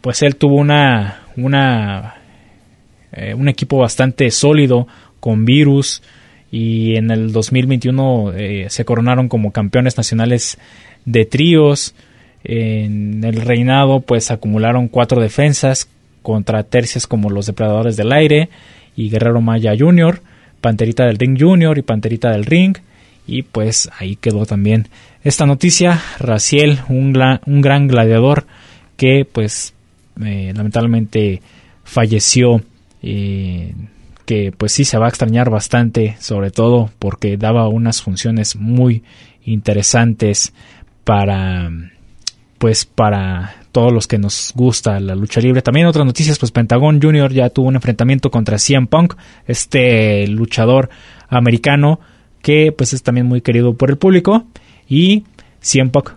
pues 0.00 0.22
él 0.22 0.36
tuvo 0.36 0.56
una, 0.56 1.22
una 1.36 2.14
eh, 3.12 3.34
un 3.34 3.48
equipo 3.48 3.78
bastante 3.78 4.30
sólido 4.30 4.86
con 5.20 5.44
virus 5.44 6.02
y 6.50 6.96
en 6.96 7.10
el 7.10 7.32
2021 7.32 8.32
eh, 8.34 8.66
se 8.68 8.84
coronaron 8.84 9.28
como 9.28 9.52
campeones 9.52 9.96
nacionales 9.96 10.58
de 11.04 11.24
tríos. 11.24 11.94
En 12.42 13.22
el 13.24 13.40
reinado 13.42 14.00
pues 14.00 14.30
acumularon 14.30 14.88
cuatro 14.88 15.20
defensas 15.20 15.88
contra 16.22 16.62
tercias 16.62 17.06
como 17.06 17.30
los 17.30 17.46
depredadores 17.46 17.96
del 17.96 18.12
aire 18.12 18.48
y 18.96 19.10
Guerrero 19.10 19.40
Maya 19.40 19.74
Jr., 19.78 20.20
Panterita 20.60 21.06
del 21.06 21.16
Ring 21.16 21.38
Jr. 21.40 21.78
y 21.78 21.82
Panterita 21.82 22.30
del 22.30 22.44
Ring. 22.44 22.76
Y 23.26 23.42
pues 23.42 23.90
ahí 23.98 24.16
quedó 24.16 24.44
también 24.44 24.88
esta 25.24 25.46
noticia. 25.46 26.02
Raciel, 26.18 26.80
un, 26.88 27.12
gran 27.12 27.88
gladiador 27.88 28.46
que 28.96 29.26
pues 29.30 29.72
eh, 30.22 30.52
lamentablemente 30.54 31.40
falleció. 31.84 32.62
Eh, 33.02 33.72
que 34.26 34.52
pues 34.56 34.70
sí 34.70 34.84
se 34.84 34.96
va 34.96 35.06
a 35.06 35.08
extrañar 35.08 35.50
bastante, 35.50 36.14
sobre 36.20 36.52
todo 36.52 36.90
porque 37.00 37.36
daba 37.36 37.66
unas 37.66 38.00
funciones 38.00 38.54
muy 38.54 39.02
interesantes 39.44 40.52
para 41.10 41.68
pues 42.58 42.84
para 42.84 43.56
todos 43.72 43.92
los 43.92 44.06
que 44.06 44.16
nos 44.16 44.52
gusta 44.54 45.00
la 45.00 45.16
lucha 45.16 45.40
libre. 45.40 45.60
También 45.60 45.88
otras 45.88 46.06
noticias, 46.06 46.38
pues 46.38 46.52
Pentagon 46.52 47.02
Junior 47.02 47.32
ya 47.32 47.50
tuvo 47.50 47.66
un 47.66 47.74
enfrentamiento 47.74 48.30
contra 48.30 48.58
CM 48.58 48.86
Punk, 48.86 49.14
este 49.48 50.28
luchador 50.28 50.88
americano 51.28 51.98
que 52.42 52.70
pues 52.70 52.92
es 52.92 53.02
también 53.02 53.26
muy 53.26 53.40
querido 53.40 53.74
por 53.74 53.90
el 53.90 53.96
público 53.96 54.44
y 54.88 55.24
CM 55.60 55.90
Punk, 55.90 56.10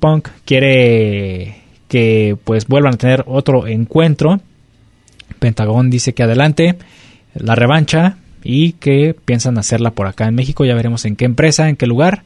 Punk 0.00 0.28
quiere 0.44 1.62
que 1.86 2.36
pues 2.42 2.66
vuelvan 2.66 2.94
a 2.94 2.98
tener 2.98 3.22
otro 3.28 3.68
encuentro. 3.68 4.40
Pentagón 5.38 5.90
dice 5.90 6.12
que 6.12 6.24
adelante 6.24 6.76
la 7.34 7.54
revancha 7.54 8.16
y 8.42 8.72
que 8.72 9.14
piensan 9.14 9.58
hacerla 9.58 9.92
por 9.92 10.08
acá 10.08 10.26
en 10.26 10.34
México. 10.34 10.64
Ya 10.64 10.74
veremos 10.74 11.04
en 11.04 11.14
qué 11.14 11.24
empresa, 11.24 11.68
en 11.68 11.76
qué 11.76 11.86
lugar 11.86 12.24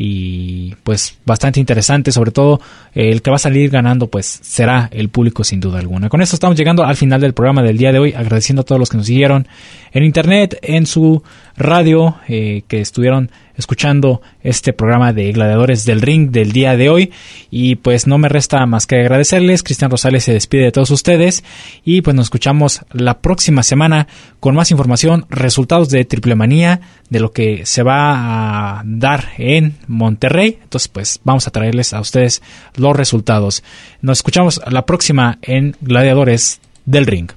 y 0.00 0.76
pues 0.84 1.18
bastante 1.26 1.58
interesante, 1.58 2.12
sobre 2.12 2.30
todo 2.30 2.60
el 2.94 3.20
que 3.20 3.30
va 3.30 3.36
a 3.36 3.40
salir 3.40 3.68
ganando 3.68 4.06
pues 4.06 4.26
será 4.42 4.88
el 4.92 5.08
público 5.08 5.42
sin 5.42 5.58
duda 5.58 5.80
alguna. 5.80 6.08
Con 6.08 6.22
esto 6.22 6.36
estamos 6.36 6.56
llegando 6.56 6.84
al 6.84 6.94
final 6.94 7.20
del 7.20 7.34
programa 7.34 7.64
del 7.64 7.76
día 7.76 7.90
de 7.90 7.98
hoy, 7.98 8.12
agradeciendo 8.12 8.62
a 8.62 8.64
todos 8.64 8.78
los 8.78 8.90
que 8.90 8.96
nos 8.96 9.06
siguieron 9.06 9.48
en 9.90 10.04
internet, 10.04 10.56
en 10.62 10.86
su 10.86 11.24
radio, 11.56 12.14
eh, 12.28 12.62
que 12.68 12.80
estuvieron 12.80 13.32
escuchando 13.58 14.22
este 14.42 14.72
programa 14.72 15.12
de 15.12 15.30
Gladiadores 15.32 15.84
del 15.84 16.00
Ring 16.00 16.30
del 16.30 16.52
día 16.52 16.76
de 16.76 16.88
hoy. 16.88 17.12
Y 17.50 17.76
pues 17.76 18.06
no 18.06 18.16
me 18.16 18.28
resta 18.28 18.64
más 18.64 18.86
que 18.86 18.96
agradecerles. 18.96 19.62
Cristian 19.62 19.90
Rosales 19.90 20.24
se 20.24 20.32
despide 20.32 20.64
de 20.64 20.72
todos 20.72 20.90
ustedes. 20.90 21.44
Y 21.84 22.00
pues 22.00 22.16
nos 22.16 22.26
escuchamos 22.26 22.82
la 22.92 23.20
próxima 23.20 23.62
semana 23.62 24.06
con 24.40 24.54
más 24.54 24.70
información, 24.70 25.26
resultados 25.28 25.90
de 25.90 26.04
Triple 26.04 26.36
Manía, 26.36 26.80
de 27.10 27.20
lo 27.20 27.32
que 27.32 27.66
se 27.66 27.82
va 27.82 28.78
a 28.78 28.82
dar 28.86 29.32
en 29.36 29.74
Monterrey. 29.88 30.58
Entonces 30.62 30.88
pues 30.88 31.20
vamos 31.24 31.46
a 31.46 31.50
traerles 31.50 31.92
a 31.92 32.00
ustedes 32.00 32.42
los 32.76 32.96
resultados. 32.96 33.64
Nos 34.00 34.18
escuchamos 34.18 34.60
la 34.70 34.86
próxima 34.86 35.38
en 35.42 35.76
Gladiadores 35.80 36.60
del 36.86 37.06
Ring. 37.06 37.30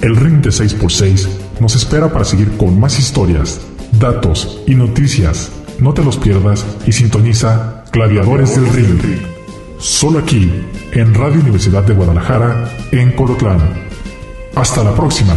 El 0.00 0.16
ring 0.16 0.40
de 0.40 0.50
6x6 0.50 1.47
nos 1.60 1.74
espera 1.76 2.12
para 2.12 2.24
seguir 2.24 2.56
con 2.56 2.78
más 2.78 2.98
historias, 2.98 3.60
datos 3.92 4.60
y 4.66 4.74
noticias. 4.74 5.50
No 5.78 5.94
te 5.94 6.04
los 6.04 6.16
pierdas 6.16 6.64
y 6.86 6.92
sintoniza 6.92 7.84
Gladiadores 7.92 8.54
del 8.54 8.72
Ring. 8.72 9.00
Solo 9.78 10.18
aquí, 10.18 10.50
en 10.92 11.14
Radio 11.14 11.40
Universidad 11.40 11.84
de 11.84 11.94
Guadalajara, 11.94 12.72
en 12.90 13.12
Colotlán. 13.12 13.60
Hasta 14.54 14.82
la 14.82 14.94
próxima. 14.94 15.34